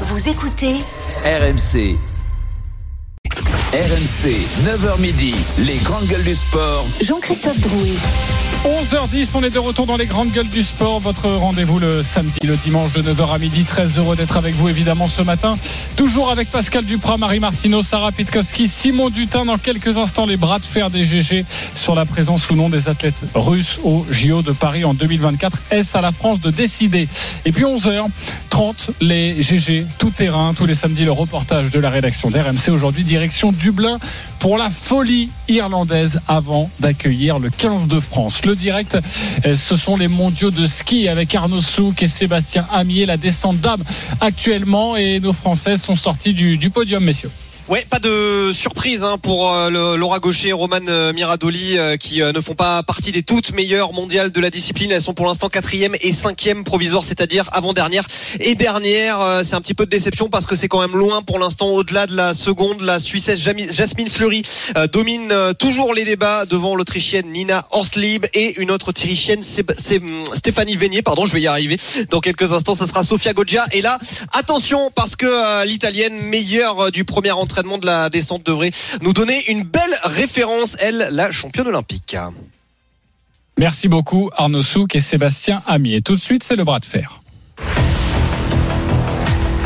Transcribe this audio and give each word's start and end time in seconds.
Vous 0.00 0.28
écoutez 0.28 0.80
RMC. 1.24 2.13
RMC, 3.74 4.30
9h 4.64 5.00
midi, 5.00 5.34
les 5.58 5.78
grandes 5.78 6.06
gueules 6.06 6.22
du 6.22 6.36
sport. 6.36 6.86
Jean-Christophe 7.02 7.60
Drouet. 7.60 7.96
11h10, 8.64 9.32
on 9.34 9.42
est 9.42 9.50
de 9.50 9.58
retour 9.58 9.84
dans 9.84 9.96
les 9.96 10.06
grandes 10.06 10.30
gueules 10.30 10.48
du 10.48 10.62
sport. 10.62 11.00
Votre 11.00 11.28
rendez-vous 11.28 11.80
le 11.80 12.02
samedi, 12.02 12.38
le 12.44 12.56
dimanche 12.56 12.92
de 12.92 13.02
9h 13.02 13.34
à 13.34 13.38
midi. 13.38 13.64
Très 13.64 13.98
heureux 13.98 14.14
d'être 14.14 14.36
avec 14.36 14.54
vous 14.54 14.68
évidemment 14.68 15.08
ce 15.08 15.22
matin. 15.22 15.54
Toujours 15.96 16.30
avec 16.30 16.50
Pascal 16.50 16.84
Duprat, 16.84 17.18
Marie 17.18 17.40
Martineau, 17.40 17.82
Sarah 17.82 18.12
Pitkowski, 18.12 18.68
Simon 18.68 19.10
Dutin. 19.10 19.44
Dans 19.44 19.58
quelques 19.58 19.98
instants, 19.98 20.24
les 20.24 20.36
bras 20.36 20.60
de 20.60 20.64
fer 20.64 20.88
des 20.88 21.04
GG 21.04 21.44
sur 21.74 21.96
la 21.96 22.06
présence 22.06 22.48
ou 22.50 22.54
non 22.54 22.70
des 22.70 22.88
athlètes 22.88 23.14
russes 23.34 23.80
au 23.82 24.06
JO 24.08 24.42
de 24.42 24.52
Paris 24.52 24.84
en 24.84 24.94
2024. 24.94 25.58
Est-ce 25.72 25.98
à 25.98 26.00
la 26.00 26.12
France 26.12 26.40
de 26.40 26.50
décider? 26.50 27.08
Et 27.44 27.52
puis 27.52 27.64
11h30, 27.64 28.90
les 29.00 29.42
GG 29.42 29.84
tout 29.98 30.10
terrain, 30.10 30.54
tous 30.56 30.64
les 30.64 30.74
samedis, 30.74 31.04
le 31.04 31.12
reportage 31.12 31.70
de 31.70 31.80
la 31.80 31.90
rédaction 31.90 32.30
d'RMC. 32.30 32.70
Aujourd'hui, 32.70 33.02
direction 33.04 33.52
Dublin 33.64 33.98
pour 34.40 34.58
la 34.58 34.68
folie 34.68 35.30
irlandaise 35.48 36.20
avant 36.28 36.68
d'accueillir 36.80 37.38
le 37.38 37.48
15 37.48 37.88
de 37.88 37.98
France. 37.98 38.44
Le 38.44 38.54
direct, 38.54 38.98
euh, 39.46 39.56
ce 39.56 39.76
sont 39.78 39.96
les 39.96 40.06
mondiaux 40.06 40.50
de 40.50 40.66
ski 40.66 41.08
avec 41.08 41.34
Arnaud 41.34 41.62
Souk 41.62 42.02
et 42.02 42.08
Sébastien 42.08 42.66
Amier, 42.70 43.06
la 43.06 43.16
descente 43.16 43.56
d'âme 43.60 43.82
actuellement 44.20 44.96
et 44.96 45.18
nos 45.18 45.32
Français 45.32 45.78
sont 45.78 45.96
sortis 45.96 46.34
du, 46.34 46.58
du 46.58 46.68
podium, 46.68 47.02
messieurs. 47.02 47.30
Ouais, 47.66 47.86
pas 47.88 47.98
de 47.98 48.50
surprise 48.52 49.02
hein, 49.02 49.16
pour 49.16 49.50
euh, 49.50 49.96
Laura 49.96 50.18
Gaucher 50.18 50.48
et 50.48 50.52
Roman 50.52 50.80
euh, 50.86 51.14
Miradoli 51.14 51.78
euh, 51.78 51.96
qui 51.96 52.20
euh, 52.20 52.30
ne 52.30 52.40
font 52.42 52.54
pas 52.54 52.82
partie 52.82 53.10
des 53.10 53.22
toutes 53.22 53.52
meilleures 53.52 53.94
mondiales 53.94 54.30
de 54.30 54.38
la 54.38 54.50
discipline. 54.50 54.92
Elles 54.92 55.00
sont 55.00 55.14
pour 55.14 55.24
l'instant 55.24 55.48
quatrième 55.48 55.94
et 56.02 56.12
cinquième 56.12 56.62
provisoire, 56.62 57.02
c'est-à-dire 57.02 57.48
avant-dernière 57.52 58.04
et 58.38 58.54
dernière. 58.54 59.18
Euh, 59.22 59.42
C'est 59.42 59.54
un 59.54 59.62
petit 59.62 59.72
peu 59.72 59.86
de 59.86 59.90
déception 59.90 60.28
parce 60.28 60.46
que 60.46 60.54
c'est 60.56 60.68
quand 60.68 60.80
même 60.80 60.94
loin 60.94 61.22
pour 61.22 61.38
l'instant 61.38 61.68
au-delà 61.70 62.06
de 62.06 62.14
la 62.14 62.34
seconde. 62.34 62.82
La 62.82 62.98
Suissesse 62.98 63.40
Jasmine 63.40 64.10
Fleury 64.10 64.42
euh, 64.76 64.86
domine 64.86 65.32
toujours 65.58 65.94
les 65.94 66.04
débats 66.04 66.44
devant 66.44 66.76
l'Autrichienne 66.76 67.32
Nina 67.32 67.64
Ortlieb 67.70 68.26
et 68.34 68.60
une 68.60 68.70
autre 68.70 68.88
Autrichienne 68.88 69.40
Stéphanie 69.42 70.76
Vénier. 70.76 71.00
Pardon, 71.00 71.24
je 71.24 71.32
vais 71.32 71.40
y 71.40 71.46
arriver. 71.46 71.78
Dans 72.10 72.20
quelques 72.20 72.52
instants, 72.52 72.74
ce 72.74 72.84
sera 72.84 73.02
Sofia 73.02 73.32
Goggia. 73.32 73.64
Et 73.72 73.80
là, 73.80 73.98
attention 74.34 74.90
parce 74.94 75.16
que 75.16 75.64
l'Italienne 75.64 76.20
meilleure 76.20 76.92
du 76.92 77.06
premier 77.06 77.30
entraînement 77.54 77.78
de 77.78 77.86
la 77.86 78.10
descente 78.10 78.44
devrait 78.44 78.72
nous 79.00 79.12
donner 79.12 79.48
une 79.48 79.62
belle 79.62 79.94
référence, 80.02 80.76
elle, 80.80 81.08
la 81.12 81.30
championne 81.30 81.68
olympique. 81.68 82.16
Merci 83.56 83.86
beaucoup 83.86 84.28
Arnaud 84.36 84.62
Souk 84.62 84.96
et 84.96 85.00
Sébastien 85.00 85.62
Amier. 85.68 86.02
Tout 86.02 86.16
de 86.16 86.20
suite, 86.20 86.42
c'est 86.42 86.56
le 86.56 86.64
bras 86.64 86.80
de 86.80 86.84
fer. 86.84 87.20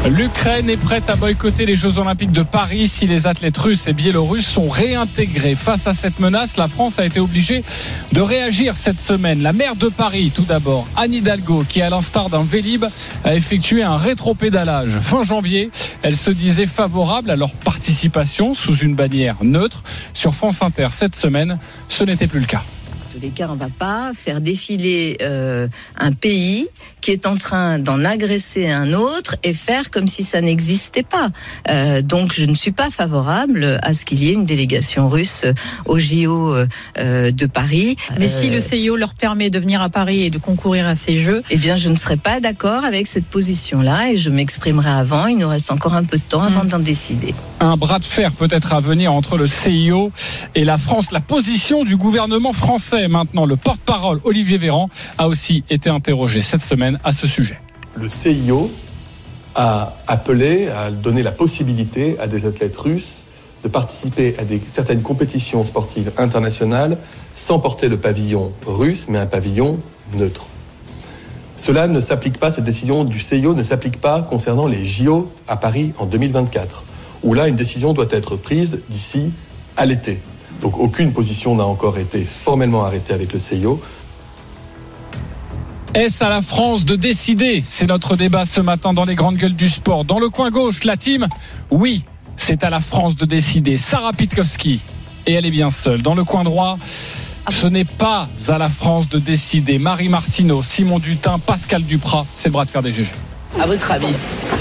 L'Ukraine 0.06 0.70
est 0.70 0.76
prête 0.76 1.10
à 1.10 1.16
boycotter 1.16 1.66
les 1.66 1.74
Jeux 1.74 1.98
Olympiques 1.98 2.32
de 2.32 2.42
Paris 2.42 2.88
si 2.88 3.06
les 3.06 3.26
athlètes 3.26 3.58
russes 3.58 3.88
et 3.88 3.92
biélorusses 3.92 4.46
sont 4.46 4.68
réintégrés. 4.68 5.54
Face 5.54 5.86
à 5.86 5.92
cette 5.92 6.18
menace, 6.20 6.56
la 6.56 6.68
France 6.68 6.98
a 6.98 7.04
été 7.04 7.20
obligée 7.20 7.64
de 8.12 8.20
réagir 8.20 8.76
cette 8.76 9.00
semaine. 9.00 9.42
La 9.42 9.52
maire 9.52 9.76
de 9.76 9.88
Paris, 9.88 10.32
tout 10.34 10.44
d'abord, 10.44 10.86
Anne 10.96 11.12
Hidalgo, 11.12 11.64
qui 11.68 11.82
à 11.82 11.90
l'instar 11.90 12.30
d'un 12.30 12.42
Vélib 12.42 12.86
a 13.24 13.34
effectué 13.34 13.82
un 13.82 13.96
rétropédalage. 13.96 14.98
Fin 15.00 15.24
janvier, 15.24 15.70
elle 16.02 16.16
se 16.16 16.30
disait 16.30 16.66
favorable 16.66 17.30
à 17.30 17.36
leur 17.36 17.52
participation 17.52 18.54
sous 18.54 18.76
une 18.76 18.94
bannière 18.94 19.36
neutre. 19.42 19.82
Sur 20.14 20.34
France 20.34 20.62
Inter, 20.62 20.88
cette 20.92 21.16
semaine, 21.16 21.58
ce 21.88 22.04
n'était 22.04 22.28
plus 22.28 22.40
le 22.40 22.46
cas. 22.46 22.62
En 23.08 23.10
tous 23.10 23.20
les 23.20 23.30
cas, 23.30 23.48
on 23.50 23.56
va 23.56 23.70
pas 23.70 24.12
faire 24.14 24.40
défiler 24.40 25.16
euh, 25.22 25.66
un 25.96 26.12
pays 26.12 26.68
qui 27.00 27.10
est 27.12 27.26
en 27.26 27.36
train 27.36 27.78
d'en 27.78 28.04
agresser 28.04 28.68
un 28.70 28.92
autre 28.92 29.36
et 29.42 29.52
faire 29.52 29.90
comme 29.90 30.06
si 30.08 30.22
ça 30.24 30.40
n'existait 30.40 31.02
pas. 31.02 31.28
Euh, 31.68 32.02
donc, 32.02 32.32
je 32.32 32.44
ne 32.44 32.54
suis 32.54 32.72
pas 32.72 32.90
favorable 32.90 33.78
à 33.82 33.92
ce 33.94 34.04
qu'il 34.04 34.22
y 34.22 34.28
ait 34.30 34.34
une 34.34 34.44
délégation 34.44 35.08
russe 35.08 35.44
au 35.86 35.98
JO 35.98 36.54
euh, 36.54 37.30
de 37.30 37.46
Paris. 37.46 37.96
Mais 38.18 38.28
si 38.28 38.48
Euh, 38.48 38.52
le 38.52 38.60
CIO 38.60 38.96
leur 38.96 39.14
permet 39.14 39.50
de 39.50 39.58
venir 39.58 39.82
à 39.82 39.88
Paris 39.88 40.22
et 40.22 40.30
de 40.30 40.38
concourir 40.38 40.86
à 40.86 40.94
ces 40.94 41.16
Jeux, 41.18 41.42
eh 41.50 41.56
bien, 41.56 41.76
je 41.76 41.88
ne 41.90 41.96
serai 41.96 42.16
pas 42.16 42.40
d'accord 42.40 42.84
avec 42.84 43.06
cette 43.06 43.26
position-là 43.26 44.10
et 44.10 44.16
je 44.16 44.30
m'exprimerai 44.30 44.90
avant. 44.90 45.26
Il 45.26 45.38
nous 45.38 45.48
reste 45.48 45.70
encore 45.70 45.94
un 45.94 46.04
peu 46.04 46.16
de 46.18 46.22
temps 46.22 46.42
avant 46.42 46.64
Mm. 46.64 46.68
d'en 46.68 46.78
décider. 46.78 47.34
un 47.60 47.76
bras 47.76 47.98
de 47.98 48.04
fer 48.04 48.32
peut-être 48.34 48.72
à 48.72 48.80
venir 48.80 49.12
entre 49.12 49.36
le 49.36 49.46
CIO 49.48 50.12
et 50.54 50.64
la 50.64 50.78
France. 50.78 51.10
La 51.10 51.20
position 51.20 51.82
du 51.84 51.96
gouvernement 51.96 52.52
français 52.52 53.08
maintenant, 53.08 53.46
le 53.46 53.56
porte-parole 53.56 54.20
Olivier 54.24 54.58
Véran 54.58 54.86
a 55.18 55.26
aussi 55.28 55.64
été 55.68 55.90
interrogé 55.90 56.40
cette 56.40 56.60
semaine 56.62 56.87
à 57.04 57.12
ce 57.12 57.26
sujet. 57.26 57.58
le 57.94 58.08
CIO 58.08 58.70
a 59.54 59.96
appelé 60.06 60.68
à 60.68 60.90
donner 60.90 61.22
la 61.22 61.32
possibilité 61.32 62.16
à 62.20 62.26
des 62.26 62.46
athlètes 62.46 62.76
russes 62.76 63.22
de 63.64 63.68
participer 63.68 64.36
à 64.38 64.44
des, 64.44 64.60
certaines 64.64 65.02
compétitions 65.02 65.64
sportives 65.64 66.12
internationales 66.16 66.96
sans 67.34 67.58
porter 67.58 67.88
le 67.88 67.96
pavillon 67.96 68.52
russe, 68.66 69.06
mais 69.08 69.18
un 69.18 69.26
pavillon 69.26 69.80
neutre. 70.14 70.46
Cela 71.56 71.88
ne 71.88 72.00
s'applique 72.00 72.38
pas, 72.38 72.52
cette 72.52 72.64
décision 72.64 73.04
du 73.04 73.18
CIO 73.18 73.52
ne 73.52 73.64
s'applique 73.64 74.00
pas 74.00 74.22
concernant 74.22 74.68
les 74.68 74.84
JO 74.84 75.28
à 75.48 75.56
Paris 75.56 75.92
en 75.98 76.06
2024, 76.06 76.84
où 77.24 77.34
là, 77.34 77.48
une 77.48 77.56
décision 77.56 77.92
doit 77.92 78.06
être 78.10 78.36
prise 78.36 78.82
d'ici 78.88 79.32
à 79.76 79.86
l'été. 79.86 80.22
Donc 80.62 80.78
aucune 80.78 81.12
position 81.12 81.56
n'a 81.56 81.64
encore 81.64 81.98
été 81.98 82.24
formellement 82.24 82.84
arrêtée 82.84 83.12
avec 83.12 83.32
le 83.32 83.40
CIO. 83.40 83.80
Est-ce 85.94 86.22
à 86.22 86.28
la 86.28 86.42
France 86.42 86.84
de 86.84 86.96
décider 86.96 87.64
C'est 87.66 87.86
notre 87.86 88.16
débat 88.16 88.44
ce 88.44 88.60
matin 88.60 88.92
dans 88.92 89.04
les 89.04 89.14
grandes 89.14 89.36
gueules 89.36 89.54
du 89.54 89.68
sport. 89.68 90.04
Dans 90.04 90.18
le 90.18 90.28
coin 90.28 90.50
gauche, 90.50 90.84
la 90.84 90.96
team, 90.96 91.26
oui, 91.70 92.04
c'est 92.36 92.62
à 92.62 92.70
la 92.70 92.80
France 92.80 93.16
de 93.16 93.24
décider. 93.24 93.76
Sarah 93.78 94.12
Pitkowski, 94.12 94.82
et 95.26 95.32
elle 95.32 95.46
est 95.46 95.50
bien 95.50 95.70
seule. 95.70 96.02
Dans 96.02 96.14
le 96.14 96.24
coin 96.24 96.44
droit, 96.44 96.78
ce 97.50 97.66
n'est 97.66 97.86
pas 97.86 98.28
à 98.48 98.58
la 98.58 98.68
France 98.68 99.08
de 99.08 99.18
décider. 99.18 99.78
Marie 99.78 100.08
Martineau, 100.10 100.62
Simon 100.62 100.98
Dutin, 100.98 101.38
Pascal 101.38 101.82
Duprat, 101.82 102.26
c'est 102.34 102.48
le 102.48 102.52
bras 102.52 102.64
de 102.66 102.70
fer 102.70 102.82
des 102.82 102.92
GG. 102.92 103.10
À 103.60 103.66
votre 103.66 103.90
avis, 103.90 104.14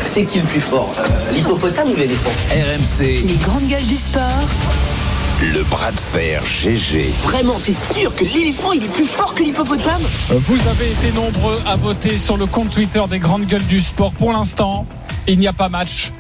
c'est 0.06 0.24
qui 0.24 0.40
le 0.40 0.46
plus 0.46 0.62
fort 0.62 0.90
euh, 0.98 1.34
L'hippopotame 1.34 1.92
ou 1.92 1.96
l'éléphant? 1.96 2.32
RMC, 2.50 3.04
Les 3.28 3.36
grandes 3.44 3.68
gueules 3.68 3.86
du 3.86 3.98
sport. 3.98 4.24
Le 5.42 5.64
bras 5.64 5.92
de 5.92 6.00
fer 6.00 6.44
GG. 6.44 7.12
Vraiment, 7.22 7.60
t'es 7.64 7.74
sûr 7.74 8.14
que 8.16 8.24
l'éléphant 8.24 8.72
il 8.72 8.84
est 8.84 8.92
plus 8.92 9.06
fort 9.06 9.36
que 9.36 9.44
l'hippopotame 9.44 10.02
Vous 10.30 10.68
avez 10.68 10.92
été 10.92 11.12
nombreux 11.12 11.62
à 11.68 11.76
voter 11.76 12.18
sur 12.18 12.38
le 12.38 12.48
compte 12.48 12.72
Twitter 12.72 13.02
des 13.10 13.20
grandes 13.20 13.46
gueules 13.46 13.66
du 13.68 13.80
sport. 13.80 14.14
Pour 14.14 14.32
l'instant, 14.32 14.88
il 15.28 15.38
n'y 15.38 15.48
a 15.48 15.54
pas 15.54 15.70
match. 15.70 16.12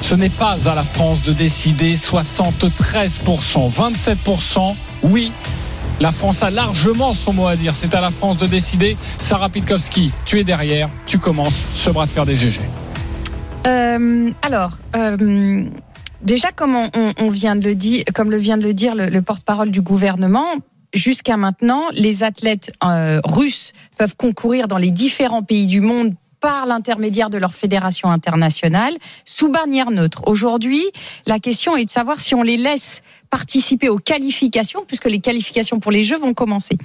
Ce 0.00 0.14
n'est 0.14 0.30
pas 0.30 0.68
à 0.68 0.74
la 0.74 0.84
France 0.84 1.22
de 1.22 1.32
décider 1.32 1.94
73%, 1.94 3.72
27%. 3.72 4.76
Oui, 5.02 5.32
la 6.00 6.12
France 6.12 6.44
a 6.44 6.50
largement 6.50 7.14
son 7.14 7.32
mot 7.32 7.48
à 7.48 7.56
dire. 7.56 7.74
C'est 7.74 7.94
à 7.94 8.00
la 8.00 8.12
France 8.12 8.38
de 8.38 8.46
décider. 8.46 8.96
Sarah 9.18 9.48
Pitkowski, 9.48 10.12
tu 10.26 10.38
es 10.38 10.44
derrière. 10.44 10.90
Tu 11.06 11.18
commences 11.18 11.64
ce 11.74 11.90
bras 11.90 12.06
de 12.06 12.10
fer 12.10 12.24
des 12.24 12.36
GG. 12.36 12.60
Euh, 13.66 14.30
alors, 14.42 14.78
euh, 14.96 15.16
déjà, 16.22 16.50
comme 16.52 16.76
on, 17.18 17.28
vient 17.28 17.56
de 17.56 17.64
le 17.64 17.74
dire, 17.74 18.04
comme 18.14 18.30
le 18.30 18.36
vient 18.36 18.58
de 18.58 18.64
le 18.64 18.74
dire 18.74 18.94
le, 18.94 19.08
le 19.08 19.22
porte-parole 19.22 19.70
du 19.70 19.80
gouvernement, 19.82 20.46
jusqu'à 20.92 21.36
maintenant, 21.36 21.84
les 21.92 22.22
athlètes 22.22 22.72
euh, 22.84 23.20
russes 23.24 23.72
peuvent 23.98 24.16
concourir 24.16 24.68
dans 24.68 24.78
les 24.78 24.90
différents 24.90 25.42
pays 25.42 25.66
du 25.66 25.80
monde 25.80 26.14
par 26.40 26.66
l'intermédiaire 26.66 27.30
de 27.30 27.38
leur 27.38 27.54
fédération 27.54 28.10
internationale 28.10 28.94
sous 29.24 29.50
bannière 29.50 29.90
neutre. 29.90 30.22
Aujourd'hui, 30.26 30.84
la 31.26 31.38
question 31.38 31.76
est 31.76 31.84
de 31.84 31.90
savoir 31.90 32.20
si 32.20 32.34
on 32.34 32.42
les 32.42 32.56
laisse 32.56 33.00
participer 33.30 33.88
aux 33.88 33.98
qualifications, 33.98 34.84
puisque 34.86 35.06
les 35.06 35.20
qualifications 35.20 35.78
pour 35.78 35.92
les 35.92 36.02
Jeux 36.02 36.18
vont 36.18 36.34
commencer. 36.34 36.76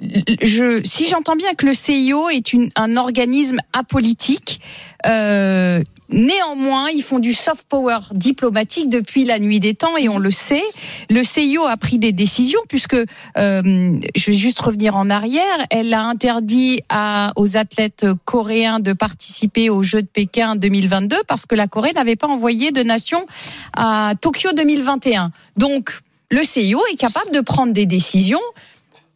Je, 0.00 0.80
si 0.84 1.08
j'entends 1.08 1.36
bien 1.36 1.54
que 1.54 1.66
le 1.66 1.74
CIO 1.74 2.30
est 2.30 2.52
une, 2.52 2.70
un 2.76 2.96
organisme 2.96 3.58
apolitique, 3.72 4.60
euh, 5.06 5.82
néanmoins, 6.10 6.88
ils 6.90 7.02
font 7.02 7.18
du 7.18 7.34
soft 7.34 7.66
power 7.68 7.98
diplomatique 8.12 8.88
depuis 8.88 9.24
la 9.24 9.38
nuit 9.38 9.60
des 9.60 9.74
temps 9.74 9.96
et 9.96 10.08
on 10.08 10.18
le 10.18 10.30
sait. 10.30 10.62
Le 11.08 11.22
CIO 11.22 11.66
a 11.66 11.76
pris 11.76 11.98
des 11.98 12.12
décisions 12.12 12.60
puisque, 12.68 12.94
euh, 12.94 14.00
je 14.14 14.30
vais 14.30 14.36
juste 14.36 14.60
revenir 14.60 14.96
en 14.96 15.10
arrière, 15.10 15.66
elle 15.70 15.92
a 15.92 16.04
interdit 16.04 16.80
à, 16.88 17.32
aux 17.36 17.56
athlètes 17.56 18.06
coréens 18.24 18.80
de 18.80 18.92
participer 18.92 19.70
aux 19.70 19.82
Jeux 19.82 20.02
de 20.02 20.08
Pékin 20.08 20.56
2022 20.56 21.16
parce 21.28 21.46
que 21.46 21.54
la 21.54 21.66
Corée 21.66 21.92
n'avait 21.92 22.16
pas 22.16 22.28
envoyé 22.28 22.72
de 22.72 22.82
nation 22.82 23.26
à 23.74 24.14
Tokyo 24.20 24.50
2021. 24.56 25.30
Donc, 25.56 26.00
le 26.30 26.44
CIO 26.44 26.80
est 26.92 26.96
capable 26.96 27.32
de 27.32 27.40
prendre 27.40 27.72
des 27.72 27.86
décisions 27.86 28.40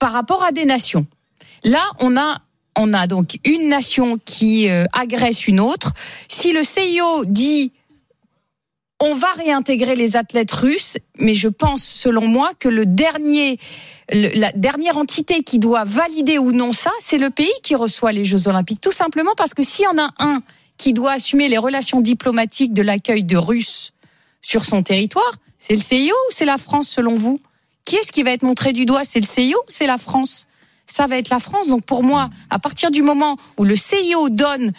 par 0.04 0.12
rapport 0.12 0.42
à 0.42 0.52
des 0.52 0.66
nations. 0.66 1.06
Là, 1.62 1.80
on 1.98 2.14
a 2.18 2.42
on 2.76 2.92
a 2.92 3.06
donc 3.06 3.38
une 3.42 3.70
nation 3.70 4.18
qui 4.22 4.68
euh, 4.68 4.84
agresse 4.92 5.48
une 5.48 5.60
autre. 5.60 5.94
Si 6.28 6.52
le 6.52 6.62
CIO 6.62 7.24
dit 7.24 7.72
on 9.00 9.14
va 9.14 9.28
réintégrer 9.32 9.96
les 9.96 10.14
athlètes 10.16 10.52
russes, 10.52 10.98
mais 11.18 11.32
je 11.32 11.48
pense, 11.48 11.82
selon 11.82 12.28
moi, 12.28 12.52
que 12.58 12.68
la 12.68 14.52
dernière 14.52 14.98
entité 14.98 15.42
qui 15.42 15.58
doit 15.58 15.84
valider 15.84 16.36
ou 16.36 16.52
non 16.52 16.74
ça, 16.74 16.90
c'est 17.00 17.16
le 17.16 17.30
pays 17.30 17.54
qui 17.62 17.74
reçoit 17.74 18.12
les 18.12 18.26
Jeux 18.26 18.46
Olympiques. 18.46 18.82
Tout 18.82 18.92
simplement 18.92 19.32
parce 19.34 19.54
que 19.54 19.62
s'il 19.62 19.86
y 19.86 19.88
en 19.88 19.96
a 19.96 20.10
un 20.18 20.42
qui 20.76 20.92
doit 20.92 21.12
assumer 21.12 21.48
les 21.48 21.56
relations 21.56 22.02
diplomatiques 22.02 22.74
de 22.74 22.82
l'accueil 22.82 23.24
de 23.24 23.38
Russes 23.38 23.94
sur 24.42 24.66
son 24.66 24.82
territoire, 24.82 25.32
c'est 25.58 25.74
le 25.74 25.80
CIO 25.80 26.14
ou 26.14 26.30
c'est 26.30 26.44
la 26.44 26.58
France 26.58 26.90
selon 26.90 27.16
vous? 27.16 27.40
Qui 27.84 27.96
est-ce 27.96 28.12
qui 28.12 28.22
va 28.22 28.30
être 28.30 28.42
montré 28.42 28.72
du 28.72 28.86
doigt? 28.86 29.04
C'est 29.04 29.20
le 29.20 29.26
CIO 29.26 29.58
c'est 29.68 29.86
la 29.86 29.98
France? 29.98 30.46
Ça 30.86 31.06
va 31.06 31.18
être 31.18 31.30
la 31.30 31.40
France. 31.40 31.68
Donc 31.68 31.84
pour 31.84 32.02
moi, 32.02 32.30
à 32.50 32.58
partir 32.58 32.90
du 32.90 33.02
moment 33.02 33.36
où 33.56 33.64
le 33.64 33.76
CIO 33.76 34.28
donne 34.28 34.72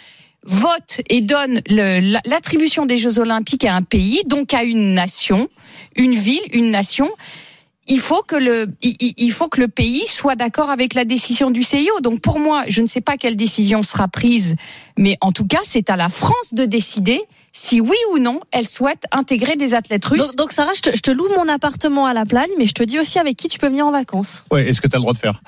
vote 0.44 1.00
et 1.08 1.20
donne 1.20 1.60
l'attribution 1.68 2.86
des 2.86 2.96
Jeux 2.96 3.18
Olympiques 3.18 3.64
à 3.64 3.74
un 3.74 3.82
pays, 3.82 4.22
donc 4.26 4.54
à 4.54 4.62
une 4.62 4.94
nation, 4.94 5.48
une 5.96 6.14
ville, 6.14 6.42
une 6.52 6.70
nation. 6.70 7.10
Il 7.88 8.00
faut 8.00 8.22
que 8.22 8.36
le, 8.36 8.68
il 8.82 9.30
faut 9.32 9.48
que 9.48 9.60
le 9.60 9.68
pays 9.68 10.06
soit 10.06 10.34
d'accord 10.34 10.70
avec 10.70 10.94
la 10.94 11.04
décision 11.04 11.50
du 11.50 11.62
CIO. 11.62 12.00
Donc 12.00 12.20
pour 12.20 12.40
moi, 12.40 12.64
je 12.68 12.82
ne 12.82 12.86
sais 12.86 13.00
pas 13.00 13.16
quelle 13.16 13.36
décision 13.36 13.82
sera 13.82 14.08
prise, 14.08 14.56
mais 14.98 15.16
en 15.20 15.30
tout 15.30 15.46
cas, 15.46 15.60
c'est 15.62 15.90
à 15.90 15.96
la 15.96 16.08
France 16.08 16.52
de 16.52 16.64
décider 16.64 17.20
si 17.58 17.80
oui 17.80 17.96
ou 18.12 18.18
non 18.18 18.40
elle 18.52 18.66
souhaite 18.68 19.04
intégrer 19.12 19.56
des 19.56 19.74
athlètes 19.74 20.04
russes. 20.04 20.20
Donc, 20.20 20.36
donc, 20.36 20.52
Sarah, 20.52 20.72
je 20.76 20.82
te, 20.82 20.94
je 20.94 21.00
te 21.00 21.10
loue 21.10 21.28
mon 21.36 21.48
appartement 21.48 22.04
à 22.04 22.12
la 22.12 22.26
Plagne, 22.26 22.50
mais 22.58 22.66
je 22.66 22.72
te 22.74 22.82
dis 22.82 22.98
aussi 22.98 23.18
avec 23.18 23.34
qui 23.36 23.48
tu 23.48 23.58
peux 23.58 23.68
venir 23.68 23.86
en 23.86 23.92
vacances. 23.92 24.44
Ouais, 24.50 24.68
est-ce 24.68 24.82
que 24.82 24.88
tu 24.88 24.94
as 24.94 24.98
le 24.98 25.02
droit 25.02 25.14
de 25.14 25.18
faire? 25.18 25.40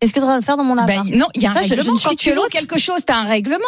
Est-ce 0.00 0.12
que 0.12 0.18
tu 0.18 0.26
vas 0.26 0.34
le 0.34 0.42
faire 0.42 0.56
dans 0.56 0.64
mon 0.64 0.74
Ben, 0.74 0.82
appart? 0.82 1.06
non, 1.10 1.26
il 1.34 1.42
y 1.42 1.46
a 1.46 1.52
un 1.52 1.62
je- 1.62 1.68
je 1.68 1.74
règlement. 1.74 1.92
ne 1.92 1.96
suis 1.98 2.08
Quand 2.08 2.16
tu 2.16 2.34
loues 2.34 2.48
quelque 2.50 2.78
chose, 2.78 3.04
t'as 3.06 3.16
un 3.16 3.24
règlement. 3.24 3.58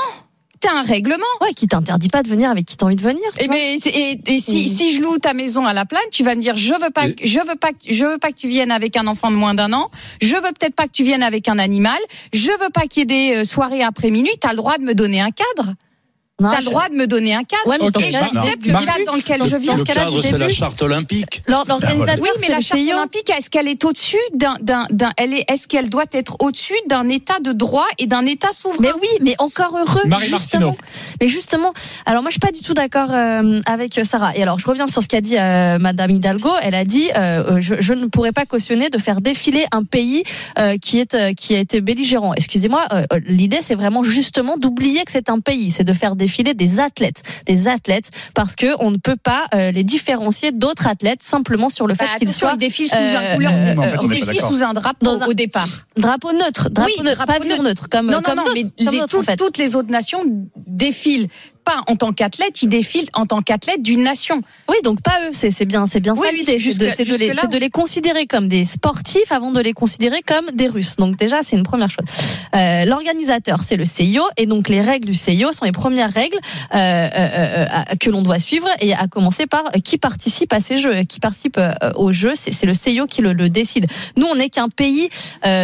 T'as 0.58 0.72
un 0.72 0.82
règlement. 0.82 1.22
Ouais, 1.42 1.52
qui 1.54 1.68
t'interdit 1.68 2.08
pas 2.08 2.22
de 2.22 2.28
venir 2.28 2.50
avec 2.50 2.64
qui 2.64 2.76
t'as 2.76 2.86
envie 2.86 2.96
de 2.96 3.02
venir. 3.02 3.22
tu 3.38 3.44
Et, 3.44 3.46
vois. 3.46 3.54
ben, 3.56 3.78
et, 3.84 4.20
et 4.26 4.38
si, 4.40 4.64
Mm. 4.64 4.68
si 4.68 4.94
je 4.94 5.02
loue 5.02 5.18
ta 5.18 5.32
maison 5.34 5.64
à 5.66 5.74
la 5.74 5.84
plaine, 5.84 6.00
tu 6.10 6.24
vas 6.24 6.34
me 6.34 6.40
dire 6.40 6.56
je 6.56 6.72
veux 6.72 6.90
pas, 6.92 7.08
que- 7.10 7.24
je 7.28 7.38
veux 7.40 7.54
pas, 7.56 7.72
que- 7.72 7.92
je 7.94 8.04
veux 8.06 8.18
pas 8.18 8.30
que 8.30 8.36
tu 8.36 8.48
viennes 8.48 8.70
avec 8.72 8.96
un 8.96 9.06
enfant 9.06 9.30
de 9.30 9.36
moins 9.36 9.54
d'un 9.54 9.72
an. 9.74 9.90
Je 10.22 10.34
veux 10.34 10.40
peut-être 10.58 10.74
pas 10.74 10.86
que 10.86 10.92
tu 10.92 11.04
viennes 11.04 11.22
avec 11.22 11.46
un 11.48 11.58
animal. 11.58 11.98
Je 12.32 12.50
veux 12.50 12.70
pas 12.72 12.86
qu'il 12.88 13.00
y 13.00 13.02
ait 13.02 13.04
des 13.30 13.36
euh, 13.36 13.44
soirées 13.44 13.82
après 13.82 14.10
minuit. 14.10 14.32
T'as 14.40 14.50
le 14.50 14.56
droit 14.56 14.78
de 14.78 14.82
me 14.82 14.94
donner 14.94 15.20
un 15.20 15.30
cadre. 15.30 15.74
Non, 16.38 16.50
T'as 16.50 16.56
je- 16.60 16.64
le 16.66 16.70
droit 16.70 16.88
de 16.90 16.94
me 16.94 17.06
donner 17.06 17.32
un 17.32 17.44
cadre. 17.44 17.66
Ouais, 17.66 17.78
mais 17.80 17.86
Ok, 17.86 17.92
dans 17.94 18.00
Et 18.00 18.12
j'accepte 18.12 18.58
du 18.62 18.68
le 18.68 18.74
cadre 18.74 19.04
dans 19.06 19.16
lequel 19.16 19.40
je 19.46 19.56
Le 19.56 19.84
cadre, 19.84 20.20
c'est 20.20 20.36
la 20.36 20.48
charte 20.50 20.82
olympique. 20.82 21.42
l'or- 21.46 21.64
L'organisateur, 21.66 22.16
Oui, 22.20 22.28
mais 22.42 22.48
la 22.48 22.60
charte 22.60 22.78
CIO. 22.82 22.92
olympique, 22.94 23.30
est-ce 23.30 23.48
qu'elle 23.48 23.68
est 23.68 23.82
au-dessus 23.86 24.18
d'un, 24.34 24.54
d'un, 24.60 24.84
d'un, 24.90 25.12
elle 25.16 25.32
est, 25.32 25.50
est-ce 25.50 25.66
qu'elle 25.66 25.88
doit 25.88 26.04
être 26.12 26.36
au-dessus 26.40 26.74
d'un 26.90 27.08
État 27.08 27.40
de 27.40 27.52
droit 27.52 27.86
et 27.96 28.06
d'un 28.06 28.26
État 28.26 28.50
souverain? 28.52 28.76
Mais 28.82 28.92
oui, 29.00 29.08
mais 29.22 29.34
encore 29.38 29.78
heureux. 29.78 30.02
Marie 30.04 30.26
justement. 30.28 30.76
Mais 31.22 31.28
justement, 31.28 31.72
alors 32.04 32.20
moi 32.20 32.28
je 32.28 32.34
suis 32.34 32.40
pas 32.40 32.52
du 32.52 32.60
tout 32.60 32.74
d'accord 32.74 33.08
euh, 33.12 33.62
avec 33.64 33.98
Sarah. 34.04 34.36
Et 34.36 34.42
alors 34.42 34.58
je 34.58 34.66
reviens 34.66 34.88
sur 34.88 35.02
ce 35.02 35.08
qu'a 35.08 35.22
dit 35.22 35.38
euh, 35.38 35.78
Madame 35.78 36.10
Hidalgo. 36.10 36.50
Elle 36.62 36.74
a 36.74 36.84
dit 36.84 37.08
euh, 37.16 37.62
je, 37.62 37.76
je 37.78 37.94
ne 37.94 38.08
pourrais 38.08 38.32
pas 38.32 38.44
cautionner 38.44 38.90
de 38.90 38.98
faire 38.98 39.22
défiler 39.22 39.64
un 39.72 39.84
pays 39.84 40.22
euh, 40.58 40.76
qui 40.76 40.98
est 40.98 41.14
euh, 41.14 41.32
qui 41.32 41.54
a 41.54 41.58
été 41.60 41.80
belligérant. 41.80 42.34
Excusez-moi, 42.34 42.84
l'idée 43.26 43.60
c'est 43.62 43.74
vraiment 43.74 44.02
justement 44.02 44.58
d'oublier 44.58 45.02
que 45.04 45.12
c'est 45.12 45.30
un 45.30 45.40
pays, 45.40 45.70
c'est 45.70 45.84
de 45.84 45.94
faire 45.94 46.14
défiler 46.26 46.55
des 46.55 46.81
athlètes, 46.81 47.23
des 47.46 47.69
athlètes, 47.69 48.11
parce 48.34 48.56
que 48.56 48.67
on 48.81 48.90
ne 48.90 48.96
peut 48.96 49.17
pas 49.17 49.46
euh, 49.55 49.70
les 49.70 49.84
différencier 49.84 50.50
d'autres 50.52 50.88
athlètes 50.88 51.23
simplement 51.23 51.69
sur 51.69 51.87
le 51.87 51.94
fait 51.94 52.05
Bah, 52.05 52.11
qu'ils 52.19 52.28
attention, 52.28 52.46
soient 52.49 52.55
il 52.56 52.58
défile 52.58 52.88
sous 52.88 52.96
euh, 52.96 53.17
un 53.17 53.34
couleur, 53.34 53.52
euh, 53.55 53.75
en 53.76 53.82
fait, 54.08 54.20
pas 54.26 54.46
sous 54.49 54.62
un 54.64 54.75
drapeau 54.75 55.05
Dans 55.06 55.23
un- 55.23 55.26
au 55.28 55.34
départ. 55.34 55.69
drapeau 55.96 56.32
neutre, 56.32 56.69
drapeau 56.70 56.90
Oui, 56.99 57.05
neutre, 57.05 57.17
drapeau 57.25 57.32
pavillon 57.32 57.56
neutre. 57.62 57.69
neutre, 57.69 57.88
comme 57.88 58.06
non, 58.06 58.12
non, 58.19 58.23
comme 58.23 58.37
non, 58.37 58.43
d'autres, 58.44 58.55
mais 58.55 58.62
comme 58.84 58.93
les- 58.94 59.00
d'autres, 59.00 59.08
tout- 59.11 59.20
en 59.20 59.23
fait. 59.23 59.37
toutes 59.37 59.58
les 59.58 59.76
autres 59.76 59.90
nations 59.90 60.20
défilent 60.67 61.28
pas 61.66 61.82
en 61.88 61.96
tant 61.96 62.12
qu'athlètes, 62.12 62.62
ils 62.62 62.68
défilent 62.68 63.08
en 63.12 63.26
tant 63.26 63.42
qu'athlètes 63.42 63.82
d'une 63.82 64.02
nation. 64.04 64.40
Oui, 64.70 64.76
donc 64.84 65.02
pas 65.02 65.18
eux, 65.26 65.32
c'est 65.32 65.64
bien, 65.66 65.84
c'est 65.86 66.00
bien 66.00 66.14
Oui, 66.14 66.28
ça 66.28 66.32
oui, 66.32 66.38
l'idée, 66.38 66.58
c'est 66.60 67.04
de, 67.04 67.12
de 67.12 67.16
les, 67.18 67.48
de 67.48 67.58
les 67.58 67.70
considérer 67.70 68.26
comme 68.26 68.46
des 68.48 68.64
sportifs 68.64 69.30
avant 69.32 69.50
de 69.50 69.60
les 69.60 69.72
considérer 69.72 70.22
comme 70.22 70.46
des 70.54 70.68
Russes. 70.68 70.94
Donc 70.96 71.16
déjà, 71.16 71.42
c'est 71.42 71.56
une 71.56 71.64
première 71.64 71.90
chose. 71.90 72.06
Euh, 72.54 72.84
L'organisateur, 72.84 73.60
c'est 73.66 73.76
le 73.76 73.84
CIO, 73.84 74.22
et 74.36 74.46
donc 74.46 74.68
les 74.68 74.80
règles 74.80 75.06
du 75.06 75.14
CIO 75.14 75.52
sont 75.52 75.64
les 75.64 75.72
premières 75.72 76.12
règles 76.12 76.38
euh, 76.74 77.08
euh, 77.14 77.66
que 77.98 78.10
l'on 78.10 78.22
doit 78.22 78.38
suivre, 78.38 78.68
et 78.80 78.94
à 78.94 79.08
commencer 79.08 79.46
par 79.46 79.64
qui 79.84 79.98
participe 79.98 80.52
à 80.52 80.60
ces 80.60 80.78
jeux, 80.78 81.02
qui 81.02 81.18
participe 81.18 81.60
aux 81.96 82.12
jeux, 82.12 82.34
c'est 82.36 82.64
le 82.66 82.74
CIO 82.74 83.06
qui 83.06 83.22
le, 83.22 83.32
le 83.32 83.48
décide. 83.50 83.86
Nous, 84.16 84.26
on 84.26 84.36
n'est 84.36 84.50
qu'un 84.50 84.68
pays 84.68 85.08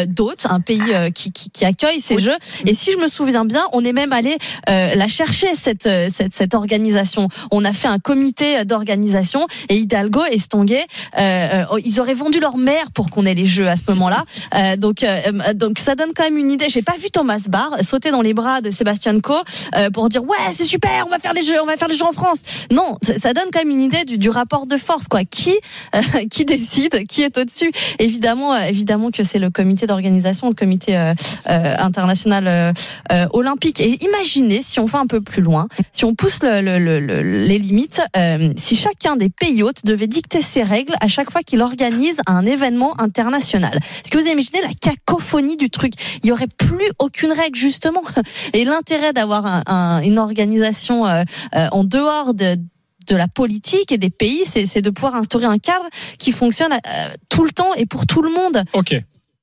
d'hôtes, 0.09 0.47
un 0.51 0.61
pays 0.61 0.81
qui, 1.15 1.31
qui, 1.33 1.51
qui 1.51 1.65
accueille 1.65 2.01
ces 2.01 2.17
Oui. 2.17 2.23
jeux, 2.23 2.37
et 2.67 2.75
si 2.75 2.91
je 2.93 2.99
me 2.99 3.07
souviens 3.07 3.45
bien, 3.45 3.63
on 3.73 3.85
est 3.85 3.93
même 3.93 4.13
allé 4.13 4.37
la 4.67 5.09
chercher 5.09 5.55
cette, 5.55 5.89
cette 6.11 6.35
cette 6.35 6.55
organisation. 6.55 7.29
On 7.51 7.65
a 7.65 7.73
fait 7.73 7.89
un 7.89 7.99
comité 7.99 8.65
d'organisation 8.65 9.47
et 9.69 9.77
Hidalgo 9.77 10.23
et 10.31 10.39
Stonguet, 10.39 10.87
euh, 11.19 11.65
euh, 11.73 11.81
ils 11.85 12.01
auraient 12.01 12.15
vendu 12.15 12.41
leur 12.41 12.57
mère 12.57 12.91
pour 12.93 13.11
qu'on 13.11 13.27
ait 13.27 13.35
les 13.35 13.47
jeux 13.47 13.69
à 13.69 13.77
ce 13.77 13.91
moment-là. 13.91 14.25
Euh, 14.55 14.77
donc 14.77 15.03
euh, 15.03 15.19
euh, 15.27 15.55
donc 15.55 15.79
ça 15.79 15.95
donne 15.95 16.11
quand 16.15 16.25
même 16.25 16.37
une 16.37 16.51
idée. 16.51 16.67
J'ai 16.69 16.83
pas 16.83 16.97
vu 17.01 17.11
Thomas 17.11 17.41
Barr 17.49 17.83
sauter 17.83 18.11
dans 18.11 18.21
les 18.21 18.35
bras 18.35 18.61
de 18.61 18.71
Sébastien 18.71 19.19
Coe 19.21 19.43
euh, 19.77 19.89
pour 19.89 20.09
dire 20.11 20.23
ouais 20.25 20.37
c'est 20.53 20.65
super, 20.65 21.07
on 21.07 21.11
va 21.11 21.19
faire 21.19 21.33
les 21.33 21.43
jeux, 21.43 21.61
on 21.63 21.67
va 21.67 21.77
faire 21.77 21.89
les 21.89 21.97
jeux 21.97 22.05
en 22.05 22.13
France. 22.13 22.43
Non, 22.71 22.99
ça, 23.03 23.33
donne 23.33 23.47
quand 23.53 23.61
même 23.61 23.71
une 23.71 23.83
idée 23.83 24.05
du, 24.05 24.19
du 24.19 24.29
rapport 24.29 24.67
de 24.67 24.77
force 24.77 25.09
quoi. 25.09 25.25
Qui 25.25 25.55
euh, 25.95 26.01
qui 26.31 26.45
décide, 26.45 27.07
qui 27.07 27.23
est 27.23 27.39
au-dessus? 27.39 27.73
Évidemment, 27.99 28.53
euh, 28.53 28.65
évidemment 28.65 29.11
que 29.11 29.25
c'est 29.25 29.39
le 29.39 29.51
comité 29.51 29.87
d'organisation, 29.87 30.49
le 30.49 30.55
comité 30.55 30.97
euh, 30.97 31.15
euh, 31.49 31.75
international 31.79 32.47
euh, 32.47 32.73
euh, 33.11 33.27
olympique. 33.33 33.81
Et 33.81 34.05
imaginez 34.05 34.61
si 34.63 34.81
on 34.81 34.87
va 34.87 34.99
un 34.99 35.07
peu 35.07 35.21
plus 35.21 35.43
loin, 35.43 35.69
si 35.93 36.05
on 36.05 36.15
pousse 36.15 36.43
le- 36.43 36.61
le- 36.61 36.79
le- 36.79 37.01
le- 37.01 37.23
les 37.47 37.59
limites, 37.59 38.01
euh, 38.17 38.53
si 38.57 38.77
chacun 38.77 39.17
des 39.17 39.29
pays 39.29 39.63
hôtes 39.63 39.85
devait 39.85 40.07
dicter 40.07 40.43
ses 40.43 40.63
règles 40.63 40.95
à 41.01 41.09
chaque 41.09 41.31
fois 41.31 41.43
qu'il 41.43 41.61
organise 41.63 42.21
un 42.27 42.45
événement 42.47 43.01
international. 43.01 43.75
Est-ce 43.77 44.11
que 44.11 44.19
vous 44.19 44.27
imaginez 44.29 44.61
la 44.63 44.73
cacophonie 44.81 45.57
du 45.57 45.71
truc? 45.71 45.93
Il 46.23 46.29
y 46.29 46.33
aurait 46.33 46.47
plus 46.47 46.89
aucune 46.99 47.33
règle 47.33 47.57
justement. 47.59 48.03
Et 48.53 48.65
l'intérêt 48.65 49.13
d'avoir 49.13 49.47
un- 49.47 49.63
un- 49.67 50.03
une 50.03 50.19
organisation 50.19 51.07
euh, 51.07 51.25
euh, 51.57 51.69
en 51.73 51.85
dehors 51.85 52.35
de 52.35 52.57
de 53.09 53.17
la 53.17 53.27
politique 53.27 53.91
et 53.91 53.99
des 53.99 54.11
pays, 54.11 54.43
c'est 54.47 54.65
c'est 54.65 54.81
de 54.81 54.89
pouvoir 54.89 55.17
instaurer 55.17 55.47
un 55.47 55.59
cadre 55.59 55.85
qui 56.19 56.31
fonctionne 56.31 56.73
euh, 56.73 57.09
tout 57.31 57.43
le 57.43 57.51
temps 57.51 57.75
et 57.75 57.85
pour 57.85 58.07
tout 58.07 58.23
le 58.23 58.31
monde. 58.31 58.63
Ok. 58.75 58.95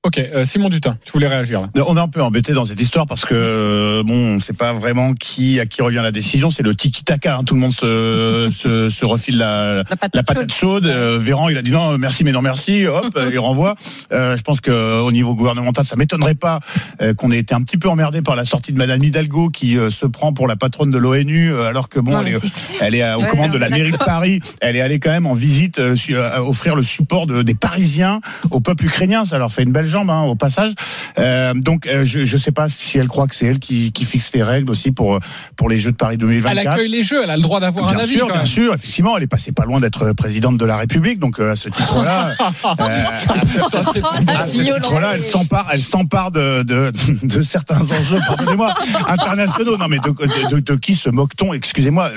Ok, 0.04 0.18
euh, 0.18 0.46
Simon 0.46 0.70
Dutin, 0.70 0.98
tu 1.04 1.12
voulais 1.12 1.28
réagir 1.28 1.60
là. 1.60 1.68
On 1.86 1.98
est 1.98 2.00
un 2.00 2.08
peu 2.08 2.24
embêté 2.24 2.54
dans 2.54 2.64
cette 2.64 2.80
histoire 2.80 3.06
parce 3.06 3.26
que 3.26 3.34
euh, 3.36 4.02
bon, 4.02 4.38
on 4.38 4.40
sait 4.40 4.54
pas 4.54 4.72
vraiment 4.72 5.14
qui 5.14 5.60
à 5.60 5.66
qui 5.66 5.82
revient 5.82 6.00
la 6.02 6.14
décision. 6.14 6.52
C'est 6.52 6.64
le 6.64 6.74
tiki 6.74 7.04
taka. 7.04 7.42
Tout 7.46 7.54
le 7.54 7.60
monde 7.60 7.74
se, 7.74 8.50
se, 8.54 8.90
se 8.90 9.04
refile 9.04 9.38
la, 9.40 9.76
La 9.80 9.84
patate 9.84 10.16
la 10.16 10.24
patate 10.24 10.54
chaude. 10.54 10.86
Euh, 10.86 11.20
Véran, 11.22 11.50
il 11.50 11.58
a 11.58 11.62
dit 11.62 11.72
non, 11.72 11.98
merci 11.98 12.24
mais 12.24 12.32
non 12.32 12.42
merci. 12.42 12.88
Hop, 12.88 13.08
euh, 13.18 13.30
il 13.30 13.40
renvoie. 13.40 13.76
Euh, 14.14 14.38
je 14.38 14.42
pense 14.42 14.62
que 14.62 14.72
euh, 14.72 15.02
au 15.02 15.12
niveau 15.12 15.36
gouvernemental, 15.36 15.84
ça 15.84 15.98
m'étonnerait 15.98 16.34
pas 16.36 16.62
euh, 17.02 17.14
qu'on 17.14 17.30
ait 17.32 17.40
été 17.40 17.54
un 17.54 17.60
petit 17.62 17.78
peu 17.78 17.90
emmerdé 17.90 18.22
par 18.22 18.38
la 18.38 18.46
sortie 18.46 18.72
de 18.72 18.78
Madame 18.78 19.04
Hidalgo 19.04 19.50
qui 19.50 19.78
euh, 19.78 19.90
se 19.90 20.06
prend 20.06 20.32
pour 20.32 20.48
la 20.48 20.56
patronne 20.56 20.92
de 20.92 20.98
l'ONU 20.98 21.52
euh, 21.52 21.66
alors 21.68 21.90
que 21.90 22.00
bon, 22.00 22.12
Non, 22.12 22.22
elle 22.22 22.36
est, 22.36 22.40
elle 22.80 22.96
euh, 23.02 23.18
aux 23.18 23.22
Ouais, 23.24 23.28
commandes 23.28 23.48
non, 23.48 23.54
de 23.56 23.60
la 23.60 23.68
mairie 23.68 23.92
de 23.92 23.98
Paris. 23.98 24.40
Elle 24.62 24.78
est 24.78 24.82
allée 24.82 25.02
quand 25.02 25.12
même 25.12 25.26
en 25.26 25.34
visite 25.34 25.78
euh, 25.80 25.98
offrir 26.38 26.78
le 26.78 26.84
support 26.84 27.28
de- 27.28 27.42
des 27.44 27.54
Parisiens 27.54 28.22
au 28.52 28.62
peuple 28.62 28.86
ukrainien. 28.86 29.26
Ça 29.26 29.38
leur 29.38 29.52
fait 29.52 29.64
une 29.64 29.74
belle 29.74 29.88
jambe 29.90 29.99
hein, 30.08 30.22
au 30.24 30.36
passage. 30.36 30.74
Euh, 31.18 31.54
donc 31.56 31.88
euh, 31.88 32.06
je 32.06 32.20
ne 32.20 32.38
sais 32.40 32.52
pas 32.52 32.70
si 32.70 33.00
elle 33.00 33.08
croit 33.08 33.28
que 33.28 33.36
c'est 33.36 33.48
elle 33.48 33.60
qui, 33.60 33.92
qui 33.92 34.06
fixe 34.06 34.30
les 34.34 34.44
règles 34.44 34.70
aussi 34.70 34.92
pour 34.92 35.20
pour 35.56 35.70
les 35.70 35.80
Jeux 35.80 35.92
de 35.92 35.98
Paris 35.98 36.14
Elle 36.16 36.20
2024. 36.20 36.68
accueille 36.68 36.88
les 36.90 37.04
jeux, 37.04 37.22
elle 37.24 37.30
a 37.32 37.36
le 37.36 37.42
droit 37.42 37.60
d'avoir 37.60 37.90
un 37.90 37.94
Bien 37.96 38.04
avis. 38.04 38.14
sûr, 38.14 38.22
quand 38.28 38.34
bien 38.34 38.38
même. 38.38 38.46
sûr, 38.48 38.74
effectivement, 38.74 39.18
elle 39.18 39.24
est 39.24 39.28
passée 39.28 39.52
pas 39.52 39.66
loin 39.66 39.80
d'être 39.80 40.14
présidente 40.14 40.58
de 40.58 40.66
la 40.66 40.78
République, 40.78 41.20
donc 41.20 41.40
euh, 41.40 41.54
à 41.54 41.56
ce 41.56 41.70
titre-là, 41.70 42.34
à 42.40 42.52
ce 44.48 44.52
titre-là, 44.52 45.12
elle 45.16 45.22
s'empare, 45.22 45.68
elle 45.72 45.80
s'empare 45.80 46.32
de, 46.32 46.64
de, 46.64 46.92
de 47.24 47.42
certains 47.42 47.82
enjeux, 47.82 48.20
pardonnez-moi, 48.28 48.74
internationaux. 49.08 49.78
Non, 49.78 49.88
mais 49.88 50.00
de, 50.00 50.10
de, 50.10 50.56
de- 50.56 50.60
de 50.60 50.76
qui 50.76 50.96
se 50.96 51.10
moque-t-on 51.10 51.54
Excusez-moi, 51.54 52.10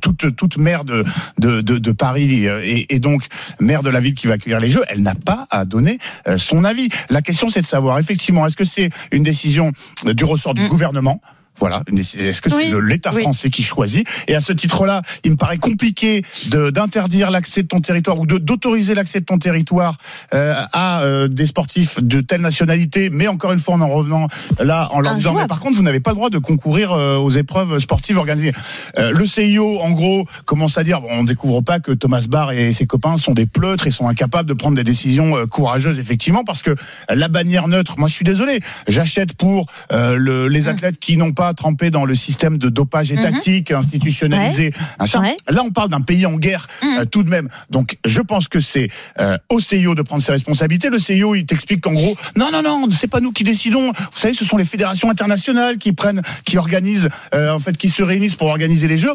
toute 0.00 0.34
toute 0.36 0.56
maire 0.58 0.84
de 0.84 1.04
de, 1.38 1.60
de, 1.60 1.92
Paris 1.92 2.46
et, 2.46 2.94
et 2.94 2.98
donc 2.98 3.26
maire 3.60 3.82
de 3.82 3.90
la 3.90 4.00
ville 4.00 4.14
qui 4.14 4.26
va 4.26 4.34
accueillir 4.34 4.60
les 4.60 4.70
Jeux, 4.70 4.82
elle 4.88 5.02
n'a 5.02 5.14
pas 5.14 5.46
à 5.50 5.64
donner 5.64 5.98
son 6.38 6.64
avis. 6.64 6.88
La 7.10 7.22
question, 7.22 7.48
c'est 7.48 7.60
de 7.62 7.66
savoir 7.66 7.98
effectivement, 7.98 8.46
est-ce 8.46 8.56
que 8.56 8.64
c'est 8.64 8.90
une 9.12 9.22
décision 9.22 9.72
du 10.04 10.24
ressort 10.24 10.54
du 10.54 10.62
Mm. 10.64 10.68
gouvernement 10.68 11.20
voilà. 11.58 11.82
Est-ce 11.96 12.40
que 12.40 12.50
c'est 12.50 12.56
Oui, 12.56 12.72
l'État 12.82 13.10
oui. 13.14 13.22
français 13.22 13.50
qui 13.50 13.62
choisit? 13.62 14.06
Et 14.28 14.34
à 14.34 14.40
ce 14.40 14.52
titre-là, 14.52 15.02
il 15.22 15.32
me 15.32 15.36
paraît 15.36 15.58
compliqué 15.58 16.22
d'interdire 16.50 17.30
l'accès 17.30 17.62
de 17.62 17.68
ton 17.68 17.80
territoire 17.80 18.18
ou 18.18 18.26
d'autoriser 18.26 18.94
l'accès 18.94 19.20
de 19.20 19.24
ton 19.24 19.38
territoire 19.38 19.96
euh, 20.34 20.54
à 20.72 21.02
euh, 21.02 21.28
des 21.28 21.46
sportifs 21.46 22.00
de 22.02 22.20
telle 22.20 22.40
nationalité. 22.40 23.10
Mais 23.10 23.28
encore 23.28 23.52
une 23.52 23.60
fois, 23.60 23.74
en 23.74 23.80
en 23.80 23.88
revenant 23.88 24.28
là, 24.62 24.88
en 24.92 25.00
leur 25.00 25.14
disant, 25.14 25.34
mais 25.34 25.46
par 25.46 25.60
contre, 25.60 25.76
vous 25.76 25.82
n'avez 25.82 26.00
pas 26.00 26.10
le 26.10 26.16
droit 26.16 26.30
de 26.30 26.38
concourir 26.38 26.92
euh, 26.92 27.16
aux 27.16 27.30
épreuves 27.30 27.78
sportives 27.78 28.16
organisées. 28.18 28.52
Le 28.96 29.26
CIO, 29.26 29.80
en 29.80 29.90
gros, 29.90 30.26
commence 30.44 30.78
à 30.78 30.84
dire, 30.84 31.00
bon, 31.00 31.08
on 31.10 31.24
découvre 31.24 31.60
pas 31.60 31.80
que 31.80 31.92
Thomas 31.92 32.24
Barr 32.28 32.52
et 32.52 32.72
ses 32.72 32.86
copains 32.86 33.18
sont 33.18 33.32
des 33.32 33.46
pleutres 33.46 33.86
et 33.86 33.90
sont 33.90 34.08
incapables 34.08 34.48
de 34.48 34.54
prendre 34.54 34.76
des 34.76 34.84
décisions 34.84 35.34
courageuses, 35.48 35.98
effectivement, 35.98 36.44
parce 36.44 36.62
que 36.62 36.74
la 37.08 37.28
bannière 37.28 37.68
neutre, 37.68 37.94
moi, 37.98 38.08
je 38.08 38.14
suis 38.14 38.24
désolé, 38.24 38.60
j'achète 38.88 39.34
pour 39.34 39.66
le- 39.92 40.48
les 40.48 40.68
athlètes 40.68 40.98
qui 40.98 41.16
n'ont 41.16 41.32
pas 41.32 41.43
pas 41.44 41.52
trempé 41.52 41.90
dans 41.90 42.06
le 42.06 42.14
système 42.14 42.56
de 42.56 42.70
dopage 42.70 43.12
étatique, 43.12 43.70
institutionnalisé. 43.70 44.72
Ouais. 45.00 45.36
Là, 45.50 45.62
on 45.62 45.70
parle 45.70 45.90
d'un 45.90 46.00
pays 46.00 46.24
en 46.24 46.38
guerre 46.38 46.66
Mhm. 46.82 46.98
euh, 47.00 47.04
tout 47.04 47.22
de 47.22 47.28
même. 47.28 47.50
Donc, 47.68 47.98
je 48.06 48.22
pense 48.22 48.48
que 48.48 48.60
c'est 48.60 48.88
euh, 49.20 49.36
au 49.50 49.60
CIO 49.60 49.94
de 49.94 50.00
prendre 50.00 50.22
ses 50.22 50.32
responsabilités. 50.32 50.88
Le 50.88 50.98
CIO, 50.98 51.34
il 51.34 51.44
t'explique 51.44 51.82
qu'en 51.82 51.92
gros, 51.92 52.16
non, 52.34 52.48
non, 52.50 52.62
non, 52.62 52.88
c'est 52.92 53.08
pas 53.10 53.20
nous 53.20 53.32
qui 53.32 53.44
décidons. 53.44 53.92
Vous 53.92 54.18
savez, 54.18 54.32
ce 54.32 54.44
sont 54.46 54.56
les 54.56 54.64
fédérations 54.64 55.10
internationales 55.10 55.76
qui 55.76 55.92
prennent, 55.92 56.22
qui 56.46 56.56
organisent, 56.56 57.10
euh, 57.34 57.52
en 57.52 57.58
fait, 57.58 57.76
qui 57.76 57.90
se 57.90 58.02
réunissent 58.02 58.36
pour 58.36 58.48
organiser 58.48 58.88
les 58.88 58.96
jeux 58.96 59.12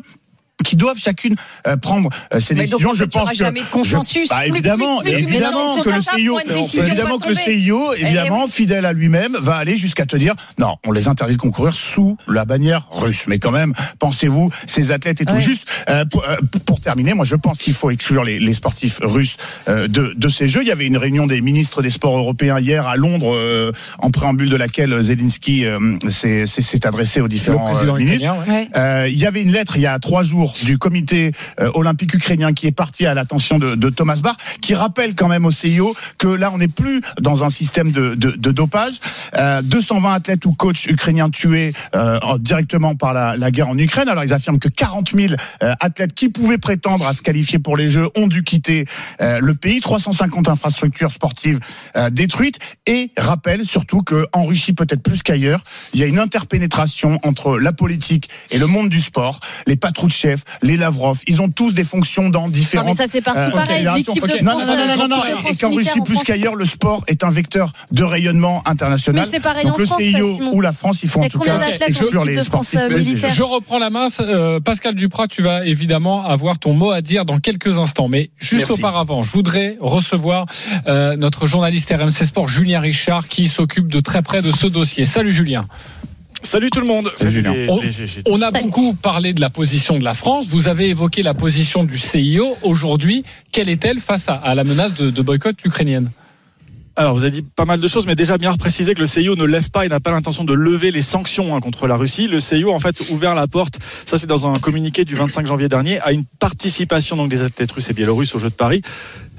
qui 0.64 0.76
doivent 0.76 0.98
chacune 1.00 1.36
euh, 1.68 1.78
prendre 1.78 2.10
euh, 2.34 2.40
ces 2.40 2.54
Mais 2.54 2.68
donc, 2.68 2.82
décisions. 2.82 2.90
fait, 2.92 2.98
je 3.00 3.04
pense 3.06 3.22
aura 3.24 3.32
que 3.32 3.38
jamais 3.38 3.62
de 3.62 3.66
consensus. 3.68 4.26
je- 4.26 4.30
bah, 4.30 4.42
Plus- 4.42 4.50
plus- 4.52 4.58
évidemment, 4.60 5.00
plus 5.02 5.12
évidemment 5.12 5.82
que 5.82 5.90
le 5.90 5.96
ton 5.96 6.02
table 6.04 6.20
CIO, 6.20 6.40
évidemment 6.40 7.18
que 7.20 7.30
le. 7.30 7.36
CIO, 7.36 7.94
Eh, 7.98 8.02
évidemment 8.02 8.48
fidèle 8.48 8.86
à 8.86 8.94
lui-même, 8.94 9.36
va 9.40 9.56
aller 9.56 9.78
jusqu'à 9.78 10.06
te 10.06 10.18
dire 10.18 10.36
non, 10.58 10.76
on 10.86 10.92
les 10.92 11.08
interdit 11.08 11.36
de 11.36 11.40
concourir 11.42 11.76
sous 11.76 12.18
la 12.28 12.46
bannière 12.46 12.88
russe. 12.92 13.24
Mais 13.28 13.40
quand 13.40 13.52
même, 13.52 13.74
pensez-vous, 14.00 14.50
ces 14.68 14.92
athlètes 14.92 15.22
et 15.22 15.26
tout. 15.26 15.34
Ouais. 15.34 15.40
Juste 15.42 15.66
euh, 15.90 16.04
pour, 16.06 16.24
euh, 16.28 16.36
pour 16.66 16.82
terminer, 16.82 17.14
moi 17.14 17.26
je 17.26 17.36
pense 17.36 17.58
qu'il 17.60 17.74
faut 17.74 17.90
exclure 17.90 18.24
les, 18.24 18.40
les 18.40 18.54
sportifs 18.54 19.00
russes 19.02 19.38
euh, 19.70 19.88
de, 19.88 20.14
de 20.16 20.30
ces 20.30 20.48
Jeux. 20.48 20.62
Il 20.62 20.68
y 20.68 20.72
avait 20.72 20.86
une 20.86 20.98
réunion 20.98 21.26
des 21.28 21.42
ministres 21.42 21.82
des 21.82 21.90
Sports 21.92 22.18
européens 22.18 22.60
hier 22.60 22.88
à 22.88 22.96
Londres, 22.98 23.34
euh, 23.34 23.72
en 24.00 24.12
préambule 24.12 24.50
de 24.50 24.56
laquelle 24.58 25.02
Zelensky 25.02 25.66
euh, 25.66 25.80
s'est 26.10 26.46
s'est- 26.46 26.62
s'est 26.62 26.86
adressé 26.86 27.22
aux 27.22 27.28
différents 27.28 27.72
euh, 27.76 27.94
ministres. 27.98 28.28
ouais. 28.48 28.68
Euh, 28.76 29.08
il 29.10 29.18
y 29.18 29.26
avait 29.26 29.42
une 29.42 29.52
lettre 29.52 29.78
il 29.78 29.82
y 29.82 29.88
a 29.88 29.98
trois 30.00 30.24
jours 30.24 30.49
du 30.64 30.78
comité 30.78 31.32
euh, 31.60 31.72
olympique 31.74 32.14
ukrainien 32.14 32.54
qui 32.54 32.68
est 32.68 32.72
parti 32.72 33.06
à 33.06 33.14
l'attention 33.14 33.60
de, 33.60 33.76
de 33.76 33.90
Thomas 33.90 34.18
Bach, 34.18 34.36
qui 34.62 34.76
rappelle 34.76 35.16
quand 35.16 35.28
même 35.28 35.46
au 35.46 35.52
CIO 35.52 35.96
que 36.18 36.28
là 36.28 36.52
on 36.54 36.58
n'est 36.58 36.68
plus 36.68 37.02
dans 37.20 37.44
un 37.44 37.50
système 37.50 37.92
de, 37.92 38.16
de, 38.16 38.32
de 38.32 38.52
dopage. 38.52 39.00
Euh, 39.38 39.62
220 39.62 40.14
athlètes 40.14 40.46
ou 40.46 40.54
coachs 40.54 40.86
ukrainiens 40.88 41.30
tués 41.30 41.74
euh, 41.96 42.20
en- 42.22 42.38
directement 42.38 42.96
par 42.96 43.14
la, 43.14 43.52
guerre 43.52 43.70
en 43.70 43.78
Ukraine. 43.78 44.10
Alors 44.10 44.24
ils 44.24 44.34
affirment 44.34 44.60
que 44.60 44.70
40 44.70 45.12
000 45.14 45.34
euh, 45.64 45.74
athlètes 45.80 46.14
qui 46.14 46.30
pouvaient 46.30 46.58
prétendre 46.58 47.06
à 47.08 47.14
se 47.14 47.22
qualifier 47.22 47.60
pour 47.60 47.78
les 47.78 47.90
Jeux 47.90 48.10
ont 48.16 48.28
dû 48.28 48.44
quitter 48.44 48.86
euh, 49.22 49.40
le 49.42 49.54
pays. 49.56 49.80
350 49.80 50.48
infrastructures 50.50 51.12
sportives 51.12 51.60
euh, 51.96 52.10
détruites 52.10 52.60
et 52.86 53.12
rappellent 53.18 53.66
surtout 53.66 54.02
que 54.04 54.26
en 54.34 54.44
Russie 54.46 54.74
peut-être 54.74 55.02
plus 55.04 55.24
qu'ailleurs, 55.24 55.62
il 55.94 56.00
y 56.00 56.04
a 56.04 56.06
une 56.08 56.20
interpénétration 56.20 57.20
entre 57.24 57.58
la 57.60 57.72
politique 57.74 58.30
et 58.52 58.58
le 58.58 58.68
monde 58.68 58.90
du 58.90 59.02
sport. 59.02 59.40
Les 59.68 59.76
Les 60.62 60.78
Lavrov, 60.78 61.20
ils 61.28 61.42
ont 61.42 61.50
tous 61.50 61.74
des 61.74 61.84
fonctions 61.84 62.30
dans 62.30 62.42
Non, 62.42 62.46
mais 62.48 62.52
différentes 62.52 62.98
ça, 62.98 63.06
c'est 63.08 63.22
partout 63.22 63.40
euh, 63.40 63.52
pareil. 63.52 63.88
L'équipe 63.96 64.24
de. 64.24 64.44
Non, 64.44 64.52
France, 64.52 64.68
non, 64.68 64.78
non, 64.78 64.88
non, 64.88 65.08
non, 65.08 65.18
non, 65.18 65.24
et- 65.50 65.56
qu'en 65.58 65.72
Russie 65.72 66.02
plus 66.06 66.20
qu'ailleurs, 66.20 66.56
le 66.56 66.66
sport 66.66 67.04
est 67.08 67.24
un 67.24 67.30
vecteur 67.30 67.72
de 67.92 68.04
rayonnement 68.04 68.62
international. 68.66 69.24
Mais 69.26 69.32
c'est 69.32 69.40
pareil 69.40 69.66
Donc 69.66 69.76
en 69.76 69.78
le 69.78 69.86
CIO 69.86 70.34
Simon. 70.36 70.52
ou 70.54 70.62
la 70.62 70.72
France, 70.72 71.00
il 71.04 71.10
faut 71.10 71.22
en 71.22 71.30
tout 71.30 71.40
combien 71.40 71.60
cas 71.60 71.86
exclure 71.88 72.26
les 72.26 72.42
sportifs 72.42 72.76
euh, 72.80 73.18
Jeux. 73.18 73.30
Je 73.30 73.44
reprends 73.44 73.80
la 73.80 73.90
main. 73.90 74.08
Euh, 74.22 74.60
Pascal 74.60 74.96
Duprat, 74.96 75.28
tu 75.28 75.42
vas 75.42 75.66
évidemment 75.66 76.26
avoir 76.26 76.60
ton 76.60 76.74
mot 76.74 76.92
à 76.92 77.02
dire 77.02 77.26
dans 77.26 77.40
quelques 77.40 77.78
instants. 77.78 78.08
Mais 78.08 78.32
juste 78.38 78.68
Merci. 78.68 78.74
auparavant, 78.74 79.24
je 79.24 79.32
voudrais 79.32 79.78
recevoir 79.80 80.46
euh, 80.88 81.16
notre 81.16 81.48
journaliste 81.48 81.94
RMC 81.96 82.26
Sport, 82.26 82.48
Julien 82.48 82.80
Richard, 82.80 83.28
qui 83.28 83.48
s'occupe 83.48 83.88
de 83.88 84.00
très 84.00 84.22
près 84.22 84.42
de 84.42 84.52
ce 84.52 84.68
dossier. 84.68 85.06
Salut 85.06 85.34
Julien. 85.34 85.68
Salut 86.44 86.70
tout 86.70 86.80
le 86.82 86.88
monde. 86.88 87.12
Salut, 87.16 87.32
Julien. 87.32 87.54
les- 87.54 87.70
On- 87.70 87.82
les 87.82 87.90
GG. 87.92 88.24
On 88.28 88.42
a 88.42 88.52
beaucoup 88.52 88.94
parlé 88.94 89.34
de 89.34 89.42
la 89.42 89.50
position 89.50 90.00
de 90.00 90.04
la 90.04 90.14
France. 90.14 90.48
Vous 90.48 90.68
avez 90.68 90.90
évoqué 90.90 91.22
la 91.24 91.34
position 91.34 91.84
du 91.84 91.98
CIO. 91.98 92.56
Aujourd'hui, 92.64 93.24
quelle 93.52 93.70
est-elle 93.70 94.00
face 94.00 94.30
à, 94.30 94.36
à 94.36 94.56
la 94.56 94.64
menace 94.64 94.94
de, 94.96 95.10
de 95.10 95.22
boycott 95.22 95.56
ukrainienne 95.66 96.10
Alors, 96.96 97.14
vous 97.14 97.24
avez 97.24 97.32
dit 97.32 97.42
pas 97.56 97.66
mal 97.66 97.80
de 97.80 97.88
choses, 97.88 98.06
mais 98.08 98.16
déjà 98.16 98.38
bien 98.38 98.54
préciser 98.56 98.94
que 98.94 99.02
le 99.02 99.06
CIO 99.08 99.36
ne 99.36 99.44
lève 99.44 99.70
pas 99.70 99.86
et 99.86 99.90
n'a 99.90 100.00
pas 100.00 100.12
l'intention 100.12 100.44
de 100.44 100.54
lever 100.54 100.92
les 100.92 101.02
sanctions 101.02 101.56
hein, 101.56 101.60
contre 101.62 101.88
la 101.88 101.96
Russie. 101.98 102.28
Le 102.28 102.40
CIO, 102.40 102.72
en 102.74 102.80
fait, 102.80 102.96
ouvert 103.12 103.36
la 103.36 103.48
porte, 103.48 103.78
ça 104.06 104.18
c'est 104.18 104.28
dans 104.28 104.48
un 104.48 104.54
communiqué 104.54 105.06
du 105.06 105.16
25 105.16 105.46
janvier 105.46 105.68
dernier, 105.68 106.00
à 106.02 106.12
une 106.14 106.24
participation 106.40 107.16
donc 107.16 107.30
des 107.30 107.42
athlètes 107.44 107.72
russes 107.72 107.90
et 107.90 107.94
biélorusses 107.94 108.34
aux 108.36 108.40
Jeux 108.40 108.50
de 108.50 108.56
Paris, 108.56 108.82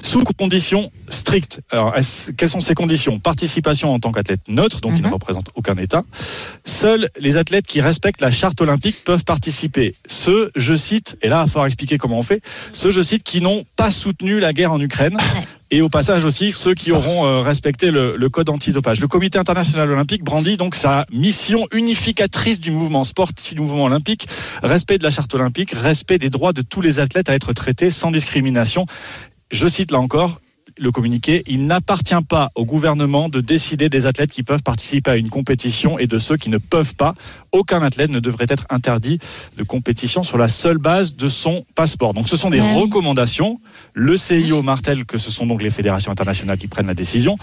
sous 0.03 0.25
conditions 0.25 0.91
strictes. 1.09 1.61
Alors, 1.71 1.95
quelles 2.37 2.49
sont 2.49 2.61
ces 2.61 2.75
conditions? 2.75 3.19
Participation 3.19 3.93
en 3.93 3.99
tant 3.99 4.13
qu'athlète 4.13 4.41
neutre, 4.49 4.81
donc 4.81 4.95
qui 4.95 5.03
ne 5.03 5.07
Mhm. 5.07 5.13
représente 5.15 5.51
aucun 5.55 5.75
État. 5.77 6.03
Seuls 6.65 7.09
les 7.19 7.37
athlètes 7.37 7.67
qui 7.67 7.81
respectent 7.81 8.21
la 8.21 8.31
charte 8.31 8.61
olympique 8.61 8.97
peuvent 9.05 9.25
participer. 9.25 9.95
Ceux, 10.07 10.51
je 10.57 10.75
cite, 10.75 11.17
et 11.23 11.29
là, 11.29 11.39
il 11.41 11.43
va 11.43 11.47
falloir 11.47 11.67
expliquer 11.67 11.99
comment 11.99 12.19
on 12.19 12.23
fait, 12.23 12.41
ceux, 12.73 12.91
je 12.91 13.03
cite, 13.03 13.23
qui 13.23 13.41
n'ont 13.41 13.65
pas 13.77 13.91
soutenu 13.91 14.41
la 14.41 14.53
guerre 14.53 14.73
en 14.73 14.81
Ukraine. 14.81 15.17
Et 15.73 15.83
au 15.83 15.89
passage 15.89 16.25
aussi, 16.25 16.51
ceux 16.51 16.75
qui 16.75 16.91
auront 16.91 17.25
euh, 17.27 17.43
respecté 17.43 17.93
le, 17.93 18.17
le 18.17 18.29
code 18.29 18.49
antidopage. 18.49 19.01
Le 19.01 19.07
Comité 19.07 19.39
international 19.39 19.89
olympique 19.89 20.25
brandit 20.25 20.57
donc 20.57 20.75
sa 20.75 21.07
mission 21.13 21.69
unificatrice 21.73 22.59
du 22.59 22.73
mouvement 22.73 23.05
sportif, 23.05 23.55
du 23.55 23.61
mouvement 23.61 23.85
olympique, 23.85 24.27
respect 24.65 24.99
de 24.99 25.05
la 25.05 25.11
charte 25.11 25.33
olympique, 25.33 25.71
respect 25.73 26.19
des 26.19 26.29
droits 26.29 26.53
de 26.53 26.63
tous 26.63 26.81
les 26.81 26.99
athlètes 26.99 27.29
à 27.29 27.35
être 27.35 27.53
traités 27.53 27.91
sans 27.91 28.11
discrimination. 28.11 28.87
Je 29.51 29.67
cite 29.67 29.93
là 29.93 29.99
encore 29.99 30.41
le 30.79 30.93
communiqué, 30.93 31.43
il 31.47 31.67
n'appartient 31.67 32.15
pas 32.27 32.49
au 32.55 32.65
gouvernement 32.65 33.29
de 33.29 33.41
décider 33.43 33.91
des 33.91 34.07
athlètes 34.07 34.31
qui 34.31 34.43
peuvent 34.43 34.63
participer 34.63 35.11
à 35.11 35.17
une 35.17 35.29
compétition 35.29 35.99
et 35.99 36.07
de 36.07 36.17
ceux 36.17 36.39
qui 36.39 36.49
ne 36.49 36.57
peuvent 36.57 36.95
pas. 36.95 37.15
Aucun 37.53 37.83
athlète 37.83 38.09
ne 38.11 38.21
devrait 38.21 38.47
être 38.49 38.65
interdit 38.71 39.19
de 39.59 39.63
compétition 39.63 40.23
sur 40.23 40.39
la 40.39 40.49
seule 40.49 40.79
base 40.79 41.17
de 41.17 41.29
son 41.29 41.67
passeport. 41.75 42.15
Donc 42.15 42.29
ce 42.31 42.37
sont 42.37 42.49
des 42.49 42.61
Ouais. 42.61 42.75
recommandations. 42.81 43.61
Le 43.93 44.17
CIO 44.17 44.63
martèle 44.63 45.05
que 45.05 45.19
ce 45.19 45.31
sont 45.31 45.45
donc 45.45 45.61
les 45.61 45.69
fédérations 45.71 46.13
internationales 46.13 46.57
qui 46.57 46.69
prennent 46.69 46.87
la 46.87 46.95
décision. 46.95 47.37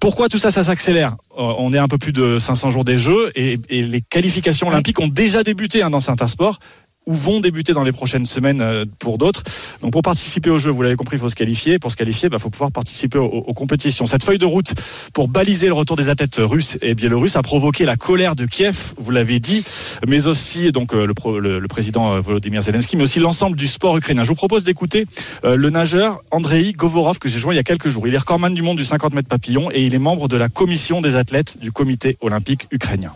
Pourquoi 0.00 0.28
tout 0.28 0.38
ça, 0.38 0.50
ça 0.50 0.64
s'accélère? 0.64 1.16
Euh, 1.38 1.52
On 1.58 1.72
est 1.72 1.78
un 1.78 1.86
peu 1.88 1.98
plus 1.98 2.12
de 2.12 2.38
500 2.38 2.70
jours 2.70 2.84
des 2.84 2.98
Jeux 2.98 3.30
et, 3.36 3.60
et 3.68 3.82
les 3.82 4.00
qualifications 4.00 4.66
olympiques 4.66 4.98
ont 5.00 5.06
déjà 5.08 5.44
débuté 5.44 5.82
hein, 5.82 5.90
dans 5.90 6.00
certains 6.00 6.28
sports 6.28 6.58
ou 7.06 7.14
vont 7.14 7.40
débuter 7.40 7.72
dans 7.72 7.82
les 7.82 7.92
prochaines 7.92 8.26
semaines 8.26 8.60
euh, 8.60 8.84
pour 8.98 9.18
d'autres. 9.18 9.42
Donc 9.82 9.92
pour 9.92 10.02
participer 10.02 10.50
au 10.50 10.58
jeu, 10.58 10.70
vous 10.70 10.82
l'avez 10.82 10.96
compris, 10.96 11.16
il 11.16 11.20
faut 11.20 11.28
se 11.28 11.34
qualifier. 11.34 11.78
Pour 11.78 11.90
se 11.90 11.96
qualifier, 11.96 12.28
il 12.30 12.38
faut 12.38 12.50
pouvoir 12.50 12.72
participer 12.72 13.18
aux, 13.18 13.42
compétitions. 13.54 14.06
Cette 14.06 14.22
feuille 14.22 14.38
de 14.38 14.46
route 14.46 14.72
pour 15.12 15.28
baliser 15.28 15.66
le 15.66 15.72
retour 15.72 15.96
des 15.96 16.08
athlètes 16.08 16.36
russes 16.38 16.78
et 16.82 16.94
biélorusses 16.94 17.36
a 17.36 17.42
provoqué 17.42 17.84
la 17.84 17.96
colère 17.96 18.36
de 18.36 18.46
Kiev, 18.46 18.94
vous 18.98 19.10
l'avez 19.10 19.40
dit, 19.40 19.64
mais 20.06 20.26
aussi 20.26 20.72
donc 20.72 20.94
euh, 20.94 21.06
le, 21.06 21.68
président 21.68 22.14
euh, 22.14 22.20
Volodymyr 22.20 22.62
Zelensky, 22.62 22.96
mais 22.96 23.04
aussi 23.04 23.18
l'ensemble 23.18 23.56
du 23.56 23.66
sport 23.66 23.96
ukrainien. 23.96 24.24
Je 24.24 24.28
vous 24.28 24.34
propose 24.34 24.64
d'écouter 24.64 25.06
le 25.42 25.70
nageur 25.70 26.20
Andrei 26.30 26.72
Govorov 26.72 27.18
que 27.18 27.28
j'ai 27.28 27.38
joint 27.38 27.52
il 27.52 27.56
y 27.56 27.60
a 27.60 27.64
quelques 27.64 27.88
jours. 27.88 28.06
Il 28.06 28.14
est 28.14 28.18
recordman 28.18 28.54
du 28.54 28.62
monde 28.62 28.76
du 28.76 28.84
50 28.84 29.14
mètres 29.14 29.28
papillon 29.28 29.70
et 29.72 29.82
il 29.82 29.94
est 29.94 29.98
membre 29.98 30.28
de 30.28 30.36
la 30.36 30.48
commission 30.48 31.00
des 31.00 31.16
athlètes 31.16 31.58
du 31.58 31.72
comité 31.72 32.16
olympique 32.20 32.66
ukrainien. 32.70 33.12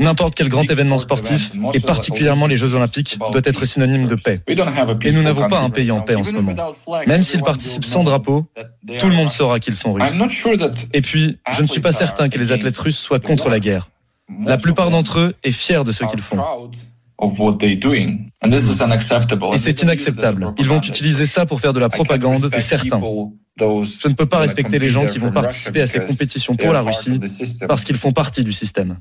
N'importe 0.00 0.34
quel 0.34 0.48
grand 0.48 0.68
événement 0.68 0.98
sportif, 0.98 1.52
et 1.74 1.80
particulièrement 1.80 2.46
les 2.46 2.56
Jeux 2.56 2.72
Olympiques, 2.74 3.18
doit 3.32 3.42
être 3.44 3.66
synonyme 3.66 4.06
de 4.06 4.14
paix. 4.14 4.40
Et 4.48 5.12
nous 5.12 5.22
n'avons 5.22 5.46
pas 5.46 5.60
un 5.60 5.68
pays 5.68 5.90
en 5.90 6.00
paix 6.00 6.14
en 6.14 6.24
ce 6.24 6.32
moment. 6.32 6.54
Même 7.06 7.22
s'ils 7.22 7.42
participent 7.42 7.84
sans 7.84 8.02
drapeau, 8.02 8.46
tout 8.98 9.08
le 9.08 9.14
monde 9.14 9.30
saura 9.30 9.60
qu'ils 9.60 9.76
sont 9.76 9.92
russes. 9.92 10.04
Et 10.94 11.02
puis, 11.02 11.38
je 11.52 11.62
ne 11.62 11.68
suis 11.68 11.80
pas 11.80 11.92
certain 11.92 12.30
que 12.30 12.38
les 12.38 12.50
athlètes 12.50 12.78
russes 12.78 12.98
soient 12.98 13.20
contre 13.20 13.50
la 13.50 13.60
guerre. 13.60 13.90
La 14.46 14.56
plupart 14.56 14.90
d'entre 14.90 15.18
eux 15.18 15.34
est 15.42 15.52
fiers 15.52 15.84
de 15.84 15.92
ce 15.92 16.04
qu'ils 16.04 16.20
font. 16.20 16.38
Et 19.52 19.58
c'est 19.58 19.82
inacceptable. 19.82 20.54
Ils 20.58 20.66
vont 20.66 20.80
utiliser 20.80 21.26
ça 21.26 21.44
pour 21.44 21.60
faire 21.60 21.74
de 21.74 21.80
la 21.80 21.90
propagande, 21.90 22.48
c'est 22.54 22.60
certain. 22.60 23.02
Je 23.58 24.08
ne 24.08 24.14
peux 24.14 24.24
pas 24.24 24.38
respecter 24.38 24.78
les 24.78 24.88
gens 24.88 25.04
qui 25.04 25.18
vont 25.18 25.30
participer 25.30 25.82
à 25.82 25.86
ces 25.86 26.00
compétitions 26.00 26.56
pour 26.56 26.72
la 26.72 26.80
Russie 26.80 27.20
parce 27.68 27.84
qu'ils 27.84 27.98
font 27.98 28.12
partie 28.12 28.44
du 28.44 28.52
système. 28.52 28.96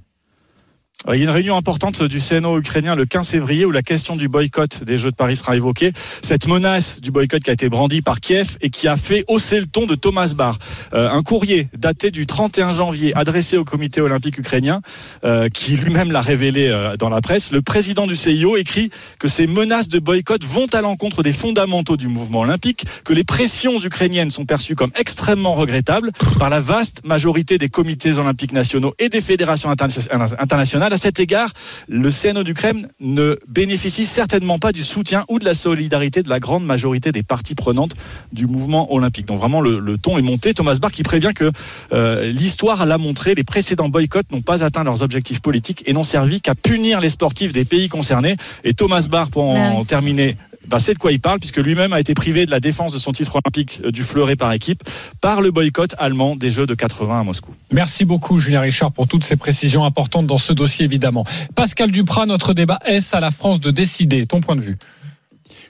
Il 1.07 1.17
y 1.17 1.21
a 1.21 1.23
une 1.23 1.29
réunion 1.29 1.55
importante 1.55 2.03
du 2.03 2.19
CNO 2.19 2.59
ukrainien 2.59 2.93
le 2.93 3.05
15 3.05 3.29
février 3.29 3.63
où 3.63 3.71
la 3.71 3.81
question 3.81 4.17
du 4.17 4.27
boycott 4.27 4.83
des 4.83 4.97
Jeux 4.97 5.11
de 5.11 5.15
Paris 5.15 5.37
sera 5.37 5.55
évoquée. 5.55 5.93
Cette 5.95 6.45
menace 6.45 6.99
du 6.99 7.09
boycott 7.09 7.41
qui 7.41 7.49
a 7.49 7.53
été 7.53 7.69
brandie 7.69 8.01
par 8.01 8.19
Kiev 8.19 8.57
et 8.59 8.69
qui 8.69 8.89
a 8.89 8.97
fait 8.97 9.23
hausser 9.29 9.61
le 9.61 9.65
ton 9.65 9.85
de 9.85 9.95
Thomas 9.95 10.33
Barr. 10.35 10.57
Euh, 10.93 11.09
un 11.09 11.23
courrier 11.23 11.69
daté 11.73 12.11
du 12.11 12.25
31 12.25 12.73
janvier 12.73 13.15
adressé 13.15 13.55
au 13.55 13.63
comité 13.63 14.01
olympique 14.01 14.39
ukrainien 14.39 14.81
euh, 15.23 15.47
qui 15.47 15.77
lui-même 15.77 16.11
l'a 16.11 16.19
révélé 16.19 16.67
euh, 16.67 16.97
dans 16.97 17.07
la 17.07 17.21
presse. 17.21 17.53
Le 17.53 17.61
président 17.61 18.05
du 18.05 18.17
CIO 18.17 18.57
écrit 18.57 18.89
que 19.19 19.29
ces 19.29 19.47
menaces 19.47 19.87
de 19.87 19.99
boycott 19.99 20.43
vont 20.43 20.67
à 20.73 20.81
l'encontre 20.81 21.23
des 21.23 21.31
fondamentaux 21.31 21.95
du 21.95 22.09
mouvement 22.09 22.41
olympique, 22.41 22.83
que 23.05 23.13
les 23.13 23.23
pressions 23.23 23.79
ukrainiennes 23.79 24.31
sont 24.31 24.45
perçues 24.45 24.75
comme 24.75 24.91
extrêmement 24.99 25.53
regrettables 25.53 26.11
par 26.37 26.49
la 26.49 26.59
vaste 26.59 27.05
majorité 27.05 27.57
des 27.57 27.69
comités 27.69 28.17
olympiques 28.17 28.51
nationaux 28.51 28.93
et 28.99 29.07
des 29.07 29.21
fédérations 29.21 29.71
interna- 29.71 30.35
internationales. 30.37 30.88
À 30.91 30.97
cet 30.97 31.19
égard, 31.19 31.51
le 31.87 32.09
CNO 32.09 32.43
d'Ukraine 32.43 32.87
ne 32.99 33.37
bénéficie 33.47 34.05
certainement 34.05 34.57
pas 34.59 34.71
du 34.71 34.83
soutien 34.83 35.23
ou 35.29 35.37
de 35.39 35.45
la 35.45 35.53
solidarité 35.53 36.23
de 36.23 36.29
la 36.29 36.39
grande 36.39 36.65
majorité 36.65 37.11
des 37.11 37.21
parties 37.23 37.55
prenantes 37.55 37.91
du 38.33 38.47
mouvement 38.47 38.91
olympique. 38.93 39.25
Donc 39.27 39.39
vraiment, 39.39 39.61
le, 39.61 39.79
le 39.79 39.97
ton 39.97 40.17
est 40.17 40.21
monté. 40.23 40.53
Thomas 40.53 40.77
Bach 40.81 40.91
qui 40.91 41.03
prévient 41.03 41.31
que 41.35 41.51
euh, 41.93 42.31
l'histoire 42.31 42.85
l'a 42.85 42.97
montré, 42.97 43.35
les 43.35 43.43
précédents 43.43 43.89
boycotts 43.89 44.31
n'ont 44.31 44.41
pas 44.41 44.63
atteint 44.63 44.83
leurs 44.83 45.03
objectifs 45.03 45.41
politiques 45.41 45.83
et 45.85 45.93
n'ont 45.93 46.03
servi 46.03 46.41
qu'à 46.41 46.55
punir 46.55 46.99
les 47.01 47.09
sportifs 47.09 47.53
des 47.53 47.65
pays 47.65 47.87
concernés. 47.89 48.35
Et 48.63 48.73
Thomas 48.73 49.05
Bach, 49.09 49.29
pour 49.29 49.43
en 49.43 49.55
Ah 49.55 49.79
oui. 49.79 49.85
terminer, 49.85 50.37
Ben, 50.69 50.77
c'est 50.77 50.93
de 50.93 50.99
quoi 50.99 51.11
il 51.11 51.19
parle 51.19 51.39
puisque 51.39 51.57
lui-même 51.57 51.93
a 51.93 51.99
été 51.99 52.13
privé 52.13 52.45
de 52.45 52.51
la 52.51 52.59
défense 52.59 52.93
de 52.93 52.99
son 52.99 53.11
titre 53.11 53.35
olympique 53.35 53.81
du 53.87 54.03
fleuret 54.03 54.35
par 54.35 54.51
équipe 54.53 54.83
par 55.19 55.41
le 55.41 55.49
boycott 55.49 55.95
allemand 55.97 56.35
des 56.35 56.51
Jeux 56.51 56.67
de 56.67 56.75
80 56.75 57.21
à 57.21 57.23
Moscou. 57.23 57.55
Merci 57.71 58.05
beaucoup 58.05 58.37
Julien 58.37 58.61
Richard 58.61 58.91
pour 58.91 59.07
toutes 59.07 59.23
ces 59.23 59.35
précisions 59.35 59.83
importantes 59.83 60.27
dans 60.27 60.37
ce 60.37 60.53
dossier 60.53 60.85
évidemment. 60.85 61.25
Pascal 61.55 61.91
Duprat, 61.91 62.27
notre 62.27 62.53
débat 62.53 62.79
est 62.85 63.13
à 63.15 63.19
la 63.19 63.31
France 63.31 63.59
de 63.59 63.71
décider? 63.71 64.27
Ton 64.27 64.41
point 64.41 64.55
de 64.55 64.61
vue 64.61 64.77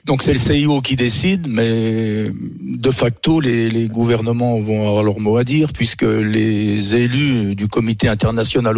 donc 0.06 0.22
c'est 0.22 0.32
le 0.32 0.38
CIO 0.38 0.80
qui 0.80 0.96
décide, 0.96 1.46
mais 1.48 2.30
de 2.60 2.90
facto 2.90 3.40
les, 3.40 3.88
gouvernements 3.88 4.60
vont 4.60 4.88
avoir 4.88 5.02
leur 5.02 5.20
mot 5.20 5.36
à 5.36 5.44
dire 5.44 5.72
puisque 5.72 6.02
les 6.02 6.94
élus 6.94 7.54
du 7.54 7.68
Comité 7.68 8.08
international 8.08 8.76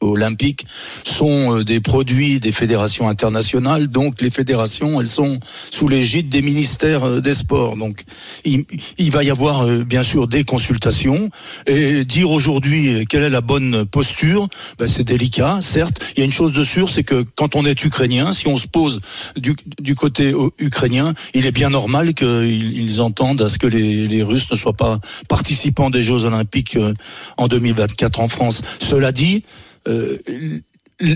olympique 0.00 0.66
sont 1.04 1.58
euh, 1.58 1.64
des 1.64 1.80
produits 1.80 2.40
des 2.40 2.52
fédérations 2.52 3.08
internationales. 3.08 3.88
Donc 3.88 4.20
les 4.20 4.30
fédérations, 4.30 5.00
elles 5.00 5.08
sont 5.08 5.40
sous 5.70 5.88
l'égide 5.88 6.28
des 6.28 6.42
ministères 6.42 7.04
euh, 7.04 7.20
des 7.20 7.34
sports. 7.34 7.76
Donc 7.76 8.02
il, 8.44 9.10
va 9.10 9.24
y 9.24 9.30
avoir 9.30 9.62
euh, 9.62 9.84
bien 9.84 10.02
sûr 10.02 10.28
des 10.28 10.44
consultations 10.44 11.30
et 11.66 12.04
dire 12.04 12.30
aujourd'hui 12.30 13.04
quelle 13.08 13.22
est 13.22 13.30
la 13.30 13.40
bonne 13.40 13.84
posture, 13.84 14.48
ben 14.78 14.88
c'est 14.88 15.04
délicat, 15.04 15.58
certes. 15.60 16.00
Il 16.16 16.20
y 16.20 16.22
a 16.22 16.24
une 16.24 16.32
chose 16.32 16.52
de 16.52 16.62
sûre, 16.62 16.88
c'est 16.88 17.04
que 17.04 17.24
quand 17.36 17.56
on 17.56 17.64
est 17.64 17.84
ukrainien, 17.84 18.32
si 18.32 18.48
on 18.48 18.56
se 18.56 18.66
pose 18.66 19.00
du 19.36 19.94
côté 19.94 20.32
ukrainiens, 20.58 21.14
il 21.34 21.46
est 21.46 21.52
bien 21.52 21.70
normal 21.70 22.14
qu'ils 22.14 23.00
entendent 23.00 23.42
à 23.42 23.48
ce 23.48 23.58
que 23.58 23.66
les, 23.66 24.06
les, 24.06 24.22
Russes 24.22 24.50
ne 24.50 24.56
soient 24.56 24.72
pas 24.72 24.98
participants 25.28 25.90
des 25.90 26.02
Jeux 26.02 26.24
Olympiques 26.24 26.76
euh, 26.76 26.94
en 27.36 27.48
2024 27.48 28.20
en 28.20 28.28
France. 28.28 28.62
Cela 28.80 29.12
dit, 29.12 29.44
euh, 29.88 30.18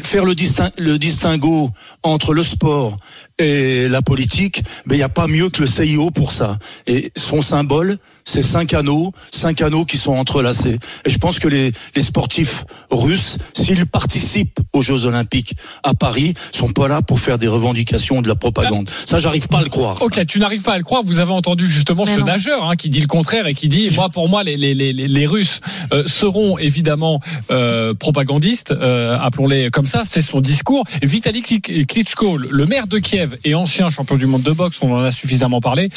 faire 0.03 0.25
le, 0.25 0.35
disting, 0.35 0.69
le 0.79 0.99
distinguo 0.99 1.71
entre 2.03 2.35
le 2.35 2.43
sport 2.43 2.97
et 3.39 3.89
la 3.89 4.03
politique, 4.03 4.63
mais 4.87 4.97
il 4.97 4.99
n'y 4.99 5.05
a 5.05 5.09
pas 5.09 5.27
mieux 5.27 5.49
que 5.49 5.63
le 5.63 5.67
CIO 5.67 6.11
pour 6.11 6.33
ça. 6.33 6.59
Et 6.87 7.11
son 7.17 7.41
symbole, 7.41 7.97
c'est 8.25 8.43
cinq 8.43 8.75
anneaux, 8.75 9.13
cinq 9.31 9.63
anneaux 9.63 9.87
qui 9.87 9.97
sont 9.97 10.13
entrelacés. 10.13 10.79
Et 11.07 11.11
je 11.11 11.19
pense 11.19 11.39
que 11.39 11.49
les, 11.49 11.73
les 11.97 12.03
sportifs 12.03 12.65
russes, 12.91 13.39
s'ils 13.55 13.87
participent 13.87 14.61
aux 14.75 14.83
Jeux 14.83 15.07
Olympiques 15.07 15.55
à 15.83 15.95
Paris, 15.95 16.35
sont 16.53 16.73
pas 16.73 16.87
là 16.87 17.01
pour 17.01 17.21
faire 17.21 17.39
des 17.39 17.49
revendications 17.49 18.21
de 18.21 18.29
la 18.29 18.35
propagande. 18.35 18.91
Ça, 19.07 19.19
j'arrive 19.19 19.49
pas 19.49 19.61
à 19.61 19.63
le 19.63 19.71
croire. 19.71 20.03
Ok, 20.03 20.25
tu 20.27 20.39
n'arrives 20.39 20.63
pas 20.63 20.75
à 20.75 20.79
le 20.79 20.85
croire. 20.85 21.03
Vous 21.05 21.21
avez 21.21 21.33
entendu 21.33 21.67
justement 21.67 22.05
mais 22.05 22.15
ce 22.15 22.21
non. 22.21 22.27
nageur 22.27 22.69
hein, 22.69 22.77
qui 22.77 22.91
dit 22.91 23.01
le 23.01 23.07
contraire 23.07 23.47
et 23.47 23.55
qui 23.55 23.69
dit, 23.69 23.89
moi, 23.95 24.11
pour 24.11 24.29
moi, 24.29 24.45
les, 24.45 24.59
les, 24.59 24.75
les, 24.75 24.93
les 24.93 25.27
Russes 25.27 25.61
euh, 25.93 26.05
seront 26.07 26.59
évidemment 26.59 27.21
euh, 27.51 27.95
propagandistes, 27.95 28.73
euh, 28.73 29.19
appelons-les 29.19 29.70
comme 29.71 29.87
ça. 29.87 30.03
C'est 30.05 30.23
son 30.23 30.41
discours. 30.41 30.85
Vitaly 31.03 31.43
Klitschko, 31.43 32.37
le 32.37 32.67
maire 32.67 32.87
de 32.87 32.99
Kiev 32.99 33.37
et 33.45 33.55
ancien 33.55 33.89
champion 33.91 34.17
du 34.17 34.27
monde 34.27 34.43
de 34.43 34.53
boxe, 34.53 34.79
on 34.83 34.93
en 34.93 35.05
a 35.05 35.11
suffisamment 35.11 35.61
parlé, 35.61 35.91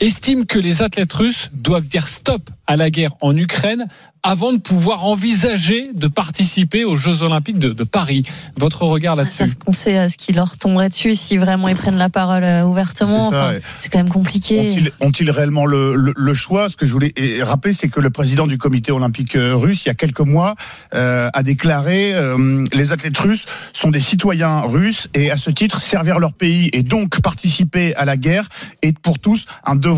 estime 0.00 0.46
que 0.46 0.58
les 0.58 0.82
athlètes 0.82 1.12
russes 1.12 1.50
doivent 1.52 1.86
dire 1.86 2.08
stop 2.08 2.50
à 2.66 2.76
la 2.76 2.90
guerre 2.90 3.14
en 3.20 3.36
Ukraine 3.36 3.86
avant 4.22 4.52
de 4.52 4.58
pouvoir 4.58 5.04
envisager 5.06 5.84
de 5.94 6.06
participer 6.06 6.84
aux 6.84 6.96
Jeux 6.96 7.22
Olympiques 7.22 7.58
de, 7.58 7.70
de 7.70 7.84
Paris. 7.84 8.22
Votre 8.56 8.82
regard 8.82 9.16
là-dessus 9.16 9.44
ah, 9.44 9.64
On 9.66 9.72
sait 9.72 10.08
ce 10.08 10.16
qui 10.16 10.32
leur 10.32 10.58
tomberait 10.58 10.90
dessus 10.90 11.14
si 11.14 11.38
vraiment 11.38 11.68
ils 11.68 11.76
prennent 11.76 11.96
la 11.96 12.10
parole 12.10 12.44
euh, 12.44 12.64
ouvertement. 12.64 13.30
C'est 13.30 13.36
enfin, 13.36 13.54
quand 13.90 13.98
même 13.98 14.08
compliqué. 14.10 14.92
Ont-ils 15.00 15.30
ont 15.30 15.32
réellement 15.32 15.64
le, 15.64 15.94
le, 15.96 16.12
le, 16.14 16.34
choix? 16.34 16.68
Ce 16.68 16.76
que 16.76 16.86
je 16.86 16.92
voulais 16.92 17.12
rappeler, 17.42 17.72
c'est 17.72 17.88
que 17.88 18.00
le 18.00 18.10
président 18.10 18.46
du 18.46 18.58
comité 18.58 18.92
olympique 18.92 19.36
euh, 19.36 19.56
russe, 19.56 19.86
il 19.86 19.88
y 19.88 19.90
a 19.90 19.94
quelques 19.94 20.20
mois, 20.20 20.54
euh, 20.94 21.30
a 21.32 21.42
déclaré 21.42 22.12
euh, 22.14 22.66
les 22.72 22.92
athlètes 22.92 23.18
russes 23.18 23.46
sont 23.72 23.90
des 23.90 24.00
citoyens 24.00 24.60
russes 24.60 25.08
et 25.14 25.30
à 25.30 25.38
ce 25.38 25.50
titre, 25.50 25.80
servir 25.80 26.18
leur 26.18 26.34
pays 26.34 26.68
et 26.72 26.82
donc 26.82 27.20
participer 27.20 27.94
à 27.96 28.04
la 28.04 28.16
guerre 28.16 28.48
est 28.82 28.98
pour 28.98 29.18
tous 29.18 29.46
un 29.64 29.76
devoir 29.76 29.89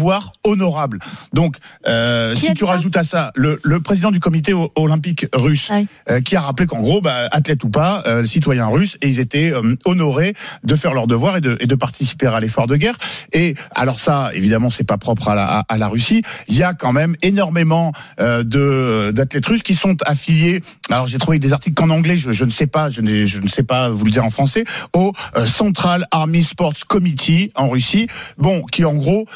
honorable. 0.44 0.98
Donc, 1.32 1.56
euh, 1.86 2.34
si 2.34 2.52
tu 2.54 2.64
rajoutes 2.64 2.96
à 2.96 3.04
ça 3.04 3.32
le, 3.34 3.60
le 3.62 3.80
président 3.80 4.10
du 4.10 4.20
comité 4.20 4.54
olympique 4.76 5.26
russe, 5.34 5.68
ah 5.70 5.78
oui. 5.78 5.86
euh, 6.10 6.20
qui 6.20 6.36
a 6.36 6.40
rappelé 6.40 6.66
qu'en 6.66 6.80
gros, 6.80 7.00
bah, 7.00 7.28
athlète 7.30 7.64
ou 7.64 7.68
pas, 7.68 8.02
euh, 8.06 8.24
citoyens 8.24 8.66
russes, 8.66 8.96
et 9.00 9.08
ils 9.08 9.20
étaient 9.20 9.52
euh, 9.52 9.76
honorés 9.84 10.34
de 10.64 10.76
faire 10.76 10.94
leur 10.94 11.06
devoir 11.06 11.36
et 11.36 11.40
de, 11.40 11.56
et 11.60 11.66
de 11.66 11.74
participer 11.74 12.26
à 12.26 12.40
l'effort 12.40 12.66
de 12.66 12.76
guerre. 12.76 12.96
Et 13.32 13.54
alors 13.74 13.98
ça, 13.98 14.30
évidemment, 14.34 14.70
c'est 14.70 14.84
pas 14.84 14.98
propre 14.98 15.28
à 15.28 15.34
la, 15.34 15.58
à, 15.58 15.60
à, 15.68 15.78
la 15.78 15.88
Russie. 15.88 16.22
Il 16.48 16.56
y 16.56 16.62
a 16.62 16.74
quand 16.74 16.92
même 16.92 17.16
énormément 17.22 17.92
de 18.18 19.10
d'athlètes 19.14 19.46
russes 19.46 19.62
qui 19.62 19.74
sont 19.74 19.96
affiliés. 20.04 20.62
Alors 20.90 21.06
j'ai 21.06 21.18
trouvé 21.18 21.38
des 21.38 21.52
articles 21.52 21.74
qu'en 21.74 21.90
anglais, 21.90 22.16
je, 22.16 22.32
je, 22.32 22.44
ne 22.44 22.50
sais 22.50 22.66
pas, 22.66 22.90
je, 22.90 23.00
je, 23.02 23.38
ne 23.38 23.48
sais 23.48 23.62
pas 23.62 23.88
vous 23.88 24.04
le 24.04 24.10
dire 24.10 24.24
en 24.24 24.30
français, 24.30 24.64
au 24.94 25.12
Central 25.46 26.06
Army 26.10 26.42
Sports 26.42 26.86
Committee 26.86 27.50
en 27.54 27.68
Russie. 27.68 28.06
Bon, 28.38 28.62
qui 28.62 28.84
en 28.84 28.94
gros, 28.94 29.26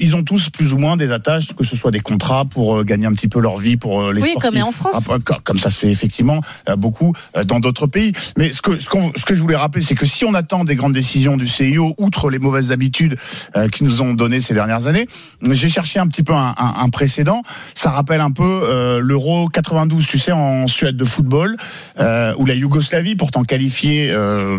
ils 0.00 0.16
ont 0.16 0.22
tous 0.22 0.50
plus 0.50 0.72
ou 0.72 0.78
moins 0.78 0.96
des 0.96 1.12
attaches, 1.12 1.54
que 1.56 1.64
ce 1.64 1.76
soit 1.76 1.90
des 1.90 2.00
contrats 2.00 2.44
pour 2.44 2.84
gagner 2.84 3.06
un 3.06 3.12
petit 3.12 3.28
peu 3.28 3.40
leur 3.40 3.58
vie, 3.58 3.76
pour 3.76 4.12
les 4.12 4.22
oui, 4.22 4.30
sportifs. 4.30 4.50
comme 4.50 4.62
en 4.62 4.72
France. 4.72 5.08
Comme 5.44 5.58
ça 5.58 5.70
se 5.70 5.78
fait 5.78 5.90
effectivement 5.90 6.40
beaucoup 6.76 7.12
dans 7.44 7.60
d'autres 7.60 7.86
pays. 7.86 8.12
Mais 8.36 8.52
ce 8.52 8.62
que, 8.62 8.78
ce, 8.78 8.88
ce, 9.16 9.24
que 9.24 9.34
je 9.34 9.40
voulais 9.40 9.56
rappeler, 9.56 9.82
c'est 9.82 9.94
que 9.94 10.06
si 10.06 10.24
on 10.24 10.34
attend 10.34 10.64
des 10.64 10.74
grandes 10.74 10.92
décisions 10.92 11.36
du 11.36 11.46
CIO, 11.46 11.94
outre 11.98 12.30
les 12.30 12.38
mauvaises 12.38 12.72
habitudes 12.72 13.16
euh, 13.56 13.68
qui 13.68 13.84
nous 13.84 14.02
ont 14.02 14.14
donné 14.14 14.40
ces 14.40 14.54
dernières 14.54 14.86
années, 14.86 15.06
j'ai 15.42 15.68
cherché 15.68 15.98
un 15.98 16.06
petit 16.06 16.22
peu 16.22 16.32
un, 16.32 16.54
un, 16.56 16.74
un, 16.78 16.88
précédent. 16.90 17.42
Ça 17.74 17.90
rappelle 17.90 18.20
un 18.20 18.30
peu 18.30 18.42
euh, 18.44 19.00
l'Euro 19.00 19.48
92, 19.48 20.06
tu 20.06 20.18
sais, 20.18 20.32
en 20.32 20.66
Suède 20.66 20.96
de 20.96 21.04
football, 21.04 21.56
euh, 21.98 22.34
où 22.38 22.46
la 22.46 22.54
Yougoslavie, 22.54 23.16
pourtant 23.16 23.44
qualifiée 23.44 24.10
euh, 24.10 24.58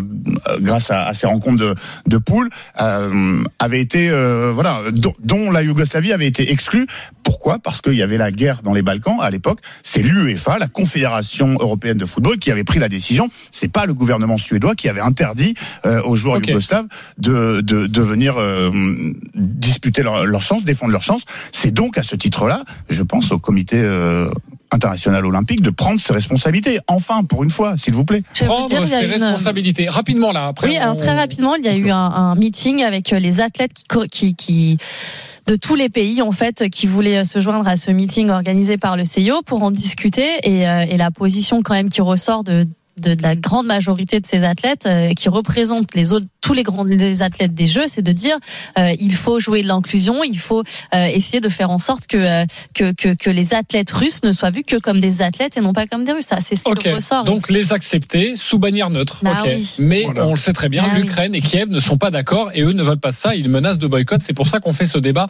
grâce 0.60 0.90
à, 0.90 1.04
à, 1.06 1.14
ces 1.14 1.26
rencontres 1.26 1.58
de, 1.58 1.74
de 2.06 2.18
poules, 2.18 2.50
euh, 2.80 3.42
avait 3.58 3.80
été, 3.80 4.10
voilà, 4.52 4.80
dont, 5.18 5.44
dont 5.44 5.50
la 5.50 5.62
Yougoslavie 5.62 6.12
avait 6.12 6.26
été 6.26 6.50
exclue. 6.52 6.86
Pourquoi? 7.22 7.58
Parce 7.58 7.80
qu'il 7.80 7.94
y 7.94 8.02
avait 8.02 8.18
la 8.18 8.30
guerre 8.30 8.62
dans 8.62 8.72
les 8.72 8.82
Balkans 8.82 9.18
à 9.20 9.30
l'époque. 9.30 9.60
C'est 9.82 10.02
l'UEFA, 10.02 10.58
la 10.58 10.66
Confédération 10.66 11.56
européenne 11.60 11.98
de 11.98 12.06
football, 12.06 12.38
qui 12.38 12.50
avait 12.50 12.64
pris 12.64 12.78
la 12.78 12.88
décision. 12.88 13.28
C'est 13.50 13.72
pas 13.72 13.86
le 13.86 13.94
gouvernement 13.94 14.38
suédois 14.38 14.74
qui 14.74 14.88
avait 14.88 15.00
interdit 15.00 15.54
euh, 15.86 16.02
aux 16.02 16.16
joueurs 16.16 16.36
okay. 16.36 16.50
yougoslaves 16.50 16.86
de, 17.18 17.60
de, 17.60 17.86
de 17.86 18.02
venir 18.02 18.34
euh, 18.38 18.70
disputer 19.34 20.02
leur, 20.02 20.26
leur, 20.26 20.42
chance, 20.42 20.64
défendre 20.64 20.92
leur 20.92 21.02
chance. 21.02 21.22
C'est 21.52 21.72
donc 21.72 21.98
à 21.98 22.02
ce 22.02 22.16
titre-là, 22.16 22.64
je 22.88 23.02
pense 23.02 23.32
au 23.32 23.38
comité 23.38 23.76
euh, 23.76 24.30
international 24.70 25.26
olympique 25.26 25.62
de 25.62 25.70
prendre 25.70 26.00
ses 26.00 26.12
responsabilités. 26.12 26.78
Enfin, 26.86 27.24
pour 27.24 27.44
une 27.44 27.50
fois, 27.50 27.76
s'il 27.76 27.94
vous 27.94 28.04
plaît. 28.04 28.22
Prendre 28.44 28.68
dire, 28.68 28.86
ses 28.86 29.04
une... 29.04 29.10
responsabilités. 29.10 29.88
Rapidement 29.88 30.32
là. 30.32 30.46
Après 30.46 30.68
oui, 30.68 30.76
on... 30.78 30.82
alors 30.82 30.96
très 30.96 31.14
rapidement, 31.14 31.54
il 31.54 31.64
y 31.64 31.68
a 31.68 31.76
eu 31.76 31.90
un, 31.90 31.96
un 31.96 32.34
meeting 32.34 32.82
avec 32.82 33.10
les 33.10 33.40
athlètes 33.40 33.72
qui, 33.74 34.08
qui, 34.08 34.34
qui 34.34 34.78
de 35.46 35.56
tous 35.56 35.74
les 35.74 35.88
pays 35.88 36.22
en 36.22 36.32
fait 36.32 36.68
qui 36.70 36.86
voulaient 36.86 37.24
se 37.24 37.40
joindre 37.40 37.66
à 37.66 37.76
ce 37.76 37.90
meeting 37.90 38.30
organisé 38.30 38.76
par 38.76 38.96
le 38.96 39.04
CIO 39.04 39.42
pour 39.42 39.62
en 39.62 39.70
discuter 39.70 40.28
et, 40.44 40.68
euh, 40.68 40.84
et 40.88 40.96
la 40.96 41.10
position 41.10 41.62
quand 41.62 41.74
même 41.74 41.88
qui 41.88 42.00
ressort 42.00 42.44
de 42.44 42.66
de, 43.00 43.14
de, 43.14 43.22
la 43.22 43.36
grande 43.36 43.66
majorité 43.66 44.20
de 44.20 44.26
ces 44.26 44.44
athlètes 44.44 44.86
euh, 44.86 45.12
qui 45.14 45.28
représentent 45.28 45.94
les 45.94 46.12
autres, 46.12 46.26
tous 46.40 46.52
les 46.52 46.62
grands 46.62 46.84
les 46.84 47.22
athlètes 47.22 47.54
des 47.54 47.66
Jeux, 47.66 47.86
c'est 47.86 48.02
de 48.02 48.12
dire 48.12 48.36
euh, 48.78 48.94
il 49.00 49.14
faut 49.14 49.38
jouer 49.38 49.62
de 49.62 49.68
l'inclusion, 49.68 50.24
il 50.24 50.38
faut 50.38 50.62
euh, 50.94 51.06
essayer 51.06 51.40
de 51.40 51.48
faire 51.48 51.70
en 51.70 51.78
sorte 51.78 52.06
que, 52.06 52.16
euh, 52.16 52.44
que, 52.74 52.92
que, 52.92 53.14
que 53.14 53.30
les 53.30 53.54
athlètes 53.54 53.90
russes 53.90 54.22
ne 54.22 54.32
soient 54.32 54.50
vus 54.50 54.64
que 54.64 54.76
comme 54.76 55.00
des 55.00 55.22
athlètes 55.22 55.56
et 55.56 55.60
non 55.60 55.72
pas 55.72 55.86
comme 55.86 56.04
des 56.04 56.12
Russes. 56.12 56.26
Ça, 56.26 56.38
c'est 56.40 56.56
ce 56.56 56.68
okay. 56.68 56.92
ressort. 56.92 57.24
Donc 57.24 57.50
les 57.50 57.72
accepter 57.72 58.34
sous 58.36 58.58
bannière 58.58 58.90
neutre. 58.90 59.20
Bah, 59.22 59.38
okay. 59.40 59.56
oui. 59.56 59.74
Mais 59.78 60.02
voilà. 60.04 60.26
on 60.26 60.30
le 60.30 60.38
sait 60.38 60.52
très 60.52 60.68
bien, 60.68 60.84
bah, 60.84 60.94
l'Ukraine 60.94 61.32
oui. 61.32 61.38
et 61.38 61.40
Kiev 61.40 61.68
ne 61.68 61.78
sont 61.78 61.98
pas 61.98 62.10
d'accord 62.10 62.50
et 62.54 62.62
eux 62.62 62.72
ne 62.72 62.82
veulent 62.82 62.98
pas 62.98 63.12
ça. 63.12 63.34
Ils 63.34 63.48
menacent 63.48 63.78
de 63.78 63.86
boycott. 63.86 64.22
C'est 64.22 64.34
pour 64.34 64.46
ça 64.46 64.60
qu'on 64.60 64.72
fait 64.72 64.86
ce 64.86 64.98
débat 64.98 65.28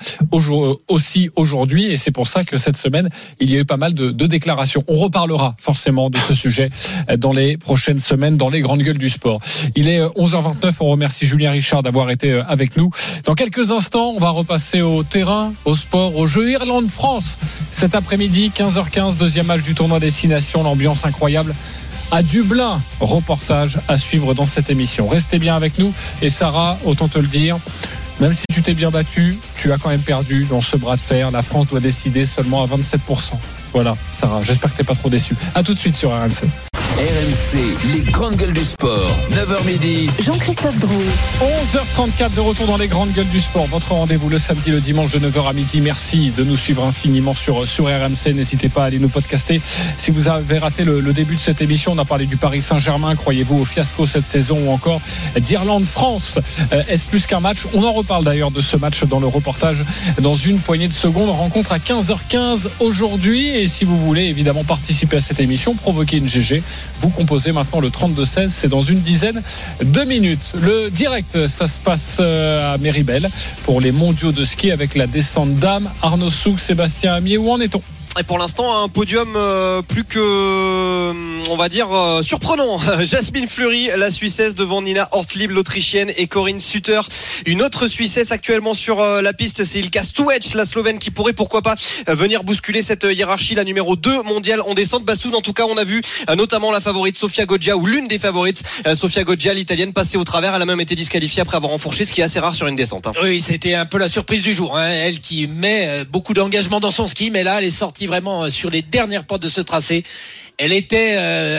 aussi 0.89 1.31
aujourd'hui 1.37 1.87
et 1.87 1.97
c'est 1.97 2.11
pour 2.11 2.29
ça 2.29 2.45
que 2.45 2.57
cette 2.57 2.77
semaine 2.77 3.09
il 3.39 3.51
y 3.51 3.57
a 3.57 3.61
eu 3.61 3.65
pas 3.65 3.77
mal 3.77 3.95
de, 3.95 4.11
de 4.11 4.27
déclarations. 4.27 4.85
On 4.89 4.97
reparlera 4.97 5.55
forcément 5.59 6.11
de 6.11 6.19
ce 6.19 6.35
sujet 6.35 6.71
dans 7.19 7.33
les 7.33 7.59
prochaines 7.61 7.99
semaines 7.99 8.37
dans 8.37 8.49
les 8.49 8.61
grandes 8.61 8.83
gueules 8.83 8.99
du 8.99 9.09
sport. 9.09 9.41
Il 9.77 9.89
est 9.89 10.01
11h29, 10.01 10.75
on 10.81 10.87
remercie 10.87 11.27
Julien 11.27 11.53
Richard 11.53 11.83
d'avoir 11.83 12.11
été 12.11 12.33
avec 12.33 12.77
nous. 12.77 12.91
Dans 13.25 13.35
quelques 13.35 13.71
instants, 13.71 14.15
on 14.17 14.19
va 14.19 14.31
repasser 14.31 14.81
au 14.83 15.03
terrain, 15.03 15.53
au 15.65 15.77
sport, 15.77 16.17
au 16.17 16.27
jeu 16.27 16.51
Irlande-France. 16.51 17.39
Cet 17.71 17.95
après-midi, 17.95 18.53
15h15, 18.55 19.19
deuxième 19.19 19.47
match 19.47 19.63
du 19.63 19.75
tournoi 19.75 20.01
Destination, 20.01 20.63
l'ambiance 20.63 21.05
incroyable 21.05 21.55
à 22.11 22.23
Dublin. 22.23 22.81
Reportage 23.01 23.79
à 23.89 23.97
suivre 23.97 24.35
dans 24.35 24.47
cette 24.47 24.71
émission. 24.71 25.09
Restez 25.09 25.39
bien 25.39 25.57
avec 25.57 25.79
nous. 25.79 25.93
Et 26.23 26.29
Sarah, 26.29 26.79
autant 26.85 27.09
te 27.09 27.19
le 27.19 27.29
dire, 27.29 27.59
même 28.21 28.35
si 28.35 28.45
tu 28.53 28.63
t'es 28.63 28.75
bien 28.75 28.91
battu, 28.91 29.39
tu 29.57 29.73
as 29.73 29.79
quand 29.79 29.89
même 29.89 30.03
perdu 30.03 30.47
dans 30.51 30.61
ce 30.61 30.77
bras 30.77 30.97
de 30.97 31.01
fer. 31.01 31.31
La 31.31 31.43
France 31.43 31.69
doit 31.69 31.81
décider 31.81 32.27
seulement 32.27 32.63
à 32.63 32.67
27%. 32.67 33.33
Voilà, 33.73 33.97
Sarah, 34.13 34.41
j'espère 34.43 34.71
que 34.71 34.77
tu 34.77 34.83
n'es 34.83 34.87
pas 34.87 34.95
trop 34.95 35.09
déçu. 35.09 35.35
À 35.55 35.63
tout 35.63 35.75
de 35.75 35.79
suite 35.79 35.95
sur 35.97 36.11
RMC. 36.11 36.45
RMC, 36.99 37.57
les 37.95 38.01
grandes 38.11 38.37
gueules 38.37 38.53
du 38.53 38.65
sport. 38.65 39.09
9h 39.33 39.65
midi. 39.65 40.11
Jean-Christophe 40.23 40.79
Drouet. 40.81 41.07
11h34 41.73 42.35
de 42.35 42.41
retour 42.41 42.67
dans 42.67 42.77
les 42.77 42.89
grandes 42.89 43.13
gueules 43.13 43.29
du 43.29 43.41
sport. 43.41 43.67
Votre 43.69 43.93
rendez-vous 43.93 44.29
le 44.29 44.39
samedi, 44.39 44.71
le 44.71 44.81
dimanche 44.81 45.13
de 45.13 45.19
9h 45.31 45.49
à 45.49 45.53
midi. 45.55 45.81
Merci 45.81 46.31
de 46.37 46.45
nous 46.45 46.57
suivre 46.59 46.85
infiniment 46.85 47.33
sur, 47.33 47.67
sur 47.67 47.87
RMC. 47.87 48.35
N'hésitez 48.35 48.69
pas 48.69 48.83
à 48.83 48.87
aller 48.87 48.99
nous 48.99 49.09
podcaster. 49.09 49.63
Si 49.97 50.11
vous 50.11 50.29
avez 50.29 50.59
raté 50.59 50.85
le, 50.85 51.01
le 51.01 51.13
début 51.15 51.37
de 51.37 51.41
cette 51.41 51.63
émission, 51.63 51.93
on 51.93 51.99
a 51.99 52.05
parlé 52.05 52.27
du 52.27 52.37
Paris 52.37 52.61
Saint-Germain. 52.61 53.15
Croyez-vous 53.17 53.57
au 53.61 53.65
fiasco 53.65 54.05
cette 54.05 54.27
saison 54.27 54.59
ou 54.67 54.71
encore 54.71 55.01
d'Irlande-France 55.39 56.39
Euh, 56.73 56.83
Est-ce 56.89 57.07
plus 57.07 57.25
qu'un 57.25 57.41
match? 57.41 57.61
On 57.73 57.83
en 57.83 57.93
reparle 57.93 58.25
d'ailleurs 58.25 58.51
de 58.51 58.61
ce 58.61 58.77
match 58.77 59.05
dans 59.05 59.21
le 59.21 59.27
reportage 59.27 59.85
dans 60.21 60.35
une 60.37 60.59
poignée 60.59 60.89
de 60.89 60.93
secondes. 60.93 61.31
Rencontre 61.31 61.73
à 61.73 61.79
15h15 61.79 62.69
aujourd'hui. 62.81 63.60
Et 63.61 63.67
si 63.67 63.85
vous 63.85 63.99
voulez 63.99 64.25
évidemment 64.25 64.65
participer 64.65 65.19
à 65.19 65.21
cette 65.21 65.39
émission, 65.39 65.75
provoquer 65.75 66.17
une 66.17 66.27
GG, 66.27 66.63
vous 67.01 67.11
composez 67.11 67.53
maintenant 67.53 67.81
le 67.81 67.91
32-16. 67.91 68.49
C'est 68.49 68.69
dans 68.69 68.81
une 68.81 69.01
dizaine 69.01 69.43
de 69.83 70.01
minutes. 70.05 70.55
Le 70.63 70.89
direct, 70.89 71.47
ça 71.47 71.69
se 71.69 71.79
passe 71.79 72.17
euh, 72.21 72.73
à 72.73 72.79
Méribel 72.79 73.29
pour 73.65 73.83
les 73.83 73.93
mondiaux 73.93 74.33
de 74.33 74.45
ski 74.45 74.71
avec 74.71 74.95
la 74.95 75.07
descente 75.07 75.57
d'âme. 75.57 75.91
Arnaud 76.01 76.31
Souk, 76.31 76.59
Sébastien 76.59 77.13
Amier, 77.13 77.37
où 77.37 77.51
en 77.51 77.61
est-on? 77.61 77.83
Et 78.19 78.25
pour 78.25 78.39
l'instant, 78.39 78.83
un 78.83 78.89
podium 78.89 79.35
euh, 79.37 79.83
plus 79.83 80.03
que, 80.05 80.19
euh, 80.19 81.13
on 81.49 81.57
va 81.57 81.69
dire, 81.69 81.89
euh, 81.93 82.23
surprenant. 82.23 82.79
Jasmine 83.05 83.47
Fleury, 83.47 83.89
la 83.97 84.11
Suissesse, 84.11 84.57
devant 84.57 84.83
Nina 84.83 85.09
Ortlieb, 85.13 85.53
l'Autrichienne, 85.53 86.11
et 86.17 86.27
Corinne 86.27 86.59
Sutter, 86.59 87.01
une 87.47 87.63
autre 87.63 87.87
Suissesse 87.87 88.33
actuellement 88.33 88.75
sur 88.75 89.01
la 89.03 89.33
piste. 89.33 89.63
C'est 89.65 89.79
Ilka 89.79 90.03
Stuec, 90.03 90.55
la 90.55 90.65
Slovène, 90.67 90.99
qui 90.99 91.11
pourrait, 91.13 91.33
pourquoi 91.33 91.63
pas, 91.63 91.77
venir 92.09 92.43
bousculer 92.43 92.83
cette 92.83 93.05
hiérarchie, 93.05 93.55
la 93.55 93.63
numéro 93.65 93.95
2 93.95 94.23
mondiale 94.25 94.61
en 94.67 94.75
descente. 94.75 95.05
Bastoun, 95.05 95.35
en 95.37 95.41
tout 95.41 95.53
cas, 95.53 95.65
on 95.67 95.77
a 95.79 95.85
vu 95.85 96.03
notamment 96.37 96.73
la 96.73 96.81
favorite 96.81 97.17
Sofia 97.17 97.47
Goggia, 97.47 97.77
ou 97.77 97.87
l'une 97.87 98.09
des 98.09 98.19
favorites, 98.19 98.63
Sofia 98.97 99.23
Goggia, 99.23 99.55
l'italienne, 99.55 99.93
passer 99.93 100.19
au 100.19 100.25
travers. 100.25 100.55
Elle 100.57 100.63
a 100.63 100.67
même 100.67 100.81
été 100.81 100.97
disqualifiée 100.97 101.43
après 101.43 101.57
avoir 101.57 101.73
enfourché, 101.73 102.05
ce 102.05 102.13
qui 102.13 102.21
est 102.21 102.25
assez 102.25 102.41
rare 102.41 102.57
sur 102.57 102.67
une 102.67 102.77
descente. 102.77 103.07
hein. 103.07 103.13
Oui, 103.23 103.41
c'était 103.41 103.75
un 103.75 103.87
peu 103.87 103.99
la 103.99 104.09
surprise 104.09 104.43
du 104.43 104.53
jour. 104.53 104.77
hein. 104.77 104.89
Elle 104.89 105.21
qui 105.21 105.47
met 105.47 106.05
beaucoup 106.11 106.35
d'engagement 106.35 106.81
dans 106.81 106.91
son 106.91 107.07
ski, 107.07 107.31
mais 107.31 107.45
là, 107.45 107.59
elle 107.61 107.65
est 107.67 107.71
sortie 107.71 108.00
vraiment 108.07 108.45
euh, 108.45 108.51
sur 108.51 108.71
les 108.71 108.83
dernières 108.83 109.25
portes 109.25 109.43
de 109.43 109.49
ce 109.49 109.61
tracé. 109.61 110.05
Elle 110.63 110.75
était 110.75 111.15
euh, 111.17 111.59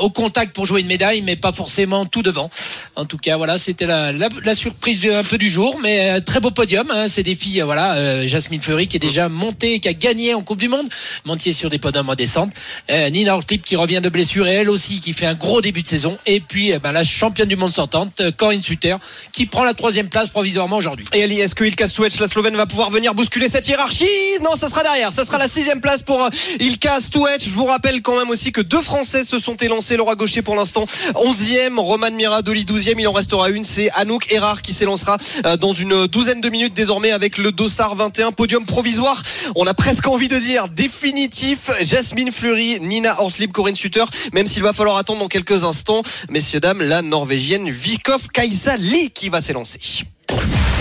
au 0.00 0.08
contact 0.08 0.54
pour 0.54 0.64
jouer 0.64 0.80
une 0.80 0.86
médaille, 0.86 1.20
mais 1.20 1.36
pas 1.36 1.52
forcément 1.52 2.06
tout 2.06 2.22
devant. 2.22 2.48
En 2.96 3.04
tout 3.04 3.18
cas, 3.18 3.36
voilà, 3.36 3.58
c'était 3.58 3.84
la, 3.84 4.12
surprise 4.54 5.00
du- 5.00 5.12
un 5.12 5.22
peu 5.22 5.36
du 5.36 5.50
jour, 5.50 5.78
mais 5.82 6.10
euh, 6.10 6.20
très 6.20 6.40
beau 6.40 6.50
podium. 6.50 6.90
Hein, 6.90 7.06
c'est 7.06 7.22
des 7.22 7.36
euh, 7.58 7.64
voilà, 7.66 7.96
euh, 7.96 8.26
Jasmine 8.26 8.62
Fleury 8.62 8.88
qui 8.88 8.96
est 8.96 9.00
déjà 9.00 9.28
montée, 9.28 9.78
qui 9.78 9.88
a 9.88 9.92
gagné 9.92 10.32
en 10.32 10.40
Coupe 10.42 10.58
du 10.58 10.68
Monde, 10.68 10.88
montier 11.26 11.52
sur 11.52 11.68
des 11.68 11.78
podiums 11.78 12.08
en 12.08 12.14
descente. 12.14 12.50
Nina 12.88 13.34
Ortlieb 13.36 13.60
qui 13.60 13.76
revient 13.76 14.00
de 14.02 14.08
blessure 14.08 14.46
et 14.46 14.52
elle 14.54 14.70
aussi 14.70 15.00
qui 15.00 15.12
fait 15.12 15.26
un 15.26 15.34
gros 15.34 15.60
début 15.60 15.82
de 15.82 15.88
saison. 15.88 16.16
Et 16.24 16.40
puis, 16.40 16.72
euh, 16.72 16.78
ben, 16.78 16.92
la 16.92 17.04
championne 17.04 17.48
du 17.48 17.56
monde 17.56 17.72
sortante, 17.72 18.22
Corinne 18.38 18.62
Suter, 18.62 18.96
qui 19.32 19.44
prend 19.44 19.64
la 19.64 19.74
troisième 19.74 20.08
place 20.08 20.30
provisoirement 20.30 20.78
aujourd'hui. 20.78 21.04
Et 21.12 21.22
Ali, 21.22 21.40
est-ce 21.40 21.54
que 21.54 21.64
Ilka 21.64 21.86
Stuec, 21.86 22.18
la 22.18 22.28
Slovène, 22.28 22.56
va 22.56 22.64
pouvoir 22.64 22.88
venir 22.88 23.14
bousculer 23.14 23.50
cette 23.50 23.68
hiérarchie? 23.68 24.08
Non, 24.42 24.56
ça 24.56 24.70
sera 24.70 24.82
derrière. 24.82 25.12
Ça 25.12 25.26
sera 25.26 25.36
la 25.36 25.48
sixième 25.48 25.82
place 25.82 26.02
pour 26.02 26.26
Ilka 26.58 27.00
Stuec. 27.00 27.42
Je 27.44 27.50
vous 27.50 27.66
rappelle 27.66 28.00
quand 28.00 28.16
même 28.16 28.29
aussi 28.30 28.52
que 28.52 28.60
deux 28.60 28.80
Français 28.80 29.24
se 29.24 29.38
sont 29.38 29.56
élancés. 29.56 29.96
Laura 29.96 30.14
Gaucher 30.14 30.42
pour 30.42 30.56
l'instant, 30.56 30.86
11e. 31.14 31.78
Roman 31.78 32.10
Miradoli, 32.10 32.64
12e. 32.64 32.94
Il 32.98 33.08
en 33.08 33.12
restera 33.12 33.50
une. 33.50 33.64
C'est 33.64 33.90
Anouk 33.90 34.32
Erard 34.32 34.62
qui 34.62 34.72
s'élancera 34.72 35.18
euh, 35.46 35.56
dans 35.56 35.72
une 35.72 36.06
douzaine 36.06 36.40
de 36.40 36.48
minutes 36.48 36.74
désormais 36.74 37.10
avec 37.10 37.38
le 37.38 37.52
Dossard 37.52 37.94
21. 37.94 38.32
Podium 38.32 38.64
provisoire. 38.64 39.22
On 39.56 39.66
a 39.66 39.74
presque 39.74 40.06
envie 40.06 40.28
de 40.28 40.38
dire 40.38 40.68
définitif. 40.68 41.70
Jasmine 41.82 42.32
Fleury, 42.32 42.80
Nina 42.80 43.20
Ortlieb, 43.20 43.52
Corinne 43.52 43.76
Suter. 43.76 44.04
Même 44.32 44.46
s'il 44.46 44.62
va 44.62 44.72
falloir 44.72 44.96
attendre 44.96 45.20
dans 45.20 45.28
quelques 45.28 45.64
instants. 45.64 46.02
Messieurs, 46.30 46.60
dames, 46.60 46.82
la 46.82 47.02
Norvégienne 47.02 47.70
Vikov 47.70 48.28
Kaisa 48.28 48.76
Lee 48.76 49.10
qui 49.10 49.28
va 49.28 49.40
s'élancer. 49.40 49.80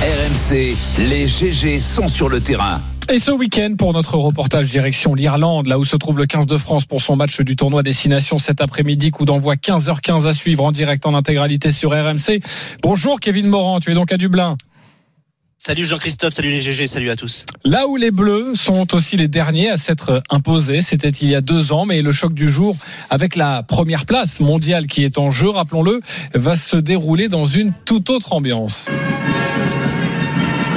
RMC, 0.01 0.75
les 0.99 1.27
GG 1.27 1.79
sont 1.79 2.07
sur 2.07 2.29
le 2.29 2.39
terrain. 2.39 2.81
Et 3.12 3.17
ce 3.17 3.32
week-end, 3.32 3.74
pour 3.76 3.91
notre 3.93 4.17
reportage 4.17 4.69
direction 4.69 5.15
l'Irlande, 5.15 5.65
là 5.65 5.80
où 5.80 5.86
se 5.86 5.95
trouve 5.95 6.19
le 6.19 6.28
15 6.28 6.45
de 6.45 6.60
France 6.60 6.86
pour 6.86 7.02
son 7.02 7.15
match 7.15 7.41
du 7.41 7.56
tournoi 7.56 7.82
Destination 7.82 8.38
cet 8.38 8.62
après-midi, 8.62 9.10
coup 9.10 9.26
d'envoi 9.26 9.56
15h15 9.56 10.28
à 10.28 10.34
suivre 10.34 10.63
en 10.63 10.72
direct 10.72 11.08
en 11.08 11.15
intégralité 11.15 11.72
sur 11.72 11.89
RMC. 11.89 12.39
Bonjour 12.84 13.19
Kevin 13.19 13.48
Morand, 13.48 13.80
tu 13.80 13.89
es 13.89 13.93
donc 13.95 14.12
à 14.12 14.17
Dublin. 14.17 14.58
Salut 15.58 15.88
Jean-Christophe, 15.88 16.36
salut 16.36 16.52
les 16.52 16.62
GG, 16.62 16.86
salut 16.86 17.10
à 17.10 17.15
tous. 17.15 17.48
Là 17.65 17.88
où 17.88 17.95
les 17.95 18.12
Bleus 18.12 18.54
sont 18.54 18.93
aussi 18.93 19.17
les 19.17 19.28
derniers 19.28 19.72
à 19.72 19.78
s'être 19.78 20.22
imposés, 20.30 20.84
c'était 20.84 21.10
il 21.10 21.30
y 21.30 21.36
a 21.36 21.41
deux 21.41 21.74
ans, 21.74 21.88
mais 21.88 22.04
le 22.04 22.12
choc 22.12 22.36
du 22.36 22.48
jour 22.48 22.78
avec 23.10 23.36
la 23.36 23.63
première 23.63 24.06
place 24.06 24.39
mondiale 24.39 24.86
qui 24.86 25.04
est 25.04 25.17
en 25.17 25.32
jeu, 25.32 25.50
rappelons-le, 25.50 26.02
va 26.36 26.56
se 26.56 26.78
dérouler 26.78 27.28
dans 27.28 27.48
une 27.48 27.74
toute 27.86 28.12
autre 28.12 28.34
ambiance. 28.34 28.88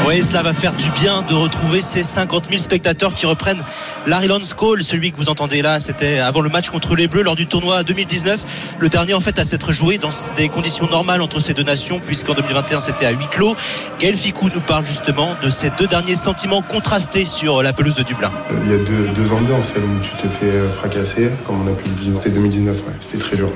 Oui, 0.06 0.20
cela 0.20 0.42
va 0.42 0.52
faire 0.52 0.74
du 0.74 0.90
bien 0.90 1.22
de 1.22 1.34
retrouver 1.34 1.80
ces 1.80 2.02
50 2.02 2.48
000 2.50 2.60
spectateurs 2.60 3.14
qui 3.14 3.24
reprennent 3.26 3.62
l'Ireland's 4.06 4.52
Call. 4.52 4.82
Celui 4.82 5.12
que 5.12 5.16
vous 5.16 5.28
entendez 5.28 5.62
là, 5.62 5.78
c'était 5.78 6.18
avant 6.18 6.40
le 6.40 6.48
match 6.48 6.70
contre 6.70 6.96
les 6.96 7.06
Bleus 7.06 7.22
lors 7.22 7.36
du 7.36 7.46
tournoi 7.46 7.84
2019. 7.84 8.76
Le 8.78 8.88
dernier, 8.88 9.14
en 9.14 9.20
fait, 9.20 9.38
à 9.38 9.44
s'être 9.44 9.70
joué 9.70 9.98
dans 9.98 10.10
des 10.36 10.48
conditions 10.48 10.88
normales 10.88 11.22
entre 11.22 11.38
ces 11.38 11.54
deux 11.54 11.62
nations, 11.62 12.00
puisqu'en 12.00 12.34
2021, 12.34 12.80
c'était 12.80 13.06
à 13.06 13.12
huis 13.12 13.28
clos. 13.30 13.54
Gaël 14.00 14.16
Ficou 14.16 14.50
nous 14.52 14.60
parle 14.60 14.84
justement 14.84 15.36
de 15.40 15.50
ces 15.50 15.70
deux 15.70 15.86
derniers 15.86 16.16
sentiments 16.16 16.62
contrastés 16.62 17.24
sur 17.24 17.62
la 17.62 17.72
pelouse 17.72 17.94
de 17.94 18.02
Dublin. 18.02 18.32
Il 18.64 18.70
y 18.70 18.74
a 18.74 18.78
deux, 18.78 19.32
ambiances, 19.32 19.72
celle 19.72 19.84
où 19.84 20.00
tu 20.02 20.10
t'es 20.20 20.28
fait 20.28 20.72
fracasser, 20.72 21.30
comme 21.46 21.62
on 21.62 21.72
a 21.72 21.74
pu 21.74 21.88
le 21.88 21.94
vivre. 21.94 22.16
C'était 22.16 22.34
2019, 22.34 22.76
ouais. 22.76 22.92
c'était 23.00 23.18
très 23.18 23.36
dur. 23.36 23.50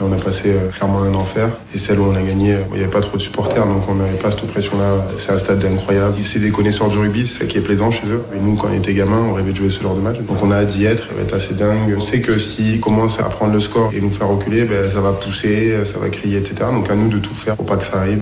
On 0.00 0.12
a 0.12 0.16
passé 0.16 0.50
euh, 0.50 0.68
clairement 0.68 1.02
un 1.02 1.14
enfer. 1.14 1.50
Et 1.74 1.78
celle 1.78 1.98
où 2.00 2.04
on 2.04 2.14
a 2.14 2.22
gagné, 2.22 2.54
euh, 2.54 2.62
il 2.70 2.76
n'y 2.76 2.82
avait 2.82 2.90
pas 2.90 3.00
trop 3.00 3.16
de 3.16 3.22
supporters, 3.22 3.66
donc 3.66 3.88
on 3.88 3.94
n'avait 3.94 4.18
pas 4.18 4.30
cette 4.30 4.46
pression-là. 4.46 5.06
C'est 5.18 5.32
un 5.32 5.38
stade 5.38 5.64
incroyable. 5.64 6.14
C'est 6.22 6.38
des 6.38 6.50
connaisseurs 6.50 6.88
du 6.88 6.98
rugby, 6.98 7.26
c'est 7.26 7.40
ça 7.40 7.44
qui 7.46 7.58
est 7.58 7.62
plaisant 7.62 7.90
chez 7.90 8.06
eux. 8.06 8.22
Et 8.34 8.40
nous, 8.40 8.54
quand 8.54 8.68
on 8.70 8.76
était 8.76 8.94
gamins, 8.94 9.22
on 9.30 9.34
rêvait 9.34 9.52
de 9.52 9.56
jouer 9.56 9.70
ce 9.70 9.82
genre 9.82 9.94
de 9.94 10.00
match. 10.00 10.18
Donc 10.20 10.38
on 10.42 10.50
a 10.50 10.56
hâte 10.56 10.68
d'y 10.68 10.84
être, 10.84 11.04
il 11.10 11.16
va 11.16 11.22
être 11.22 11.34
assez 11.34 11.54
dingue. 11.54 11.94
On 11.96 12.00
sait 12.00 12.20
que 12.20 12.38
s'ils 12.38 12.80
commencent 12.80 13.20
à 13.20 13.24
prendre 13.24 13.52
le 13.52 13.60
score 13.60 13.90
et 13.92 14.00
nous 14.00 14.10
faire 14.10 14.28
reculer, 14.28 14.64
ben, 14.64 14.88
ça 14.90 15.00
va 15.00 15.12
pousser, 15.12 15.84
ça 15.84 15.98
va 15.98 16.08
crier, 16.10 16.38
etc. 16.38 16.56
Donc 16.72 16.90
à 16.90 16.94
nous 16.94 17.08
de 17.08 17.18
tout 17.18 17.34
faire 17.34 17.56
pour 17.56 17.66
pas 17.66 17.76
que 17.76 17.84
ça 17.84 17.98
arrive. 17.98 18.20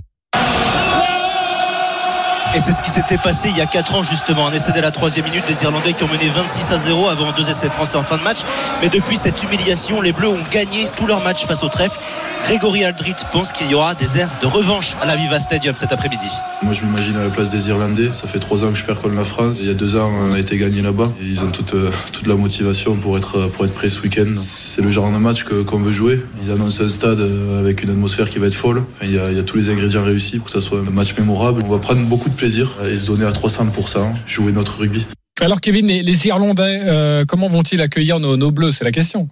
Et 2.57 2.59
c'est 2.59 2.73
ce 2.73 2.81
qui 2.81 2.91
s'était 2.91 3.19
passé 3.19 3.51
il 3.51 3.59
y 3.59 3.61
a 3.61 3.67
4 3.67 3.97
ans 3.97 4.03
justement. 4.03 4.47
Un 4.47 4.53
essai 4.53 4.73
dès 4.73 4.81
la 4.81 4.91
troisième 4.91 5.27
minute 5.27 5.47
des 5.47 5.63
Irlandais 5.65 5.93
qui 5.93 6.05
ont 6.05 6.09
mené 6.09 6.31
26 6.31 6.73
à 6.73 6.79
0 6.79 7.07
avant 7.11 7.31
deux 7.33 7.51
essais 7.51 7.69
français 7.69 7.99
en 7.99 8.03
fin 8.03 8.17
de 8.17 8.23
match. 8.23 8.39
Mais 8.81 8.89
depuis 8.89 9.19
cette 9.19 9.43
humiliation, 9.43 10.01
les 10.01 10.13
Bleus 10.13 10.31
ont 10.31 10.39
gagné 10.51 10.89
tous 10.97 11.07
leurs 11.07 11.23
matchs 11.23 11.45
face 11.45 11.63
au 11.63 11.69
trèfle. 11.69 11.99
Grégory 12.45 12.85
Aldrit 12.85 13.17
pense 13.31 13.53
qu'il 13.53 13.71
y 13.71 13.75
aura 13.75 13.95
des 13.95 14.17
airs 14.17 14.31
de 14.41 14.47
revanche 14.47 14.97
à 15.03 15.07
la 15.07 15.17
Viva 15.17 15.39
Stadium 15.39 15.77
cet 15.77 15.93
après-midi. 15.93 16.31
Moi, 16.63 16.73
je 16.73 16.85
m'imagine 16.85 17.17
à 17.17 17.25
la 17.25 17.29
place 17.29 17.51
des 17.51 17.69
Irlandais. 17.69 18.11
Ça 18.13 18.27
fait 18.27 18.39
trois 18.39 18.65
ans 18.65 18.69
que 18.69 18.79
je 18.79 18.85
perds 18.85 19.01
contre 19.01 19.17
la 19.17 19.25
France. 19.25 19.59
Il 19.61 19.67
y 19.67 19.71
a 19.71 19.75
deux 19.75 19.97
ans, 19.97 20.11
on 20.11 20.33
a 20.33 20.39
été 20.39 20.57
gagné 20.57 20.81
là-bas. 20.81 21.11
Ils 21.21 21.45
ont 21.45 21.51
toute, 21.51 21.75
euh, 21.75 21.91
toute 22.13 22.27
la 22.27 22.37
motivation 22.37 22.95
pour 22.97 23.19
être, 23.19 23.49
pour 23.49 23.67
être 23.67 23.75
prêts 23.75 23.91
ce 23.91 24.01
week-end. 24.01 24.33
C'est 24.35 24.81
le 24.81 24.91
genre 24.91 25.11
de 25.11 25.19
match 25.19 25.45
qu'on 25.45 25.79
veut 25.81 25.93
jouer. 25.93 26.25
Ils 26.43 26.51
annoncent 26.51 26.83
un 26.83 26.89
stade 26.89 27.21
euh, 27.21 27.61
avec 27.61 27.83
une 27.83 27.91
atmosphère 27.91 28.31
qui 28.31 28.39
va 28.39 28.47
être 28.47 28.55
folle. 28.55 28.83
Enfin, 28.97 29.07
il, 29.07 29.15
y 29.15 29.19
a, 29.19 29.29
il 29.31 29.37
y 29.37 29.41
a 29.41 29.43
tous 29.43 29.59
les 29.59 29.69
ingrédients 29.69 30.05
réussis 30.05 30.39
pour 30.39 30.47
que 30.47 30.53
ça 30.53 30.63
soit 30.63 30.79
un 30.79 30.91
match 30.91 31.19
mémorable. 31.19 31.63
On 31.67 31.71
va 31.71 31.79
prendre 31.79 32.01
beaucoup 32.03 32.31
de 32.31 32.35
plaisir 32.35 32.46
et 32.47 32.97
se 32.97 33.07
donner 33.07 33.25
à 33.25 33.33
300%, 33.33 34.13
jouer 34.27 34.53
notre 34.53 34.79
rugby. 34.79 35.05
Alors 35.41 35.61
Kevin, 35.61 35.87
les, 35.87 36.03
les 36.03 36.27
Irlandais, 36.27 36.81
euh, 36.85 37.25
comment 37.27 37.49
vont-ils 37.49 37.83
accueillir 37.83 38.21
nos, 38.21 38.37
nos 38.37 38.51
Bleus? 38.51 38.73
C'est 38.73 38.85
la 38.85 38.93
question. 38.93 39.29